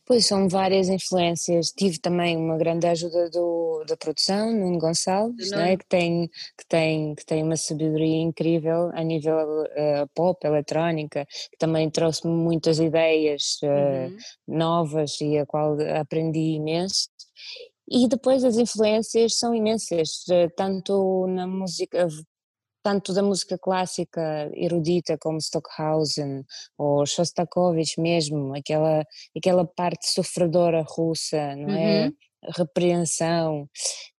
Pois 0.04 0.26
são 0.26 0.48
várias 0.48 0.88
influências. 0.88 1.70
Tive 1.70 1.98
também 1.98 2.36
uma 2.36 2.56
grande 2.56 2.86
ajuda 2.86 3.30
do, 3.30 3.84
da 3.86 3.96
produção, 3.96 4.52
Nuno 4.52 4.78
Gonçalves, 4.78 5.50
né, 5.50 5.76
que, 5.76 5.86
tem, 5.86 6.28
que, 6.58 6.66
tem, 6.68 7.14
que 7.14 7.24
tem 7.24 7.42
uma 7.42 7.56
sabedoria 7.56 8.22
incrível 8.22 8.90
a 8.92 9.02
nível 9.02 9.62
uh, 9.62 10.08
pop, 10.14 10.44
eletrónica, 10.46 11.26
que 11.50 11.58
também 11.58 11.90
trouxe-me 11.90 12.32
muitas 12.32 12.78
ideias 12.78 13.58
uh, 13.62 14.10
uhum. 14.10 14.16
novas 14.46 15.20
e 15.20 15.38
a 15.38 15.46
qual 15.46 15.76
aprendi 15.98 16.56
imenso. 16.56 17.08
E 17.90 18.06
depois 18.06 18.44
as 18.44 18.56
influências 18.56 19.36
são 19.36 19.52
imensas, 19.52 20.24
eh, 20.30 20.48
tanto 20.56 21.26
na 21.26 21.44
música 21.44 22.06
tanto 22.82 23.12
da 23.12 23.22
música 23.22 23.58
clássica 23.58 24.50
erudita 24.54 25.16
como 25.18 25.40
Stockhausen 25.40 26.44
ou 26.78 27.06
Shostakovich 27.06 28.00
mesmo, 28.00 28.54
aquela, 28.54 29.04
aquela 29.36 29.64
parte 29.64 30.08
sofredora 30.08 30.84
russa, 30.86 31.56
não 31.56 31.70
é? 31.70 32.06
Uhum. 32.06 32.12
Repreensão, 32.56 33.68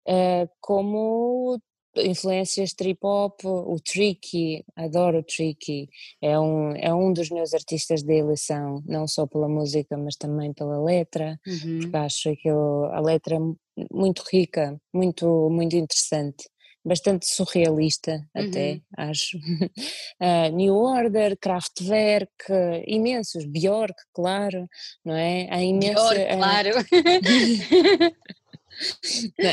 uh, 0.08 0.50
como 0.60 1.60
influências 1.98 2.74
trip 2.74 3.00
hop, 3.04 3.44
o 3.44 3.76
Tricky, 3.80 4.64
adoro 4.76 5.20
o 5.20 5.24
Tricky, 5.24 5.90
é 6.22 6.40
um, 6.40 6.72
é 6.76 6.94
um 6.94 7.12
dos 7.12 7.30
meus 7.30 7.54
artistas 7.54 8.04
de 8.04 8.14
eleição, 8.14 8.82
não 8.86 9.08
só 9.08 9.28
pela 9.28 9.50
música, 9.50 9.98
mas 9.98 10.16
também 10.16 10.54
pela 10.54 10.82
letra, 10.82 11.38
uhum. 11.46 11.80
porque 11.82 11.98
acho 11.98 12.30
aquilo, 12.30 12.86
a 12.86 13.00
letra 13.02 13.38
muito 13.92 14.24
rica, 14.32 14.80
muito, 14.94 15.50
muito 15.50 15.76
interessante 15.76 16.51
bastante 16.84 17.28
surrealista 17.28 18.28
até, 18.34 18.74
uhum. 18.74 18.82
acho. 18.98 19.38
Uh, 19.38 20.52
New 20.54 20.76
Order, 20.76 21.38
Kraftwerk, 21.38 22.32
imensos, 22.88 23.46
Björk, 23.46 23.96
claro, 24.14 24.68
não 25.06 25.16
é? 25.16 25.48
Há 25.50 25.62
imensa, 25.62 25.94
Björk, 25.94 26.34
uh, 26.34 26.38
claro. 26.38 26.72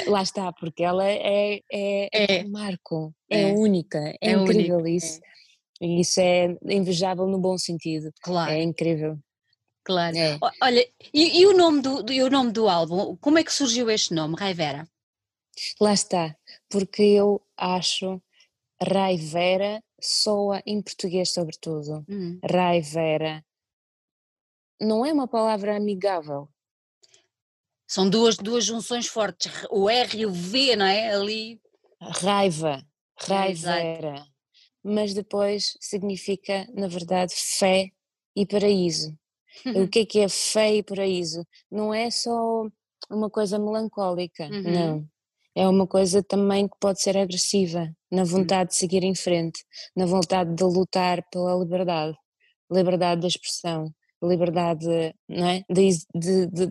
Lá 0.06 0.22
está, 0.22 0.52
porque 0.52 0.82
ela 0.82 1.04
é, 1.04 1.60
é, 1.70 2.08
é. 2.12 2.44
um 2.44 2.50
marco, 2.50 3.14
é, 3.28 3.42
é, 3.42 3.52
única, 3.52 3.98
é, 3.98 4.16
é 4.20 4.32
incrível 4.32 4.78
única. 4.78 5.06
isso. 5.06 5.20
E 5.80 6.00
isso 6.00 6.20
é 6.20 6.56
invejável 6.64 7.26
no 7.26 7.38
bom 7.38 7.56
sentido. 7.56 8.12
Claro. 8.20 8.50
É 8.50 8.62
incrível. 8.62 9.18
Claro. 9.84 10.16
É. 10.16 10.38
Olha, 10.60 10.86
e, 11.14 11.40
e, 11.40 11.46
o 11.46 11.56
nome 11.56 11.80
do, 11.80 12.02
do, 12.02 12.12
e 12.12 12.22
o 12.22 12.30
nome 12.30 12.52
do 12.52 12.68
álbum, 12.68 13.16
como 13.20 13.38
é 13.38 13.44
que 13.44 13.52
surgiu 13.52 13.88
este 13.90 14.12
nome, 14.12 14.36
Raivera? 14.38 14.88
Lá 15.80 15.92
está, 15.92 16.36
porque 16.68 17.02
eu 17.02 17.42
acho 17.56 18.20
Raivera 18.80 19.82
soa 20.00 20.62
em 20.64 20.80
português 20.80 21.32
sobretudo. 21.32 22.04
Hum. 22.08 22.38
Raivera 22.48 23.44
não 24.80 25.04
é 25.04 25.12
uma 25.12 25.26
palavra 25.26 25.76
amigável. 25.76 26.48
São 27.86 28.08
duas, 28.08 28.36
duas 28.36 28.64
junções 28.64 29.06
fortes, 29.06 29.50
o 29.70 29.88
R 29.88 30.18
e 30.18 30.26
o 30.26 30.32
V, 30.32 30.76
não 30.76 30.86
é? 30.86 31.14
Ali. 31.14 31.60
Raiva, 32.00 32.86
raivera. 33.16 34.18
É, 34.18 34.24
mas 34.84 35.14
depois 35.14 35.76
significa, 35.80 36.66
na 36.74 36.86
verdade, 36.86 37.34
fé 37.34 37.90
e 38.36 38.46
paraíso. 38.46 39.18
o 39.74 39.88
que 39.88 40.00
é 40.00 40.06
que 40.06 40.20
é 40.20 40.28
fé 40.28 40.76
e 40.76 40.82
paraíso? 40.82 41.44
Não 41.70 41.92
é 41.92 42.10
só 42.10 42.66
uma 43.10 43.30
coisa 43.30 43.58
melancólica, 43.58 44.44
uhum. 44.44 44.62
não 44.62 45.08
é 45.58 45.66
uma 45.66 45.88
coisa 45.88 46.22
também 46.22 46.68
que 46.68 46.76
pode 46.78 47.02
ser 47.02 47.16
agressiva, 47.16 47.92
na 48.12 48.22
hum. 48.22 48.26
vontade 48.26 48.70
de 48.70 48.76
seguir 48.76 49.02
em 49.02 49.14
frente, 49.14 49.64
na 49.94 50.06
vontade 50.06 50.54
de 50.54 50.62
lutar 50.62 51.20
pela 51.32 51.52
liberdade, 51.56 52.16
liberdade 52.70 53.22
da 53.22 53.26
expressão, 53.26 53.92
liberdade 54.22 54.86
não 55.28 55.48
é? 55.48 55.64
de, 55.68 55.88
de, 56.14 56.46
de, 56.46 56.68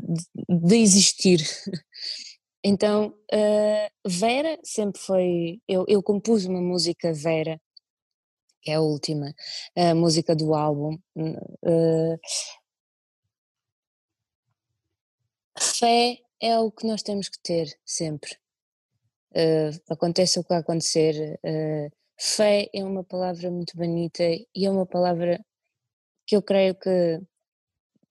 de 0.50 0.76
existir. 0.78 1.40
Então, 2.64 3.16
uh, 3.32 4.10
Vera 4.10 4.60
sempre 4.62 5.00
foi. 5.00 5.62
Eu, 5.70 5.86
eu 5.88 6.04
compus 6.04 6.44
uma 6.46 6.60
música 6.60 7.14
Vera, 7.14 7.62
que 8.62 8.72
é 8.72 8.76
a 8.76 8.82
última, 8.82 9.34
a 9.78 9.96
música 9.96 10.36
do 10.36 10.54
álbum. 10.54 10.98
Uh, 11.16 12.20
fé 15.58 16.18
é 16.42 16.60
o 16.60 16.70
que 16.72 16.86
nós 16.86 17.04
temos 17.04 17.30
que 17.30 17.40
ter 17.42 17.68
sempre 17.86 18.38
uh, 19.32 19.82
aconteça 19.90 20.40
o 20.40 20.44
que 20.44 20.54
acontecer. 20.54 21.40
Uh, 21.44 21.92
fé 22.20 22.70
é 22.74 22.84
uma 22.84 23.04
palavra 23.04 23.50
muito 23.52 23.76
bonita 23.76 24.24
e 24.24 24.66
é 24.66 24.70
uma 24.70 24.86
palavra 24.86 25.44
que 26.26 26.36
eu 26.36 26.42
creio 26.42 26.76
que 26.76 27.22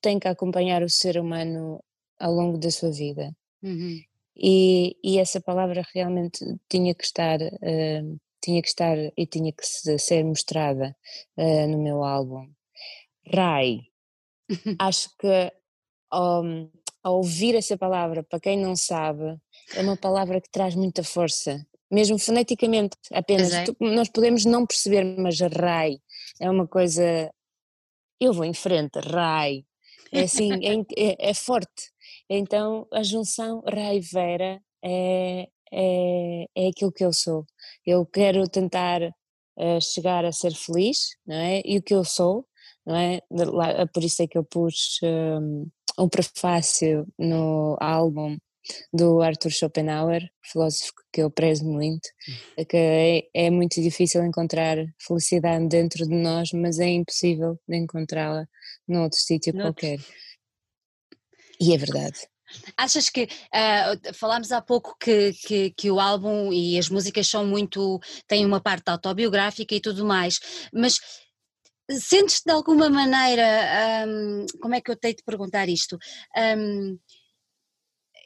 tem 0.01 0.19
que 0.19 0.29
acompanhar 0.29 0.83
o 0.83 0.89
ser 0.89 1.19
humano 1.19 1.83
ao 2.19 2.33
longo 2.33 2.59
da 2.59 2.71
sua 2.71 2.91
vida. 2.91 3.35
Uhum. 3.63 4.01
E, 4.37 4.97
e, 5.03 5.19
essa 5.19 5.41
palavra 5.41 5.83
realmente 5.95 6.45
tinha 6.69 6.95
que 6.95 7.05
estar, 7.05 7.41
uh, 7.41 8.21
tinha 8.43 8.61
que 8.61 8.69
estar 8.69 8.97
e 9.17 9.27
tinha 9.27 9.53
que 9.53 9.65
ser 9.99 10.25
mostrada 10.25 10.95
uh, 11.37 11.67
no 11.69 11.83
meu 11.83 12.05
álbum. 12.05 12.47
Rai, 13.33 13.81
acho 14.79 15.11
que 15.19 15.53
um, 16.13 16.71
ao 17.03 17.17
ouvir 17.17 17.55
essa 17.55 17.79
palavra, 17.79 18.23
para 18.23 18.41
quem 18.41 18.59
não 18.59 18.77
sabe, 18.77 19.37
é 19.75 19.81
uma 19.83 19.97
palavra 19.97 20.41
que 20.41 20.51
traz 20.51 20.75
muita 20.75 21.03
força, 21.03 21.67
mesmo 21.91 22.19
foneticamente, 22.19 22.97
apenas. 23.13 23.53
É. 23.53 23.65
nós 23.81 24.09
podemos 24.09 24.45
não 24.45 24.67
perceber, 24.67 25.05
mas 25.19 25.41
rai 25.41 25.99
é 26.41 26.51
uma 26.51 26.67
coisa. 26.67 27.31
Eu 28.21 28.33
vou 28.33 28.45
em 28.45 28.55
frente, 28.55 28.99
rai. 28.99 29.65
É 30.13 30.23
assim, 30.23 30.53
é, 30.65 30.75
é, 30.97 31.31
é, 31.31 31.35
forte. 31.35 31.91
Então 32.29 32.87
a 32.93 33.03
junção 33.03 33.63
rai-vera 33.67 34.61
é, 34.83 35.49
é, 35.73 36.47
é 36.55 36.69
aquilo 36.69 36.93
que 36.93 37.05
eu 37.05 37.13
sou. 37.13 37.45
Eu 37.85 38.07
quero 38.07 38.49
tentar 38.49 39.03
uh, 39.03 39.81
chegar 39.81 40.25
a 40.25 40.33
ser 40.33 40.55
feliz, 40.55 41.17
não 41.27 41.37
é? 41.37 41.61
E 41.65 41.79
o 41.79 41.83
que 41.83 41.95
eu 41.95 42.05
sou, 42.05 42.47
não 42.85 42.97
é? 42.97 43.21
Por 43.93 44.05
isso 44.05 44.23
é 44.23 44.27
que 44.27 44.39
eu 44.39 44.45
pus 44.45 44.99
um, 45.03 45.69
um 45.99 46.09
prefácio 46.09 47.07
no 47.19 47.77
álbum 47.81 48.39
do 48.93 49.21
Arthur 49.21 49.51
Schopenhauer, 49.51 50.23
filósofo 50.43 50.93
que 51.13 51.23
eu 51.23 51.31
prezo 51.31 51.65
muito, 51.65 52.09
que 52.69 52.77
é, 52.77 53.23
é 53.35 53.51
muito 53.51 53.81
difícil 53.81 54.25
encontrar 54.25 54.77
felicidade 54.99 55.69
dentro 55.69 56.07
de 56.07 56.15
nós, 56.15 56.51
mas 56.53 56.79
é 56.79 56.89
impossível 56.89 57.59
de 57.69 57.77
encontrá-la 57.77 58.47
num 58.87 59.03
outro 59.03 59.19
sítio 59.19 59.53
qualquer. 59.53 59.99
E 61.61 61.75
é 61.75 61.79
verdade. 61.79 62.19
Achas 62.77 63.11
que 63.11 63.25
uh, 63.25 64.15
falámos 64.15 64.53
há 64.53 64.61
pouco 64.61 64.97
que, 65.01 65.33
que, 65.33 65.71
que, 65.71 65.91
o 65.91 65.99
álbum 65.99 66.53
e 66.53 66.79
as 66.79 66.89
músicas 66.89 67.27
são 67.27 67.45
muito 67.45 67.99
têm 68.29 68.47
uma 68.47 68.61
parte 68.61 68.89
autobiográfica 68.89 69.75
e 69.75 69.81
tudo 69.81 70.05
mais, 70.05 70.39
mas 70.73 70.99
sentes 71.91 72.43
de 72.45 72.53
alguma 72.53 72.89
maneira 72.89 74.07
um, 74.07 74.47
como 74.61 74.75
é 74.75 74.81
que 74.81 74.91
eu 74.91 74.97
tenho 74.97 75.17
de 75.17 75.23
perguntar 75.25 75.69
isto? 75.69 75.99
Um, 76.37 76.99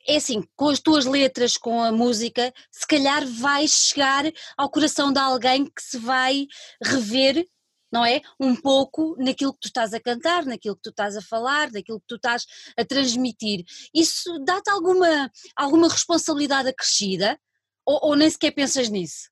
é 0.06 0.16
assim, 0.16 0.42
com 0.56 0.68
as 0.68 0.80
tuas 0.80 1.04
letras, 1.04 1.56
com 1.56 1.82
a 1.82 1.92
música, 1.92 2.52
se 2.70 2.86
calhar 2.86 3.26
vais 3.26 3.70
chegar 3.70 4.24
ao 4.56 4.70
coração 4.70 5.12
de 5.12 5.18
alguém 5.18 5.64
que 5.64 5.82
se 5.82 5.98
vai 5.98 6.46
rever 6.82 7.46
não 7.92 8.04
é? 8.04 8.20
Um 8.38 8.54
pouco 8.54 9.16
naquilo 9.18 9.52
que 9.52 9.60
tu 9.62 9.66
estás 9.66 9.92
a 9.92 10.00
cantar, 10.00 10.44
naquilo 10.44 10.76
que 10.76 10.82
tu 10.82 10.90
estás 10.90 11.16
a 11.16 11.22
falar, 11.22 11.72
naquilo 11.72 11.98
que 12.00 12.06
tu 12.06 12.14
estás 12.14 12.46
a 12.76 12.84
transmitir. 12.84 13.64
Isso 13.92 14.38
dá-te 14.44 14.70
alguma, 14.70 15.30
alguma 15.56 15.88
responsabilidade 15.88 16.68
acrescida 16.68 17.38
ou, 17.84 18.10
ou 18.10 18.16
nem 18.16 18.30
sequer 18.30 18.52
pensas 18.52 18.88
nisso? 18.88 19.28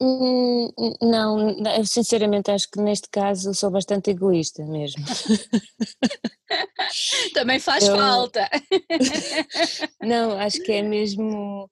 Hum, 0.00 0.70
não, 1.02 1.50
eu 1.76 1.84
sinceramente 1.84 2.52
acho 2.52 2.70
que 2.70 2.80
neste 2.80 3.08
caso 3.10 3.52
sou 3.52 3.70
bastante 3.70 4.10
egoísta 4.10 4.64
mesmo. 4.64 5.04
Também 7.34 7.58
faz 7.58 7.86
eu, 7.86 7.96
falta. 7.96 8.48
não, 10.00 10.38
acho 10.38 10.62
que 10.62 10.72
é 10.72 10.82
mesmo 10.82 11.68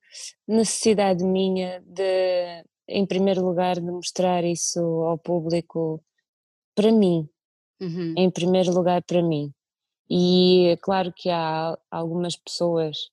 necessidade 0.46 1.24
minha 1.24 1.80
de 1.86 2.62
em 2.88 3.04
primeiro 3.04 3.44
lugar, 3.44 3.76
de 3.76 3.90
mostrar 3.90 4.44
isso 4.44 4.80
ao 4.80 5.18
público 5.18 6.02
para 6.74 6.92
mim, 6.92 7.28
uhum. 7.80 8.14
em 8.16 8.30
primeiro 8.30 8.72
lugar 8.72 9.02
para 9.02 9.22
mim. 9.22 9.52
E 10.08 10.68
é 10.68 10.76
claro 10.76 11.12
que 11.14 11.28
há 11.28 11.76
algumas 11.90 12.36
pessoas 12.36 13.10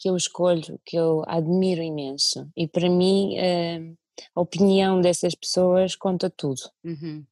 que 0.00 0.08
eu 0.08 0.16
escolho, 0.16 0.80
que 0.84 0.96
eu 0.96 1.22
admiro 1.26 1.82
imenso, 1.82 2.50
e 2.56 2.66
para 2.66 2.88
mim 2.88 3.36
eh, 3.36 3.92
a 4.34 4.40
opinião 4.40 5.00
dessas 5.00 5.34
pessoas 5.34 5.94
conta 5.94 6.30
tudo. 6.30 6.62
Uhum. 6.82 7.24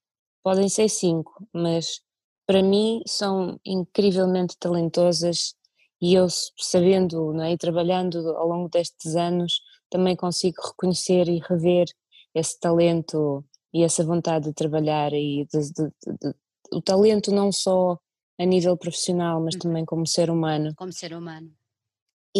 Podem 0.43 0.69
ser 0.69 0.89
cinco, 0.91 1.49
mas 1.53 2.03
para 2.47 2.63
mim 2.63 3.03
são 3.07 3.59
incrivelmente 3.65 4.57
talentosas 4.59 5.55
e 6.01 6.15
eu 6.15 6.29
sabendo 6.57 7.33
não 7.33 7.45
é, 7.45 7.53
e 7.53 7.59
trabalhando 7.59 8.19
ao 8.37 8.47
longo 8.47 8.69
destes 8.69 9.17
anos 9.17 9.61
também 9.91 10.15
consigo 10.15 10.61
reconhecer 10.63 11.29
e 11.29 11.41
rever 11.41 11.87
esse 12.35 12.61
talento 12.61 13.45
e 13.73 13.83
essa 13.83 14.05
vontade 14.05 14.47
de 14.47 14.53
trabalhar 14.53 15.13
e 15.13 15.47
de, 15.53 15.73
de, 15.73 15.89
de, 15.89 16.35
o 16.73 16.83
talento 16.83 17.33
não 17.33 17.51
só 17.51 17.99
a 18.39 18.45
nível 18.45 18.77
profissional, 18.77 19.43
mas 19.43 19.55
uhum. 19.55 19.61
também 19.61 19.85
como 19.85 20.07
ser 20.07 20.31
humano. 20.31 20.73
Como 20.77 20.93
ser 20.93 21.13
humano. 21.15 21.51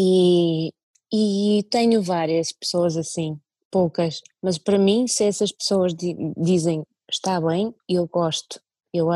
E, 0.01 0.71
e 1.13 1.65
tenho 1.65 2.01
várias 2.01 2.53
pessoas 2.53 2.97
assim, 2.97 3.37
poucas, 3.69 4.21
mas 4.41 4.57
para 4.57 4.79
mim, 4.79 5.09
se 5.09 5.25
essas 5.25 5.51
pessoas 5.51 5.93
dizem 6.37 6.85
está 7.11 7.41
bem, 7.41 7.75
eu 7.89 8.07
gosto, 8.07 8.61
eu 8.95 9.09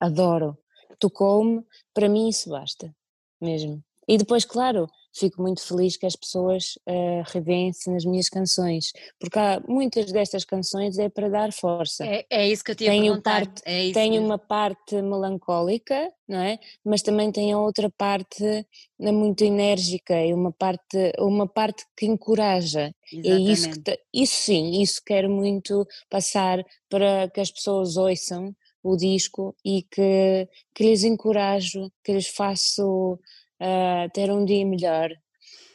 adoro, 0.00 0.58
tocou-me, 0.98 1.62
para 1.92 2.08
mim 2.08 2.28
isso 2.28 2.50
basta, 2.50 2.92
mesmo. 3.40 3.80
E 4.08 4.18
depois, 4.18 4.44
claro, 4.44 4.88
fico 5.14 5.40
muito 5.40 5.62
feliz 5.62 5.96
que 5.96 6.06
as 6.06 6.16
pessoas 6.16 6.76
uh, 6.88 7.22
revêem-se 7.26 7.88
nas 7.88 8.04
minhas 8.04 8.28
canções, 8.28 8.92
porque 9.18 9.38
há 9.38 9.62
muitas 9.66 10.10
destas 10.10 10.44
canções 10.44 10.98
é 10.98 11.08
para 11.08 11.28
dar 11.28 11.52
força. 11.52 12.04
É, 12.04 12.26
é 12.28 12.48
isso 12.48 12.64
que 12.64 12.72
eu 12.72 12.74
tinha 12.74 12.90
tenho 12.90 13.22
parte, 13.22 13.62
é 13.64 13.92
Tem 13.92 14.18
uma 14.18 14.38
parte 14.38 15.00
melancólica, 15.00 16.12
não 16.28 16.40
é? 16.40 16.58
Mas 16.84 17.00
também 17.02 17.30
tem 17.30 17.52
a 17.52 17.58
outra 17.58 17.88
parte 17.90 18.44
eh, 18.44 19.12
muito 19.12 19.44
enérgica 19.44 20.20
e 20.20 20.34
uma 20.34 20.50
parte, 20.50 21.12
uma 21.18 21.46
parte 21.46 21.84
que 21.96 22.06
encoraja. 22.06 22.92
Exatamente. 23.12 23.28
É 23.28 23.52
isso, 23.52 23.70
que, 23.70 24.00
isso 24.12 24.36
sim, 24.36 24.82
isso 24.82 25.00
quero 25.04 25.30
muito 25.30 25.86
passar 26.10 26.64
para 26.88 27.30
que 27.30 27.40
as 27.40 27.50
pessoas 27.50 27.96
ouçam 27.96 28.54
o 28.82 28.96
disco 28.96 29.56
e 29.64 29.82
que, 29.82 30.48
que 30.74 30.84
lhes 30.84 31.04
encorajo, 31.04 31.90
que 32.02 32.12
lhes 32.12 32.28
faço 32.28 33.18
uh, 33.64 34.10
ter 34.12 34.30
um 34.30 34.44
dia 34.44 34.64
melhor. 34.66 35.10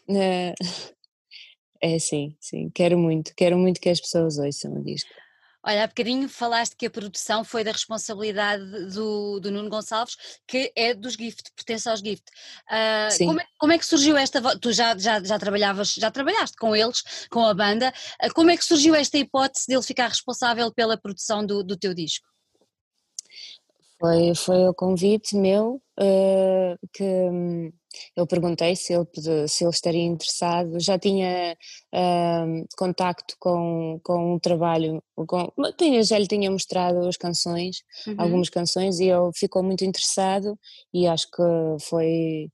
Uh, 0.07 0.53
é 1.81 1.97
sim, 1.99 2.35
sim, 2.39 2.69
quero 2.69 2.97
muito, 2.97 3.33
quero 3.35 3.57
muito 3.57 3.81
que 3.81 3.89
as 3.89 3.99
pessoas 3.99 4.37
ouçam 4.37 4.73
o 4.73 4.83
disco. 4.83 5.09
Olha, 5.61 5.83
há 5.83 5.87
bocadinho 5.87 6.29
falaste 6.29 6.75
que 6.77 6.85
a 6.85 6.89
produção 6.89 7.43
foi 7.43 7.65
da 7.65 7.73
responsabilidade 7.73 8.63
do, 8.93 9.41
do 9.41 9.51
Nuno 9.51 9.69
Gonçalves, 9.69 10.15
que 10.47 10.71
é 10.73 10.93
dos 10.93 11.13
Gift, 11.13 11.51
pertence 11.53 11.89
aos 11.89 11.99
Gift. 11.99 12.23
Uh, 12.71 13.11
Sim. 13.11 13.25
Como, 13.25 13.41
é, 13.41 13.45
como 13.57 13.73
é 13.73 13.77
que 13.77 13.85
surgiu 13.85 14.15
esta. 14.15 14.41
Tu 14.57 14.71
já, 14.71 14.97
já, 14.97 15.21
já 15.21 15.37
trabalhavas, 15.37 15.93
já 15.95 16.09
trabalhaste 16.09 16.55
com 16.55 16.73
eles, 16.73 17.03
com 17.29 17.43
a 17.45 17.53
banda. 17.53 17.93
Uh, 18.23 18.33
como 18.33 18.51
é 18.51 18.57
que 18.57 18.63
surgiu 18.63 18.95
esta 18.95 19.17
hipótese 19.17 19.67
dele 19.67 19.83
ficar 19.83 20.07
responsável 20.07 20.73
pela 20.73 20.97
produção 20.97 21.45
do, 21.45 21.61
do 21.61 21.75
teu 21.75 21.93
disco? 21.93 22.25
Foi, 23.99 24.33
foi 24.33 24.69
o 24.69 24.73
convite 24.73 25.35
meu 25.35 25.81
uh, 25.99 26.87
que 26.93 27.03
hum, 27.03 27.69
eu 28.15 28.27
perguntei 28.27 28.75
se 28.75 28.93
ele, 28.93 29.07
se 29.47 29.63
ele 29.63 29.71
estaria 29.71 30.03
interessado, 30.03 30.79
já 30.79 30.97
tinha 30.97 31.57
uh, 31.93 32.67
contacto 32.77 33.35
com, 33.39 33.99
com 34.03 34.35
um 34.35 34.39
trabalho, 34.39 35.01
com, 35.15 35.51
já 36.03 36.17
lhe 36.17 36.27
tinha 36.27 36.51
mostrado 36.51 37.07
as 37.07 37.17
canções, 37.17 37.77
uhum. 38.07 38.15
algumas 38.17 38.49
canções, 38.49 38.99
e 38.99 39.05
ele 39.05 39.31
ficou 39.35 39.63
muito 39.63 39.83
interessado 39.83 40.57
e 40.93 41.07
acho 41.07 41.27
que 41.31 41.43
foi, 41.81 42.49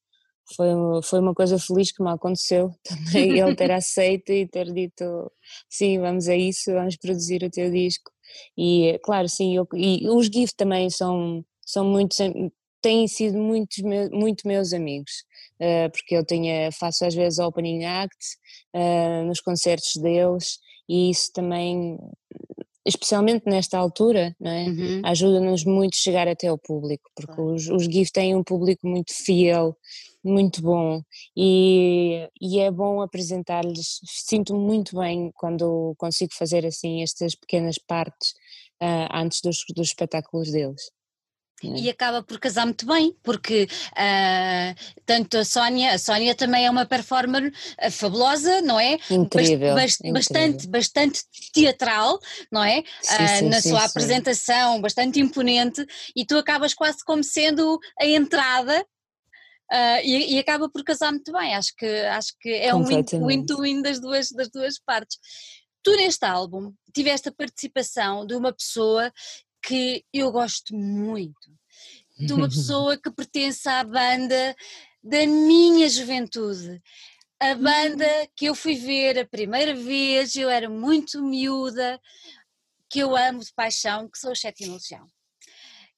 foi, 0.56 0.68
foi 1.04 1.20
uma 1.20 1.34
coisa 1.34 1.60
feliz 1.60 1.92
que 1.92 2.04
me 2.04 2.10
aconteceu 2.10 2.72
também, 2.84 3.40
ele 3.40 3.56
ter 3.56 3.72
aceito 3.72 4.32
e 4.32 4.48
ter 4.48 4.72
dito 4.72 5.32
sim, 5.70 6.00
vamos 6.00 6.28
a 6.28 6.36
isso, 6.36 6.72
vamos 6.72 6.96
produzir 6.98 7.44
o 7.44 7.50
teu 7.50 7.72
disco. 7.72 8.12
E 8.58 9.00
claro, 9.04 9.30
sim, 9.30 9.56
eu, 9.56 9.68
e 9.76 10.10
os 10.10 10.26
GIF 10.28 10.54
também 10.56 10.90
são, 10.90 11.46
são 11.66 11.86
muitos, 11.86 12.20
têm 12.86 13.08
sido 13.08 13.40
muitos, 13.40 13.80
muito 14.12 14.48
meus 14.48 14.72
amigos, 14.72 15.12
uh, 15.60 15.90
porque 15.92 16.16
eu 16.16 16.24
tenho, 16.24 16.72
faço 16.72 17.04
às 17.04 17.16
vezes 17.16 17.40
opening 17.40 17.84
act 17.84 18.16
uh, 18.76 19.26
nos 19.26 19.42
concertos 19.42 19.96
deles 19.96 20.60
e 20.88 21.10
isso 21.10 21.32
também, 21.34 21.98
especialmente 22.86 23.48
nesta 23.48 23.80
altura, 23.80 24.36
é? 24.40 24.66
uhum. 24.66 25.02
ajuda-nos 25.04 25.66
muito 25.66 25.96
a 25.96 25.98
chegar 25.98 26.28
até 26.28 26.46
ao 26.46 26.60
público, 26.60 27.10
porque 27.16 27.42
os, 27.42 27.68
os 27.70 27.86
GIF 27.86 28.12
têm 28.12 28.36
um 28.36 28.44
público 28.44 28.88
muito 28.88 29.16
fiel, 29.16 29.76
muito 30.24 30.62
bom 30.62 31.02
e, 31.36 32.30
e 32.40 32.60
é 32.60 32.70
bom 32.70 33.02
apresentar-lhes, 33.02 34.00
sinto-me 34.06 34.60
muito 34.60 34.96
bem 34.96 35.32
quando 35.34 35.96
consigo 35.98 36.36
fazer 36.36 36.64
assim 36.68 37.02
estas 37.02 37.34
pequenas 37.34 37.80
partes 37.80 38.34
uh, 38.80 39.10
antes 39.12 39.42
dos, 39.42 39.58
dos 39.76 39.88
espetáculos 39.88 40.52
deles. 40.52 40.94
E 41.76 41.90
acaba 41.90 42.22
por 42.22 42.40
casar 42.40 42.66
muito 42.66 42.86
bem, 42.86 43.16
porque 43.24 43.68
uh, 43.92 45.00
tanto 45.06 45.38
a 45.38 45.46
Sónia, 45.46 45.94
a 45.94 45.98
Sónia 45.98 46.36
também 46.36 46.66
é 46.66 46.70
uma 46.70 46.86
performer 46.86 47.48
uh, 47.48 47.92
fabulosa, 47.92 48.62
não 48.62 48.80
é? 48.80 48.98
Incrível, 49.10 49.76
bast, 49.76 50.00
incrível. 50.00 50.14
Bastante, 50.14 50.68
bastante 50.68 51.24
teatral, 51.54 52.20
não 52.52 52.64
é? 52.64 52.84
Sim, 53.02 53.24
uh, 53.24 53.28
sim, 53.28 53.50
na 53.50 53.62
sim, 53.62 53.70
sua 53.70 53.86
apresentação, 53.86 54.82
bastante 54.82 55.20
imponente, 55.20 55.86
e 56.16 56.26
tu 56.26 56.38
acabas 56.38 56.74
quase 56.74 57.04
como 57.06 57.24
sendo 57.24 57.80
a 58.00 58.06
entrada 58.06 58.86
Uh, 59.72 59.98
e, 60.04 60.36
e, 60.36 60.40
acaba 60.40 60.70
por 60.70 60.84
casar 60.84 61.12
muito 61.12 61.32
bem. 61.32 61.56
Acho 61.56 61.74
que, 61.76 61.88
acho 61.88 62.34
que 62.40 62.50
é 62.50 62.74
um 62.76 62.86
win-to-win 62.86 63.82
das 63.82 64.00
duas, 64.00 64.30
das 64.32 64.48
duas 64.50 64.78
partes. 64.78 65.18
Tu, 65.84 65.92
neste 65.98 66.24
álbum, 66.26 66.72
tiveste 66.94 67.30
a 67.30 67.32
participação 67.32 68.26
de 68.26 68.36
uma 68.36 68.54
pessoa 68.54 69.12
que 69.66 70.06
eu 70.14 70.32
gosto 70.32 70.76
muito, 70.76 71.52
de 72.18 72.34
uma 72.34 72.48
pessoa 72.50 72.98
que 72.98 73.12
pertence 73.12 73.68
à 73.68 73.84
banda 73.84 74.56
da 75.04 75.26
minha 75.26 75.90
juventude. 75.90 76.82
A 77.40 77.54
banda 77.56 78.08
que 78.36 78.46
eu 78.46 78.56
fui 78.56 78.76
ver 78.76 79.20
a 79.20 79.26
primeira 79.26 79.76
vez, 79.76 80.36
eu 80.36 80.50
era 80.50 80.70
muito 80.70 81.22
miúda, 81.22 82.00
que 82.90 83.00
eu 83.00 83.16
amo 83.16 83.40
de 83.40 83.54
paixão, 83.54 84.10
que 84.10 84.18
sou 84.18 84.32
a 84.32 84.36
Sétima 84.36 84.76
Legião. 84.76 85.06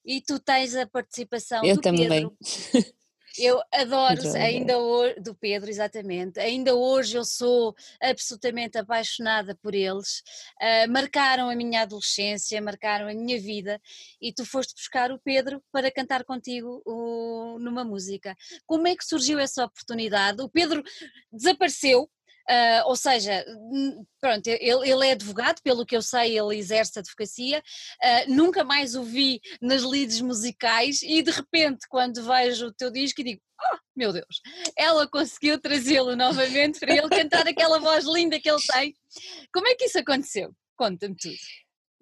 E 0.04 0.22
tu 0.22 0.40
tens 0.40 0.76
a 0.76 0.88
participação 0.88 1.64
eu 1.64 1.76
do 1.76 1.82
também. 1.82 2.08
Pedro. 2.08 2.38
Eu 3.38 3.62
adoro, 3.72 4.22
ainda 4.36 4.78
hoje, 4.78 5.20
do 5.20 5.36
Pedro, 5.36 5.70
exatamente. 5.70 6.40
Ainda 6.40 6.76
hoje 6.76 7.18
eu 7.18 7.24
sou 7.24 7.76
absolutamente 8.02 8.78
apaixonada 8.78 9.56
por 9.56 9.76
eles. 9.76 10.24
Uh, 10.62 10.92
marcaram 10.92 11.50
a 11.50 11.56
minha 11.56 11.84
adolescência, 11.84 12.62
marcaram 12.62 13.08
a 13.08 13.14
minha 13.14 13.40
vida 13.40 13.80
e 14.22 14.34
tu 14.34 14.46
foste 14.46 14.74
buscar 14.74 15.12
o 15.12 15.20
Pedro 15.20 15.64
para 15.72 15.92
cantar 15.92 16.24
contigo 16.24 16.82
o, 16.86 17.58
numa 17.60 17.84
música. 17.84 18.36
Como 18.66 18.88
é 18.88 18.96
que 18.96 19.06
surgiu 19.06 19.40
essa 19.40 19.66
oportunidade? 19.66 20.42
O 20.42 20.50
Pedro 20.50 20.84
desapareceu, 21.32 22.10
Uh, 22.50 22.88
ou 22.88 22.96
seja, 22.96 23.46
pronto, 24.22 24.48
ele, 24.48 24.90
ele, 24.90 25.08
é 25.08 25.12
advogado, 25.12 25.62
pelo 25.62 25.86
que 25.86 25.98
eu 25.98 26.02
sei, 26.02 26.40
ele 26.40 26.56
exerce 26.56 26.98
advocacia, 26.98 27.60
uh, 27.60 28.34
nunca 28.34 28.64
mais 28.64 28.96
o 28.96 29.04
vi 29.04 29.42
nas 29.62 29.84
leads 29.84 30.22
musicais 30.22 31.02
e 31.04 31.22
de 31.22 31.32
repente, 31.32 31.86
quando 31.90 32.24
vejo 32.24 32.68
o 32.68 32.74
teu 32.74 32.90
disco, 32.90 33.24
digo: 33.24 33.42
Oh, 33.60 33.78
meu 33.96 34.14
Deus, 34.14 34.42
ela 34.78 35.08
conseguiu 35.08 35.60
trazê-lo 35.60 36.16
novamente 36.16 36.80
para 36.80 36.96
ele 36.96 37.10
cantar 37.10 37.48
aquela 37.48 37.80
voz 37.80 38.06
linda 38.06 38.40
que 38.40 38.50
ele 38.50 38.62
tem. 38.72 38.96
Como 39.54 39.68
é 39.68 39.76
que 39.76 39.86
isso 39.86 40.00
aconteceu? 40.00 40.54
Conta-me 40.78 41.16
tudo. 41.16 41.36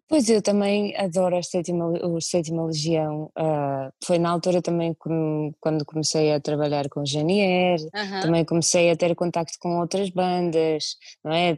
Pois 0.08 0.30
eu 0.30 0.39
também 0.39 0.95
adoro 0.97 1.36
a 1.36 1.41
Sétima, 1.41 1.88
o 1.88 2.22
Sétima 2.22 2.66
Legião. 2.66 3.32
Uh, 3.38 3.91
foi 4.06 4.20
na 4.20 4.30
altura 4.30 4.62
também 4.62 4.95
quando 5.60 5.84
comecei 5.86 6.32
a 6.32 6.39
trabalhar 6.39 6.88
com 6.89 7.03
Janier, 7.03 7.80
uhum. 7.80 8.22
também 8.22 8.45
comecei 8.45 8.91
a 8.91 8.95
ter 8.95 9.16
contacto 9.16 9.58
com 9.60 9.80
outras 9.80 10.12
bandas, 10.12 10.95
não 11.24 11.32
é? 11.32 11.58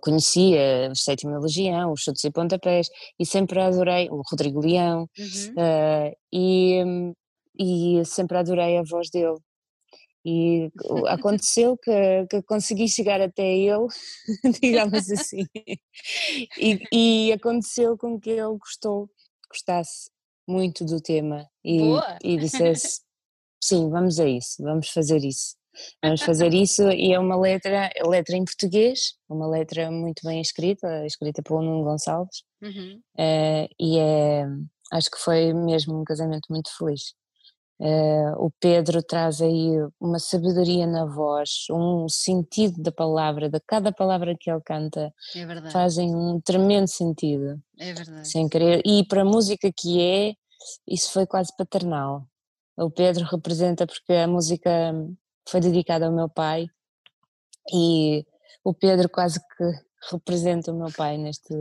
Conhecia 0.00 0.90
a 0.90 0.94
Sétima 0.94 1.38
Legião, 1.38 1.92
os 1.92 2.00
Chutes 2.00 2.24
e 2.24 2.30
Pontapés, 2.30 2.88
e 3.18 3.26
sempre 3.26 3.60
adorei, 3.60 4.08
o 4.10 4.22
Rodrigo 4.30 4.60
Leão, 4.60 5.06
uhum. 5.18 5.52
uh, 5.52 6.16
e, 6.32 7.12
e 7.58 8.04
sempre 8.06 8.38
adorei 8.38 8.78
a 8.78 8.82
voz 8.82 9.10
dele. 9.10 9.36
E 10.24 10.70
aconteceu 11.08 11.78
que, 11.78 12.26
que 12.28 12.42
consegui 12.42 12.88
chegar 12.88 13.20
até 13.20 13.42
ele, 13.42 13.86
digamos 14.60 15.10
assim, 15.10 15.46
e, 16.58 16.78
e, 16.92 17.32
aconteceu 17.32 17.96
com 17.96 18.20
que 18.20 18.30
ele 18.30 18.58
gostou, 18.58 19.08
gostasse 19.48 20.10
muito 20.46 20.84
do 20.84 21.00
tema 21.00 21.48
e, 21.64 21.80
e 22.22 22.36
dissesse: 22.36 23.00
sim, 23.62 23.88
vamos 23.88 24.20
a 24.20 24.28
isso, 24.28 24.62
vamos 24.62 24.90
fazer 24.90 25.24
isso. 25.24 25.58
Vamos 26.02 26.22
fazer 26.22 26.52
isso 26.52 26.90
e 26.90 27.12
é 27.12 27.18
uma 27.18 27.36
letra, 27.36 27.90
letra 28.04 28.36
em 28.36 28.44
português, 28.44 29.14
uma 29.28 29.46
letra 29.46 29.90
muito 29.90 30.26
bem 30.26 30.40
escrita, 30.40 31.06
escrita 31.06 31.42
por 31.42 31.62
Nuno 31.62 31.84
Gonçalves, 31.84 32.42
uhum. 32.60 33.00
uh, 33.16 33.68
e 33.78 33.98
é, 33.98 34.46
acho 34.92 35.10
que 35.10 35.18
foi 35.18 35.52
mesmo 35.54 36.00
um 36.00 36.04
casamento 36.04 36.46
muito 36.50 36.76
feliz. 36.76 37.14
Uh, 37.80 38.36
o 38.36 38.50
Pedro 38.60 39.02
traz 39.02 39.40
aí 39.40 39.70
uma 39.98 40.18
sabedoria 40.18 40.86
na 40.86 41.06
voz, 41.06 41.64
um 41.70 42.10
sentido 42.10 42.82
da 42.82 42.92
palavra, 42.92 43.48
de 43.48 43.58
cada 43.60 43.90
palavra 43.90 44.36
que 44.38 44.50
ele 44.50 44.60
canta, 44.60 45.10
é 45.34 45.70
fazem 45.70 46.14
um 46.14 46.38
tremendo 46.42 46.88
sentido. 46.88 47.58
É 47.78 47.94
verdade. 47.94 48.28
Sem 48.28 48.50
querer. 48.50 48.82
E 48.84 49.02
para 49.06 49.22
a 49.22 49.24
música 49.24 49.72
que 49.74 49.98
é, 49.98 50.34
isso 50.86 51.10
foi 51.10 51.26
quase 51.26 51.56
paternal. 51.56 52.26
O 52.76 52.90
Pedro 52.90 53.24
representa 53.24 53.86
porque 53.86 54.12
a 54.12 54.28
música 54.28 54.70
foi 55.48 55.60
dedicada 55.60 56.04
ao 56.04 56.12
meu 56.12 56.28
pai 56.28 56.66
e 57.72 58.26
o 58.62 58.74
Pedro 58.74 59.08
quase 59.08 59.40
que 59.40 59.64
representa 60.12 60.70
o 60.70 60.76
meu 60.76 60.92
pai 60.92 61.16
neste, 61.16 61.54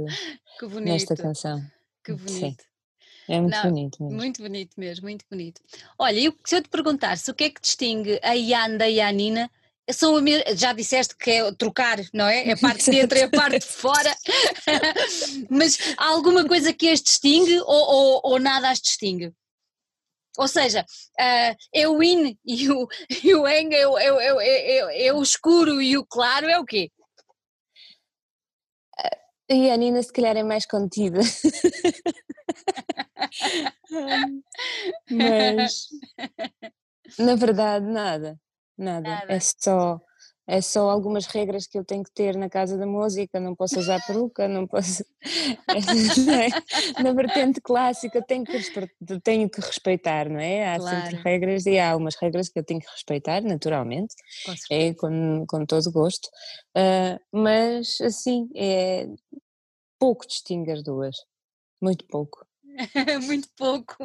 nesta 0.82 1.16
canção. 1.16 1.62
Que 2.04 2.12
bonito. 2.12 2.30
Sim. 2.30 2.58
É 3.30 3.40
muito 3.40 3.56
Não, 3.56 3.64
bonito 3.64 4.04
mesmo. 4.04 4.18
Muito 4.18 4.42
bonito 4.42 4.72
mesmo, 4.76 5.04
muito 5.04 5.26
bonito. 5.30 5.62
Olha, 6.00 6.20
eu, 6.20 6.34
se 6.44 6.56
eu 6.56 6.64
te 6.64 6.70
perguntasse 6.70 7.30
o 7.30 7.34
que 7.36 7.44
é 7.44 7.50
que 7.52 7.62
distingue 7.62 8.20
a 8.24 8.36
Ian 8.36 8.76
da 8.76 8.86
Ianina, 8.86 9.52
são 9.92 10.16
já 10.56 10.74
disseste 10.74 11.16
que 11.16 11.30
é 11.30 11.52
trocar, 11.54 12.00
não 12.12 12.26
é? 12.26 12.48
É 12.48 12.54
a 12.54 12.58
parte 12.58 12.86
de 12.86 12.92
dentro 12.92 13.20
e 13.20 13.22
a 13.22 13.30
parte 13.32 13.60
de 13.60 13.66
fora, 13.66 14.16
mas 15.50 15.78
há 15.96 16.08
alguma 16.08 16.44
coisa 16.48 16.74
que 16.74 16.90
as 16.90 17.02
distingue 17.02 17.60
ou, 17.60 17.68
ou, 17.68 18.22
ou 18.24 18.40
nada 18.40 18.72
as 18.72 18.82
distingue? 18.82 19.32
Ou 20.38 20.48
seja, 20.48 20.82
uh, 20.82 21.56
é 21.74 21.88
o 21.88 22.02
in 22.02 22.36
e 22.44 22.72
o, 22.72 22.88
e 23.24 23.36
o 23.36 23.48
eng, 23.48 23.74
é 23.76 23.88
o, 23.88 23.98
é, 23.98 24.08
é, 24.08 24.78
é, 24.78 25.08
é 25.08 25.14
o 25.14 25.22
escuro 25.22 25.80
e 25.80 25.98
o 25.98 26.06
claro, 26.06 26.48
é 26.48 26.58
o 26.58 26.66
quê? 26.66 26.92
E 29.52 29.72
a 29.72 29.78
Nina 29.78 30.02
se 30.04 30.14
calhar 30.14 30.38
é 30.38 30.44
mais 30.44 30.66
contida. 30.66 31.20
Mas 35.10 35.88
na 37.18 37.36
verdade 37.36 37.86
nada, 37.86 38.40
nada. 38.78 39.10
nada. 39.10 39.34
É 39.34 39.40
só 39.40 40.00
é 40.50 40.62
só 40.62 40.90
algumas 40.90 41.28
regras 41.28 41.68
que 41.68 41.78
eu 41.78 41.86
tenho 41.86 42.04
que 42.04 42.12
ter 42.12 42.36
na 42.36 42.50
casa 42.50 42.76
da 42.76 42.88
música, 42.88 43.40
não 43.40 43.56
posso 43.56 43.80
usar 43.80 44.04
peruca, 44.08 44.48
não 44.48 44.66
posso. 44.66 45.06
É? 45.70 47.04
Na 47.04 47.14
vertente 47.14 47.62
clássica 47.62 48.22
tenho 48.22 48.44
que, 48.46 48.58
tenho 49.22 49.50
que 49.50 49.62
respeitar, 49.62 50.28
não 50.28 50.40
é? 50.40 50.74
Há 50.74 50.80
claro. 50.80 51.06
sempre 51.06 51.22
regras 51.24 51.66
e 51.68 51.78
há 51.78 51.92
algumas 51.92 52.16
regras 52.16 52.50
que 52.50 52.58
eu 52.58 52.64
tenho 52.64 52.80
que 52.80 52.90
respeitar, 52.90 53.42
naturalmente, 53.42 54.16
com 54.44 54.54
é 54.72 54.94
com, 54.96 55.46
com 55.48 55.66
todo 55.66 55.92
gosto, 55.92 56.28
uh, 56.76 57.20
mas 57.32 58.00
assim, 58.02 58.50
é 58.56 59.08
pouco 60.00 60.26
distingue 60.26 60.72
as 60.72 60.82
duas, 60.82 61.16
muito 61.82 62.06
pouco. 62.08 62.49
muito 63.26 63.48
pouco. 63.58 63.96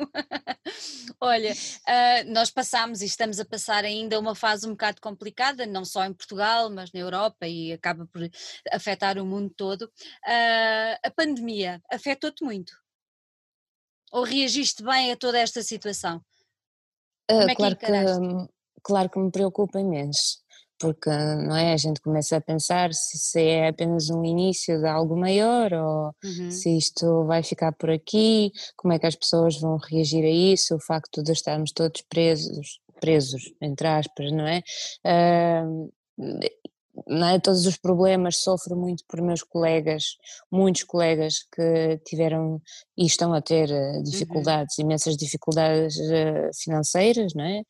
Olha, 1.21 1.53
uh, 1.53 2.33
nós 2.33 2.51
passamos 2.51 3.03
e 3.03 3.07
estamos 3.07 3.39
a 3.39 3.45
passar 3.45 3.85
ainda 3.85 4.19
uma 4.19 4.35
fase 4.35 4.67
um 4.67 4.71
bocado 4.71 5.01
complicada, 5.01 5.67
não 5.67 5.85
só 5.85 6.05
em 6.05 6.13
Portugal, 6.13 6.71
mas 6.71 6.93
na 6.93 7.01
Europa 7.01 7.47
e 7.47 7.73
acaba 7.73 8.07
por 8.07 8.29
afetar 8.73 9.19
o 9.19 9.27
mundo 9.27 9.53
todo. 9.57 9.83
Uh, 9.83 10.99
a 11.03 11.11
pandemia 11.15 11.83
afetou-te 11.91 12.45
muito? 12.45 12.73
Ou 14.13 14.25
reagiste 14.25 14.83
bem 14.83 15.13
a 15.13 15.17
toda 15.17 15.39
esta 15.39 15.63
situação? 15.63 16.19
Uh, 17.31 17.49
é 17.49 17.55
claro, 17.55 17.77
que, 17.77 17.87
que, 17.87 17.93
claro 18.83 19.11
que 19.11 19.19
me 19.19 19.31
preocupa 19.31 19.81
imenso 19.81 20.44
porque 20.79 21.11
não 21.11 21.57
é? 21.57 21.73
A 21.73 21.77
gente 21.77 22.01
começa 22.01 22.37
a 22.37 22.41
pensar 22.41 22.93
se, 22.93 23.19
se 23.19 23.41
é 23.41 23.69
apenas 23.69 24.11
um 24.11 24.25
início 24.25 24.79
de 24.79 24.87
algo 24.87 25.17
maior 25.17 25.73
ou 25.73 26.15
uhum. 26.25 26.51
se 26.51 26.77
isto 26.77 27.25
vai 27.25 27.43
ficar 27.43 27.73
por 27.73 27.91
aqui, 27.91 28.53
como 28.77 28.93
é 28.93 28.99
que 28.99 29.07
as 29.07 29.15
pessoas 29.15 29.59
vão 29.61 29.77
reagir 29.77 30.25
a 30.25 30.31
isso, 30.31 30.75
o 30.75 30.81
facto 30.81 31.23
de 31.23 31.33
estarmos 31.33 31.73
todos 31.73 32.03
presos, 32.03 32.81
presos, 33.01 33.53
entre 33.61 33.87
aspas, 33.87 34.33
não 34.33 34.47
é? 34.47 34.63
Uh, 35.07 35.91
não 37.07 37.27
é? 37.27 37.41
Todos 37.41 37.67
os 37.67 37.77
problemas 37.77 38.39
sofro 38.39 38.77
muito 38.77 39.05
por 39.09 39.21
meus 39.21 39.43
colegas, 39.43 40.17
muitos 40.51 40.85
colegas 40.85 41.39
que 41.55 42.01
tiveram 42.05 42.61
e 42.97 43.07
estão 43.07 43.35
a 43.35 43.43
ter 43.43 43.71
eh, 43.71 43.97
uhum. 43.97 44.03
dificuldades, 44.03 44.79
uhum. 44.79 44.85
imensas 44.85 45.17
dificuldades 45.17 45.99
eh, 45.99 46.51
financeiras, 46.55 47.35
não 47.35 47.45
é? 47.45 47.63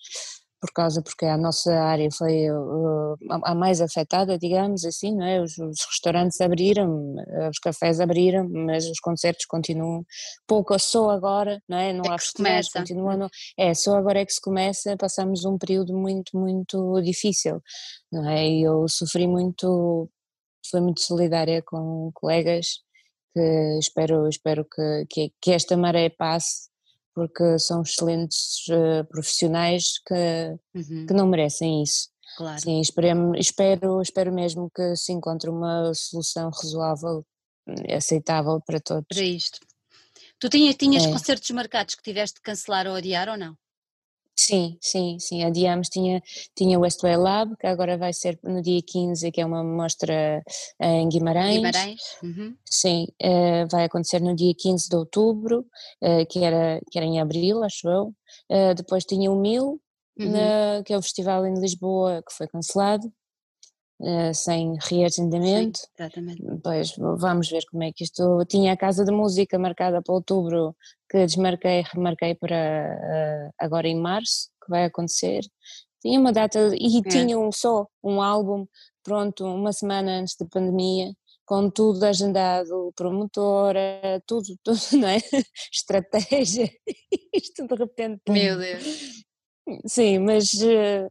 Por 0.65 0.73
causa, 0.73 1.03
porque 1.03 1.27
a 1.27 1.37
nossa 1.37 1.71
área 1.75 2.09
foi 2.11 2.51
uh, 2.51 3.17
a 3.43 3.55
mais 3.55 3.83
afetada, 3.83 4.39
digamos 4.39 4.83
assim, 4.87 5.15
não 5.15 5.25
é? 5.27 5.43
Os, 5.43 5.59
os, 5.59 5.85
restaurantes 5.91 6.41
abriram, 6.41 7.15
os 7.51 7.59
cafés 7.59 8.01
abriram, 8.01 8.49
mas 8.49 8.89
os 8.89 8.99
concertos 8.99 9.45
continuam 9.45 10.07
pouco, 10.47 10.79
só 10.79 11.11
agora, 11.11 11.63
não 11.69 11.77
é? 11.77 11.93
Não 11.93 12.05
é 12.11 12.15
há 12.15 12.19
festivais, 12.19 12.71
continua, 12.71 13.15
não, 13.15 13.29
é, 13.59 13.75
só 13.75 13.95
agora 13.97 14.21
é 14.21 14.25
que 14.25 14.33
se 14.33 14.41
começa, 14.41 14.97
passamos 14.97 15.45
um 15.45 15.59
período 15.59 15.95
muito, 15.95 16.39
muito 16.39 16.99
difícil, 17.03 17.61
não 18.11 18.27
é? 18.27 18.49
E 18.49 18.63
eu 18.63 18.89
sofri 18.89 19.27
muito, 19.27 20.09
fui 20.71 20.81
muito 20.81 21.03
solidária 21.03 21.63
com 21.63 22.11
colegas 22.15 22.79
que 23.35 23.79
espero, 23.79 24.27
espero 24.29 24.65
que, 24.65 25.07
que, 25.11 25.33
que 25.43 25.51
esta 25.53 25.77
maré 25.77 26.09
passe 26.09 26.71
porque 27.15 27.59
são 27.59 27.83
excelentes 27.83 28.67
uh, 28.69 29.05
profissionais 29.09 29.99
que, 30.07 30.59
uhum. 30.75 31.07
que 31.07 31.15
não 31.15 31.27
merecem 31.27 31.83
isso. 31.83 32.09
Claro. 32.37 32.61
Sim, 32.61 32.81
espero, 32.81 33.35
espero, 33.37 34.03
espero 34.03 34.33
mesmo 34.33 34.71
que 34.75 34.97
se 34.97 35.13
encontre 35.13 35.49
uma 35.49 35.93
solução 35.95 36.51
razoável, 36.51 37.25
aceitável 37.95 38.61
para 38.67 38.81
todos. 38.81 39.07
Para 39.09 39.23
isto. 39.23 39.61
Tu 40.41 40.49
tinhas, 40.49 40.75
tinhas 40.75 41.05
é. 41.05 41.13
concertos 41.13 41.51
marcados 41.51 41.95
que 41.95 42.03
tiveste 42.03 42.37
de 42.37 42.43
cancelar 42.43 42.87
ou 42.87 42.97
adiar 42.97 43.29
ou 43.29 43.37
não? 43.37 43.57
Sim, 44.37 44.77
sim, 44.81 45.17
sim, 45.21 45.45
adiamos, 45.45 45.89
tinha, 45.89 46.21
tinha 46.57 46.77
o 46.77 46.83
Westway 46.83 47.17
Lab, 47.17 47.57
que 47.57 47.67
agora 47.69 47.97
vai 47.97 48.13
ser 48.13 48.39
no 48.43 48.61
dia 48.61 48.81
15, 48.85 49.31
que 49.31 49.41
é 49.41 49.47
uma 49.47 49.63
mostra 49.63 50.43
eh, 50.81 51.01
em 51.01 51.09
Guimarães. 51.09 51.57
Guimarães. 51.57 52.01
Uhum. 52.21 52.57
Sim, 52.69 53.07
uh, 53.23 53.69
vai 53.71 53.85
acontecer 53.85 54.21
no 54.21 54.35
dia 54.35 54.53
15 54.59 54.89
de 54.89 54.97
outubro, 54.97 55.65
uh, 56.03 56.27
que, 56.29 56.43
era, 56.43 56.81
que 56.91 56.99
era 56.99 57.07
em 57.07 57.21
abril, 57.21 57.63
acho 57.63 57.89
eu. 57.89 58.13
Uh, 58.51 58.75
depois 58.77 59.05
tinha 59.05 59.31
o 59.31 59.41
Mil, 59.41 59.81
uhum. 60.19 60.83
que 60.85 60.93
é 60.93 60.99
o 60.99 61.03
festival 61.03 61.47
em 61.47 61.55
Lisboa, 61.55 62.23
que 62.27 62.35
foi 62.35 62.49
cancelado. 62.49 63.13
Uh, 64.01 64.35
sem 64.35 64.77
reagendamento. 64.81 65.79
Sim, 65.79 65.87
exatamente. 65.99 66.43
Pois 66.63 66.97
vamos 66.97 67.49
ver 67.49 67.65
como 67.71 67.85
é 67.85 67.93
que 67.93 68.03
isto. 68.05 68.45
Tinha 68.47 68.73
a 68.73 68.77
Casa 68.77 69.05
de 69.05 69.13
Música 69.13 69.59
marcada 69.59 70.03
para 70.03 70.15
outubro, 70.15 70.77
que 71.09 71.25
desmarquei, 71.25 71.85
remarquei 71.93 72.35
para 72.35 73.49
uh, 73.49 73.55
agora 73.59 73.87
em 73.87 73.99
março, 73.99 74.51
que 74.63 74.69
vai 74.69 74.85
acontecer. 74.85 75.43
Tinha 76.03 76.19
uma 76.19 76.33
data 76.33 76.59
e 76.79 76.99
é. 76.99 77.03
tinha 77.09 77.39
um, 77.39 77.51
só 77.53 77.87
um 78.03 78.21
álbum 78.21 78.67
pronto 79.05 79.45
uma 79.45 79.73
semana 79.73 80.19
antes 80.19 80.35
da 80.37 80.47
pandemia, 80.47 81.15
com 81.45 81.71
tudo 81.71 82.03
agendado, 82.05 82.93
promotora, 82.97 84.23
tudo, 84.27 84.57
tudo, 84.65 84.81
não 84.99 85.09
é? 85.09 85.19
Estratégia, 85.73 86.69
isto 87.33 87.67
de 87.67 87.75
repente. 87.75 88.23
Meu 88.29 88.59
Deus. 88.59 89.25
Sim, 89.87 90.19
mas 90.19 90.53
uh, 90.55 91.11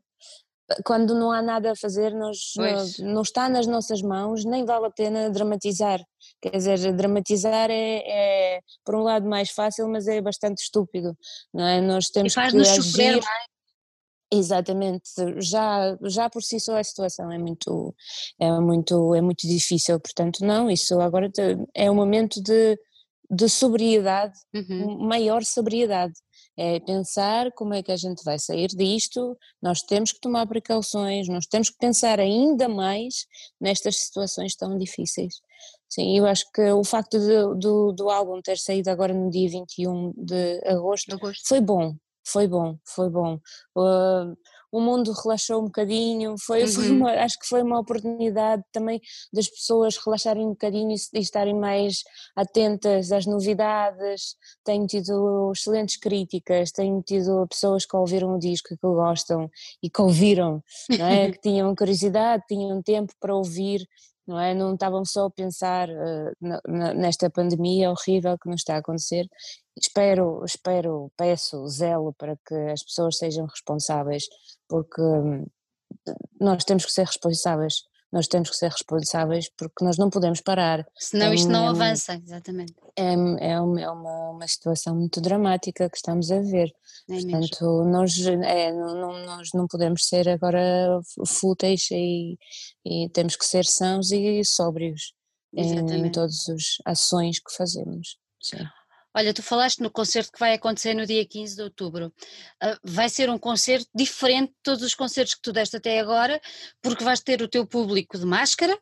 quando 0.86 1.14
não 1.16 1.32
há 1.32 1.42
nada 1.42 1.72
a 1.72 1.76
fazer, 1.76 2.14
nós, 2.14 2.54
não, 2.58 3.14
não, 3.14 3.22
está 3.22 3.50
nas 3.50 3.68
nossas 3.68 4.02
mãos, 4.02 4.46
nem 4.46 4.66
vale 4.66 4.88
a 4.88 4.92
pena 4.92 5.30
dramatizar. 5.30 6.04
Quer 6.42 6.52
dizer, 6.52 6.94
dramatizar 6.94 7.70
é, 7.70 8.04
é, 8.06 8.60
por 8.84 8.96
um 8.96 9.04
lado 9.04 9.28
mais 9.28 9.50
fácil, 9.52 9.88
mas 9.88 10.08
é 10.08 10.22
bastante 10.22 10.62
estúpido, 10.62 11.18
não 11.54 11.66
é? 11.66 11.82
Nós 11.82 12.08
temos 12.10 12.34
que 12.34 12.40
agir. 12.40 12.66
Sofrer. 12.66 13.20
Exatamente, 14.36 15.12
já, 15.38 15.96
já 16.02 16.28
por 16.28 16.42
si 16.42 16.60
só 16.60 16.76
a 16.76 16.84
situação 16.84 17.32
é 17.32 17.38
muito, 17.38 17.94
é 18.40 18.50
muito, 18.60 19.14
é 19.14 19.22
muito 19.22 19.48
difícil, 19.48 20.00
portanto 20.00 20.44
não, 20.44 20.72
isso 20.72 21.00
agora 21.00 21.32
é 21.76 21.92
um 21.92 21.94
momento 21.94 22.42
de, 22.42 22.76
de 23.30 23.48
sobriedade, 23.48 24.34
uhum. 24.52 24.98
maior 25.08 25.44
sobriedade, 25.44 26.14
é 26.58 26.80
pensar 26.80 27.52
como 27.54 27.74
é 27.74 27.82
que 27.82 27.92
a 27.92 27.96
gente 27.96 28.24
vai 28.24 28.38
sair 28.38 28.68
disto, 28.68 29.38
nós 29.62 29.82
temos 29.82 30.12
que 30.12 30.20
tomar 30.20 30.48
precauções, 30.48 31.28
nós 31.28 31.46
temos 31.46 31.70
que 31.70 31.78
pensar 31.78 32.20
ainda 32.20 32.70
mais 32.70 33.26
nestas 33.60 33.98
situações 33.98 34.56
tão 34.56 34.78
difíceis. 34.78 35.42
Sim, 35.90 36.18
eu 36.18 36.26
acho 36.26 36.46
que 36.52 36.62
o 36.72 36.84
facto 36.84 37.20
de, 37.20 37.60
do, 37.60 37.92
do 37.92 38.10
álbum 38.10 38.42
ter 38.42 38.58
saído 38.58 38.90
agora 38.90 39.14
no 39.14 39.30
dia 39.30 39.50
21 39.50 40.14
de 40.18 40.62
agosto, 40.66 41.14
agosto. 41.14 41.48
foi 41.48 41.62
bom, 41.62 41.96
foi 42.26 42.48
bom, 42.48 42.78
foi 42.84 43.10
bom. 43.10 43.36
Uh, 43.76 44.36
o 44.74 44.82
mundo 44.82 45.12
relaxou 45.12 45.62
um 45.62 45.66
bocadinho, 45.66 46.34
foi, 46.40 46.64
uhum. 46.64 46.68
foi 46.68 46.90
uma, 46.90 47.12
acho 47.12 47.38
que 47.38 47.46
foi 47.46 47.62
uma 47.62 47.80
oportunidade 47.80 48.64
também 48.72 49.00
das 49.32 49.48
pessoas 49.48 49.98
relaxarem 50.04 50.48
um 50.48 50.50
bocadinho 50.50 50.90
e, 50.90 50.96
e, 51.14 51.22
estarem 51.22 51.54
mais 51.54 51.98
atentas 52.36 53.12
às 53.12 53.28
novidades. 53.28 54.36
Tenho 54.64 54.88
tido 54.88 55.52
excelentes 55.56 55.98
críticas, 55.98 56.72
tenho 56.72 57.00
tido 57.04 57.46
pessoas 57.48 57.86
que 57.86 57.96
ouviram 57.96 58.36
o 58.36 58.40
disco 58.40 58.70
que 58.70 58.78
gostam 58.82 59.48
e 59.82 59.92
que 59.92 60.02
ouviram, 60.02 60.64
é? 60.90 61.30
que 61.32 61.40
tinham 61.40 61.76
curiosidade, 61.76 62.44
tinham 62.48 62.82
tempo 62.82 63.14
para 63.20 63.36
ouvir 63.36 63.88
não 64.28 64.40
é? 64.40 64.54
Não 64.54 64.74
estavam 64.74 65.04
só 65.06 65.26
a 65.26 65.32
pensar 65.32 65.90
uh, 65.90 66.96
nesta 66.96 67.30
pandemia 67.30 67.92
horrível 67.92 68.38
que 68.38 68.50
nos 68.50 68.62
está 68.62 68.76
a 68.76 68.78
acontecer. 68.80 69.28
Espero, 69.76 70.44
espero, 70.46 71.12
peço 71.18 71.68
zelo 71.68 72.14
para 72.14 72.38
que 72.46 72.56
as 72.72 72.84
pessoas 72.84 73.18
sejam 73.18 73.46
responsáveis, 73.46 74.26
porque 74.68 75.02
hum, 75.02 75.46
nós 76.40 76.64
temos 76.64 76.86
que 76.86 76.92
ser 76.92 77.06
responsáveis 77.06 77.84
nós 78.14 78.28
temos 78.28 78.52
que 78.52 78.56
ser 78.56 78.70
responsáveis 78.70 79.50
porque 79.58 79.84
nós 79.84 79.98
não 79.98 80.08
podemos 80.08 80.40
parar. 80.40 80.86
Senão 81.00 81.32
é, 81.32 81.36
isto 81.36 81.50
não 81.50 81.66
é, 81.66 81.70
avança, 81.70 82.14
exatamente. 82.24 82.76
É, 82.96 83.14
é, 83.14 83.60
uma, 83.60 83.82
é 83.82 83.90
uma, 83.90 84.30
uma, 84.30 84.48
situação 84.48 84.96
muito 84.96 85.20
dramática 85.20 85.90
que 85.90 85.98
estamos 85.98 86.30
a 86.32 86.40
ver. 86.40 86.72
É 87.10 87.20
Portanto, 87.20 87.84
nós, 87.86 88.16
é, 88.24 88.72
não, 88.72 89.26
nós 89.26 89.50
não 89.56 89.68
podemos 89.68 90.06
ser 90.06 90.30
agora 90.30 91.02
fúteis 91.26 91.88
e, 91.90 92.38
e 92.86 93.10
temos 93.10 93.36
que 93.36 93.46
ser 93.46 93.66
sãos 93.66 94.12
e 94.12 94.46
sóbrios 94.46 95.14
em, 95.52 95.80
em 95.80 96.12
todas 96.12 96.48
as 96.50 96.78
ações 96.86 97.40
que 97.40 97.52
fazemos. 97.52 98.18
Sim. 98.40 98.64
Olha, 99.16 99.34
tu 99.34 99.44
falaste 99.44 99.80
no 99.80 99.92
concerto 99.92 100.32
que 100.32 100.40
vai 100.40 100.54
acontecer 100.54 100.94
no 100.96 101.06
dia 101.06 101.26
15 101.26 101.56
de 101.56 101.62
outubro. 101.62 102.08
Uh, 102.64 102.78
vai 102.84 103.08
ser 103.10 103.30
um 103.30 103.38
concerto 103.38 103.88
diferente 103.94 104.50
de 104.50 104.58
todos 104.64 104.84
os 104.84 104.96
concertos 104.96 105.36
que 105.36 105.42
tu 105.42 105.54
deste 105.54 105.78
até 105.78 106.00
agora, 106.00 106.42
porque 106.82 107.04
vais 107.04 107.20
ter 107.20 107.42
o 107.42 107.48
teu 107.48 107.66
público 107.66 108.18
de 108.18 108.26
máscara, 108.26 108.78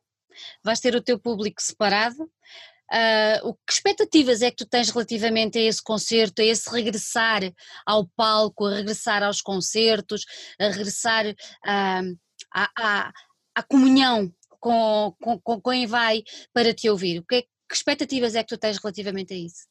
vais 0.63 0.79
ter 0.79 0.95
o 0.95 1.01
teu 1.01 1.19
público 1.19 1.61
separado. 1.61 2.23
Uh, 2.23 3.47
o 3.47 3.53
que 3.53 3.73
expectativas 3.73 4.41
é 4.41 4.51
que 4.51 4.57
tu 4.57 4.65
tens 4.65 4.89
relativamente 4.89 5.57
a 5.57 5.61
esse 5.61 5.81
concerto, 5.81 6.41
a 6.41 6.45
esse 6.45 6.69
regressar 6.69 7.41
ao 7.85 8.05
palco, 8.15 8.65
a 8.65 8.75
regressar 8.75 9.23
aos 9.23 9.41
concertos, 9.41 10.25
a 10.59 10.67
regressar 10.67 11.25
à, 11.65 12.01
à, 12.53 13.11
à, 13.55 13.63
comunhão 13.63 14.33
com, 14.59 15.15
com, 15.21 15.39
com 15.39 15.61
quem 15.61 15.87
vai 15.87 16.23
para 16.53 16.73
te 16.73 16.89
ouvir? 16.89 17.19
O 17.19 17.25
que, 17.25 17.35
é, 17.35 17.41
que 17.41 17.75
expectativas 17.75 18.35
é 18.35 18.43
que 18.43 18.49
tu 18.49 18.57
tens 18.57 18.77
relativamente 18.77 19.33
a 19.33 19.37
isso? 19.37 19.70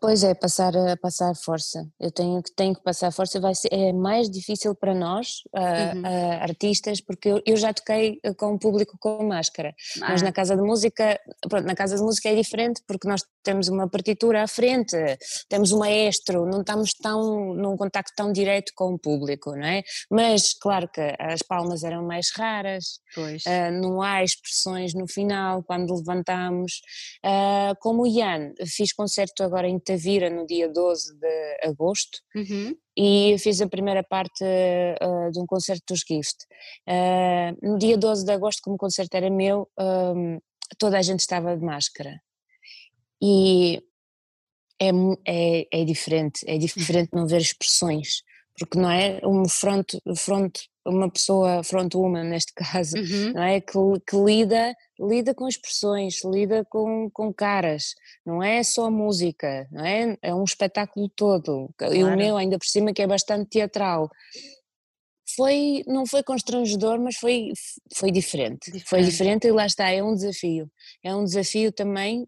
Pois 0.00 0.24
é, 0.24 0.34
passar 0.34 0.72
passar 1.00 1.32
força. 1.36 1.88
Eu 2.00 2.10
tenho 2.10 2.42
que 2.42 2.50
tenho 2.52 2.74
que 2.74 2.82
passar 2.82 3.12
força. 3.12 3.38
Vai 3.38 3.54
ser 3.54 3.68
é 3.72 3.92
mais 3.92 4.28
difícil 4.28 4.74
para 4.74 4.92
nós 4.92 5.42
uh, 5.54 5.96
uhum. 5.96 6.02
uh, 6.02 6.42
artistas 6.42 7.00
porque 7.00 7.28
eu, 7.28 7.42
eu, 7.46 7.56
já 7.56 7.72
toquei 7.72 8.20
com 8.36 8.54
o 8.54 8.58
público 8.58 8.96
com 8.98 9.22
máscara, 9.22 9.74
ah. 10.02 10.08
mas 10.08 10.22
na 10.22 10.32
casa 10.32 10.56
de 10.56 10.62
música, 10.62 11.20
pronto, 11.48 11.64
na 11.66 11.74
casa 11.76 11.96
de 11.96 12.02
música 12.02 12.28
é 12.28 12.34
diferente 12.34 12.82
porque 12.86 13.06
nós 13.06 13.22
temos 13.44 13.68
uma 13.68 13.88
partitura 13.88 14.42
à 14.42 14.48
frente, 14.48 14.96
temos 15.48 15.70
um 15.70 15.78
maestro, 15.78 16.44
não 16.46 16.60
estamos 16.60 16.92
tão 16.92 17.54
num 17.54 17.76
contacto 17.76 18.12
tão 18.16 18.32
direto 18.32 18.72
com 18.74 18.94
o 18.94 18.98
público, 18.98 19.52
não 19.52 19.66
é? 19.66 19.84
Mas 20.10 20.52
claro 20.52 20.88
que 20.88 21.14
as 21.18 21.42
palmas 21.42 21.84
eram 21.84 22.04
mais 22.04 22.30
raras, 22.36 22.98
uh, 23.16 23.70
não 23.80 24.02
há 24.02 24.24
expressões 24.24 24.94
no 24.94 25.06
final 25.06 25.62
quando 25.62 25.94
levantamos. 25.94 26.80
como 27.80 28.02
o 28.02 28.06
Ian, 28.06 28.52
fiz 28.66 28.92
concerto 28.92 29.44
agora 29.44 29.68
em 29.68 29.75
em 29.76 29.80
Tavira 29.80 30.30
no 30.30 30.46
dia 30.46 30.68
12 30.68 31.14
de 31.18 31.58
agosto 31.62 32.18
uhum. 32.34 32.76
e 32.96 33.36
fiz 33.38 33.60
a 33.60 33.68
primeira 33.68 34.02
parte 34.02 34.42
uh, 34.42 35.30
de 35.30 35.40
um 35.40 35.46
concerto 35.46 35.84
dos 35.88 36.00
Gift. 36.00 36.44
Uh, 36.88 37.56
no 37.62 37.78
dia 37.78 37.96
12 37.96 38.24
de 38.24 38.32
agosto, 38.32 38.60
como 38.62 38.76
o 38.76 38.78
concerto 38.78 39.16
era 39.16 39.30
meu, 39.30 39.68
um, 39.78 40.38
toda 40.78 40.98
a 40.98 41.02
gente 41.02 41.20
estava 41.20 41.56
de 41.56 41.64
máscara. 41.64 42.20
E 43.22 43.82
é, 44.80 44.90
é, 45.26 45.66
é 45.72 45.84
diferente, 45.84 46.44
é 46.46 46.58
diferente 46.58 47.10
não 47.12 47.26
ver 47.26 47.40
expressões, 47.40 48.22
porque 48.58 48.78
não 48.78 48.90
é 48.90 49.20
um 49.24 49.48
front, 49.48 49.94
front 50.16 50.58
uma 50.86 51.10
pessoa 51.10 51.62
front-woman 51.62 52.24
neste 52.24 52.52
caso, 52.56 52.96
uhum. 52.96 53.32
não 53.32 53.42
é? 53.42 53.60
Que, 53.60 53.78
que, 54.06 54.16
lida, 54.16 54.74
lida 54.98 55.34
com 55.34 55.48
expressões, 55.48 56.24
lida 56.24 56.64
com, 56.64 57.10
com 57.10 57.32
caras, 57.32 57.94
não 58.24 58.42
é 58.42 58.62
só 58.62 58.90
música, 58.90 59.66
não 59.70 59.84
é? 59.84 60.16
É 60.22 60.34
um 60.34 60.44
espetáculo 60.44 61.08
todo. 61.08 61.70
Claro. 61.76 61.94
E 61.94 62.04
o 62.04 62.16
meu 62.16 62.36
ainda 62.36 62.58
por 62.58 62.66
cima 62.66 62.92
que 62.92 63.02
é 63.02 63.06
bastante 63.06 63.50
teatral. 63.50 64.10
Foi, 65.34 65.82
não 65.86 66.06
foi 66.06 66.22
constrangedor, 66.22 67.00
mas 67.00 67.16
foi, 67.16 67.50
foi 67.94 68.10
diferente. 68.10 68.66
diferente. 68.66 68.88
Foi 68.88 69.02
diferente 69.02 69.46
e 69.46 69.52
lá 69.52 69.66
está, 69.66 69.90
é 69.90 70.02
um 70.02 70.14
desafio. 70.14 70.70
É 71.02 71.14
um 71.14 71.24
desafio 71.24 71.72
também 71.72 72.26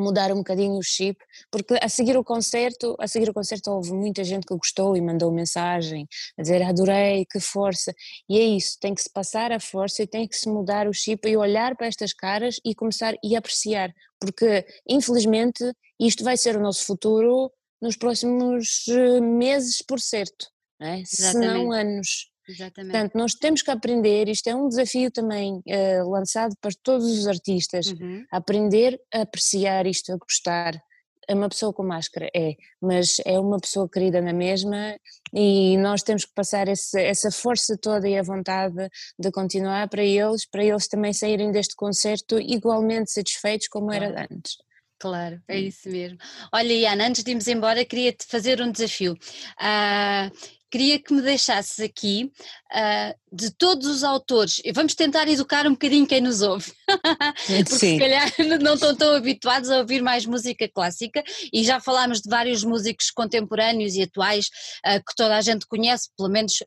mudar 0.00 0.32
um 0.32 0.36
bocadinho 0.36 0.76
o 0.76 0.82
chip, 0.82 1.18
porque 1.50 1.78
a 1.80 1.88
seguir 1.88 2.16
o 2.16 2.24
concerto, 2.24 2.96
a 2.98 3.06
seguir 3.06 3.28
o 3.30 3.34
concerto 3.34 3.70
houve 3.70 3.92
muita 3.92 4.24
gente 4.24 4.46
que 4.46 4.56
gostou 4.56 4.96
e 4.96 5.00
mandou 5.00 5.32
mensagem 5.32 6.06
a 6.38 6.42
dizer 6.42 6.62
adorei, 6.62 7.24
que 7.30 7.40
força, 7.40 7.94
e 8.28 8.38
é 8.38 8.44
isso, 8.44 8.78
tem 8.80 8.94
que 8.94 9.02
se 9.02 9.12
passar 9.12 9.52
a 9.52 9.60
força 9.60 10.02
e 10.02 10.06
tem 10.06 10.26
que 10.26 10.36
se 10.36 10.48
mudar 10.48 10.88
o 10.88 10.92
chip 10.92 11.28
e 11.28 11.36
olhar 11.36 11.76
para 11.76 11.86
estas 11.86 12.12
caras 12.12 12.60
e 12.64 12.74
começar 12.74 13.14
e 13.22 13.36
apreciar, 13.36 13.92
porque 14.20 14.64
infelizmente 14.88 15.64
isto 16.00 16.24
vai 16.24 16.36
ser 16.36 16.56
o 16.56 16.60
nosso 16.60 16.84
futuro 16.84 17.50
nos 17.80 17.96
próximos 17.96 18.86
eh, 18.88 19.20
meses 19.20 19.82
por 19.82 20.00
certo, 20.00 20.46
não 20.80 20.88
é? 20.88 21.02
se 21.04 21.38
não 21.38 21.72
anos. 21.72 22.30
Exatamente. 22.48 22.92
Portanto, 22.92 23.14
nós 23.14 23.34
temos 23.34 23.62
que 23.62 23.70
aprender, 23.70 24.28
isto 24.28 24.48
é 24.48 24.54
um 24.54 24.68
desafio 24.68 25.10
também 25.10 25.62
uh, 25.66 26.10
lançado 26.10 26.54
para 26.60 26.70
todos 26.82 27.06
os 27.06 27.26
artistas, 27.26 27.86
uhum. 27.88 28.24
aprender 28.30 29.00
a 29.12 29.22
apreciar 29.22 29.86
isto, 29.86 30.12
a 30.12 30.16
gostar. 30.16 30.80
É 31.28 31.34
uma 31.34 31.48
pessoa 31.48 31.72
com 31.72 31.82
máscara, 31.82 32.30
é, 32.34 32.54
mas 32.80 33.16
é 33.26 33.36
uma 33.36 33.58
pessoa 33.58 33.88
querida 33.88 34.20
na 34.20 34.32
mesma 34.32 34.96
e 35.34 35.76
nós 35.78 36.00
temos 36.04 36.24
que 36.24 36.32
passar 36.32 36.68
esse, 36.68 37.02
essa 37.02 37.32
força 37.32 37.76
toda 37.76 38.08
e 38.08 38.16
a 38.16 38.22
vontade 38.22 38.88
de 39.18 39.32
continuar 39.32 39.88
para 39.88 40.04
eles, 40.04 40.46
para 40.46 40.64
eles 40.64 40.86
também 40.86 41.12
saírem 41.12 41.50
deste 41.50 41.74
concerto 41.74 42.38
igualmente 42.38 43.10
satisfeitos 43.10 43.66
como 43.66 43.88
claro. 43.88 44.04
era 44.04 44.28
antes. 44.30 44.56
Claro, 44.98 45.42
é 45.46 45.56
hum. 45.56 45.60
isso 45.60 45.88
mesmo. 45.88 46.18
Olha, 46.52 46.72
Iana, 46.72 47.08
antes 47.08 47.22
de 47.22 47.30
irmos 47.30 47.46
embora, 47.48 47.84
queria-te 47.84 48.24
fazer 48.26 48.62
um 48.62 48.70
desafio. 48.70 49.12
Uh, 49.12 50.55
queria 50.70 50.98
que 50.98 51.12
me 51.12 51.22
deixasses 51.22 51.80
aqui 51.80 52.30
uh, 52.72 53.14
de 53.32 53.50
todos 53.50 53.86
os 53.86 54.04
autores, 54.04 54.60
vamos 54.74 54.94
tentar 54.94 55.28
educar 55.28 55.66
um 55.66 55.72
bocadinho 55.72 56.06
quem 56.06 56.20
nos 56.20 56.42
ouve, 56.42 56.72
porque 57.46 57.78
Sim. 57.78 57.94
se 57.94 57.98
calhar 57.98 58.32
não 58.60 58.74
estão 58.74 58.94
tão 58.94 59.14
habituados 59.14 59.70
a 59.70 59.78
ouvir 59.78 60.02
mais 60.02 60.26
música 60.26 60.68
clássica 60.68 61.22
e 61.52 61.64
já 61.64 61.80
falámos 61.80 62.20
de 62.20 62.28
vários 62.28 62.64
músicos 62.64 63.10
contemporâneos 63.10 63.94
e 63.94 64.02
atuais 64.02 64.46
uh, 64.86 64.98
que 65.04 65.14
toda 65.16 65.36
a 65.36 65.40
gente 65.40 65.66
conhece, 65.66 66.10
pelo 66.16 66.28
menos 66.28 66.62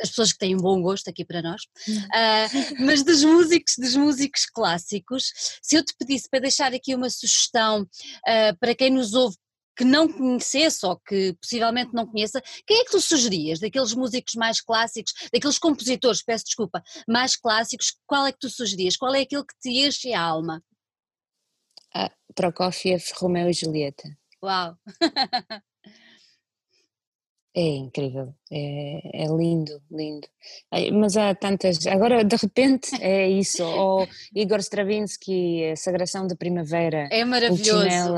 as 0.00 0.08
pessoas 0.08 0.32
que 0.32 0.38
têm 0.38 0.56
um 0.56 0.60
bom 0.60 0.82
gosto 0.82 1.08
aqui 1.08 1.24
para 1.24 1.40
nós, 1.40 1.62
uh, 1.62 2.84
mas 2.84 3.04
dos 3.04 3.22
músicos, 3.22 3.74
dos 3.78 3.94
músicos 3.94 4.46
clássicos, 4.46 5.32
se 5.62 5.76
eu 5.76 5.84
te 5.84 5.94
pedisse 5.96 6.28
para 6.28 6.40
deixar 6.40 6.74
aqui 6.74 6.94
uma 6.94 7.08
sugestão 7.08 7.82
uh, 7.82 8.58
para 8.58 8.74
quem 8.74 8.90
nos 8.90 9.14
ouve 9.14 9.36
que 9.76 9.84
não 9.84 10.10
conhecesse 10.10 10.84
ou 10.86 10.96
que 10.96 11.34
possivelmente 11.40 11.92
não 11.92 12.06
conheça, 12.06 12.42
quem 12.66 12.80
é 12.80 12.84
que 12.84 12.92
tu 12.92 13.00
sugerias 13.00 13.60
daqueles 13.60 13.94
músicos 13.94 14.34
mais 14.34 14.60
clássicos, 14.60 15.12
daqueles 15.32 15.58
compositores, 15.58 16.22
peço 16.22 16.44
desculpa, 16.44 16.82
mais 17.08 17.36
clássicos, 17.36 17.96
qual 18.06 18.26
é 18.26 18.32
que 18.32 18.38
tu 18.38 18.50
sugerias? 18.50 18.96
Qual 18.96 19.14
é 19.14 19.20
aquele 19.20 19.44
que 19.44 19.54
te 19.60 19.70
enche 19.70 20.12
a 20.12 20.20
alma? 20.20 20.62
Ah, 21.94 22.10
Prokofiev, 22.34 23.04
Romeu 23.16 23.48
e 23.48 23.52
Julieta. 23.52 24.08
Uau! 24.42 24.76
É 27.56 27.68
incrível, 27.76 28.34
é, 28.50 29.22
é, 29.22 29.26
lindo, 29.28 29.80
lindo. 29.88 30.26
Mas 30.92 31.16
há 31.16 31.32
tantas. 31.36 31.86
Agora, 31.86 32.24
de 32.24 32.34
repente, 32.34 32.90
é 33.00 33.28
isso. 33.28 33.62
Ou 33.62 34.08
Igor 34.34 34.58
Stravinsky, 34.58 35.72
Sagração 35.76 36.26
da 36.26 36.34
Primavera. 36.34 37.08
É 37.12 37.24
maravilhoso. 37.24 38.12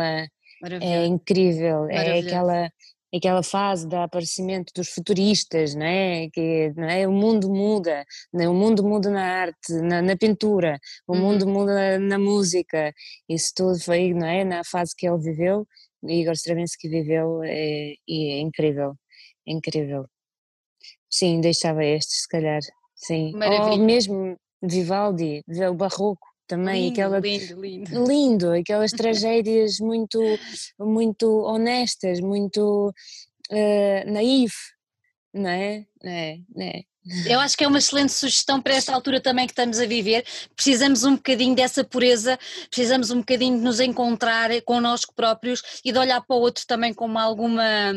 É 0.81 1.07
incrível. 1.07 1.89
É 1.89 2.19
aquela, 2.21 2.71
aquela 3.15 3.43
fase 3.43 3.87
do 3.89 3.97
aparecimento 3.97 4.73
dos 4.75 4.89
futuristas, 4.89 5.75
não 5.75 5.87
é? 5.87 6.29
Que 6.31 6.73
não 6.77 6.89
é? 6.89 7.07
o 7.07 7.13
mundo 7.13 7.49
muda, 7.49 8.05
né? 8.33 8.49
o 8.49 8.55
mundo 8.55 8.83
muda 8.85 9.11
na 9.11 9.23
arte, 9.23 9.73
na, 9.83 10.03
na 10.03 10.17
pintura, 10.17 10.79
o 11.07 11.15
uhum. 11.15 11.21
mundo 11.21 11.47
muda 11.47 11.99
na, 11.99 12.19
música. 12.19 12.93
Isso 13.29 13.53
tudo 13.55 13.79
foi 13.81 14.13
não 14.15 14.27
é? 14.27 14.45
na 14.45 14.63
fase 14.65 14.95
que 14.97 15.09
ele 15.09 15.19
viveu. 15.19 15.67
Igor 16.05 16.35
Stravinsky 16.35 16.89
viveu 16.89 17.43
é, 17.43 17.95
e 18.07 18.35
é 18.35 18.41
incrível 18.41 18.97
incrível. 19.47 20.07
Sim, 21.09 21.41
deixava 21.41 21.85
estes, 21.85 22.23
se 22.23 22.29
calhar. 22.29 22.61
Sim. 22.95 23.33
Maravilha. 23.33 23.73
Ou 23.73 23.79
mesmo 23.79 24.37
Vivaldi, 24.63 25.43
o 25.71 25.75
Barroco 25.75 26.27
também, 26.47 26.85
lindo, 26.85 26.93
aquela 26.93 27.19
lindo, 27.19 27.61
lindo. 27.61 28.05
lindo, 28.05 28.53
aquelas 28.53 28.91
tragédias 28.93 29.79
muito, 29.81 30.21
muito 30.79 31.43
honestas, 31.43 32.21
muito 32.21 32.93
uh, 33.51 34.11
naif, 34.11 34.55
não 35.33 35.51
é? 35.51 35.87
É, 36.05 36.39
é? 36.59 36.83
Eu 37.25 37.39
acho 37.39 37.57
que 37.57 37.63
é 37.63 37.69
uma 37.69 37.79
excelente 37.79 38.13
sugestão 38.13 38.61
para 38.61 38.75
esta 38.75 38.93
altura 38.93 39.21
também 39.21 39.47
que 39.47 39.53
estamos 39.53 39.79
a 39.79 39.87
viver. 39.87 40.25
Precisamos 40.57 41.05
um 41.05 41.15
bocadinho 41.15 41.55
dessa 41.55 41.85
pureza, 41.85 42.37
precisamos 42.69 43.13
um 43.13 43.19
bocadinho 43.19 43.59
de 43.59 43.63
nos 43.63 43.79
encontrar 43.79 44.51
connosco 44.63 45.15
próprios 45.15 45.63
e 45.85 45.93
de 45.93 45.99
olhar 45.99 46.21
para 46.21 46.37
o 46.37 46.41
outro 46.41 46.65
também 46.67 46.93
com 46.93 47.17
alguma 47.17 47.93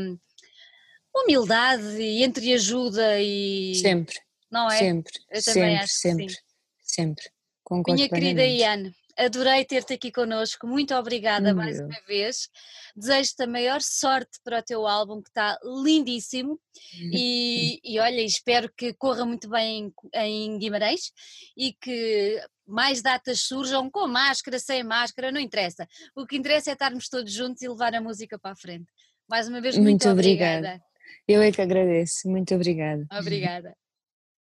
humildade 1.16 2.00
e 2.00 2.24
entreajuda 2.24 3.20
e. 3.20 3.76
Sempre. 3.76 4.16
Não 4.52 4.70
é? 4.70 4.78
Sempre. 4.78 5.14
Eu 5.32 5.44
também 5.44 5.64
sempre, 5.64 5.84
acho 5.84 5.94
sempre, 5.94 6.36
sempre. 6.84 7.24
Concordo 7.70 7.94
Minha 7.94 8.10
querida 8.10 8.44
Iane, 8.44 8.92
adorei 9.16 9.64
ter-te 9.64 9.94
aqui 9.94 10.12
connosco, 10.12 10.66
muito 10.66 10.96
obrigada 10.96 11.54
mais 11.54 11.80
uma 11.80 12.02
vez. 12.08 12.50
Desejo-te 12.96 13.44
a 13.44 13.48
maior 13.48 13.80
sorte 13.80 14.40
para 14.44 14.58
o 14.58 14.64
teu 14.64 14.88
álbum, 14.88 15.22
que 15.22 15.30
está 15.30 15.56
lindíssimo. 15.86 16.60
E, 17.14 17.80
e 17.84 18.00
olha, 18.00 18.22
espero 18.22 18.72
que 18.76 18.92
corra 18.94 19.24
muito 19.24 19.48
bem 19.48 19.94
em, 20.16 20.20
em 20.20 20.58
Guimarães 20.58 21.12
e 21.56 21.72
que 21.74 22.42
mais 22.66 23.04
datas 23.04 23.42
surjam 23.42 23.88
com 23.92 24.08
máscara, 24.08 24.58
sem 24.58 24.84
máscara, 24.84 25.32
não 25.32 25.40
interessa. 25.40 25.88
O 26.16 26.26
que 26.26 26.38
interessa 26.38 26.72
é 26.72 26.74
estarmos 26.74 27.08
todos 27.08 27.32
juntos 27.32 27.62
e 27.62 27.70
levar 27.70 27.94
a 27.94 28.02
música 28.02 28.40
para 28.40 28.54
a 28.54 28.56
frente. 28.56 28.92
Mais 29.30 29.48
uma 29.48 29.62
vez, 29.62 29.76
muito, 29.76 29.90
muito 29.90 30.10
obrigada. 30.10 30.58
obrigada. 30.58 30.84
Eu 31.28 31.44
é 31.44 31.52
que 31.52 31.62
agradeço. 31.62 32.28
Muito 32.28 32.56
obrigada. 32.56 33.06
Obrigada. 33.12 33.76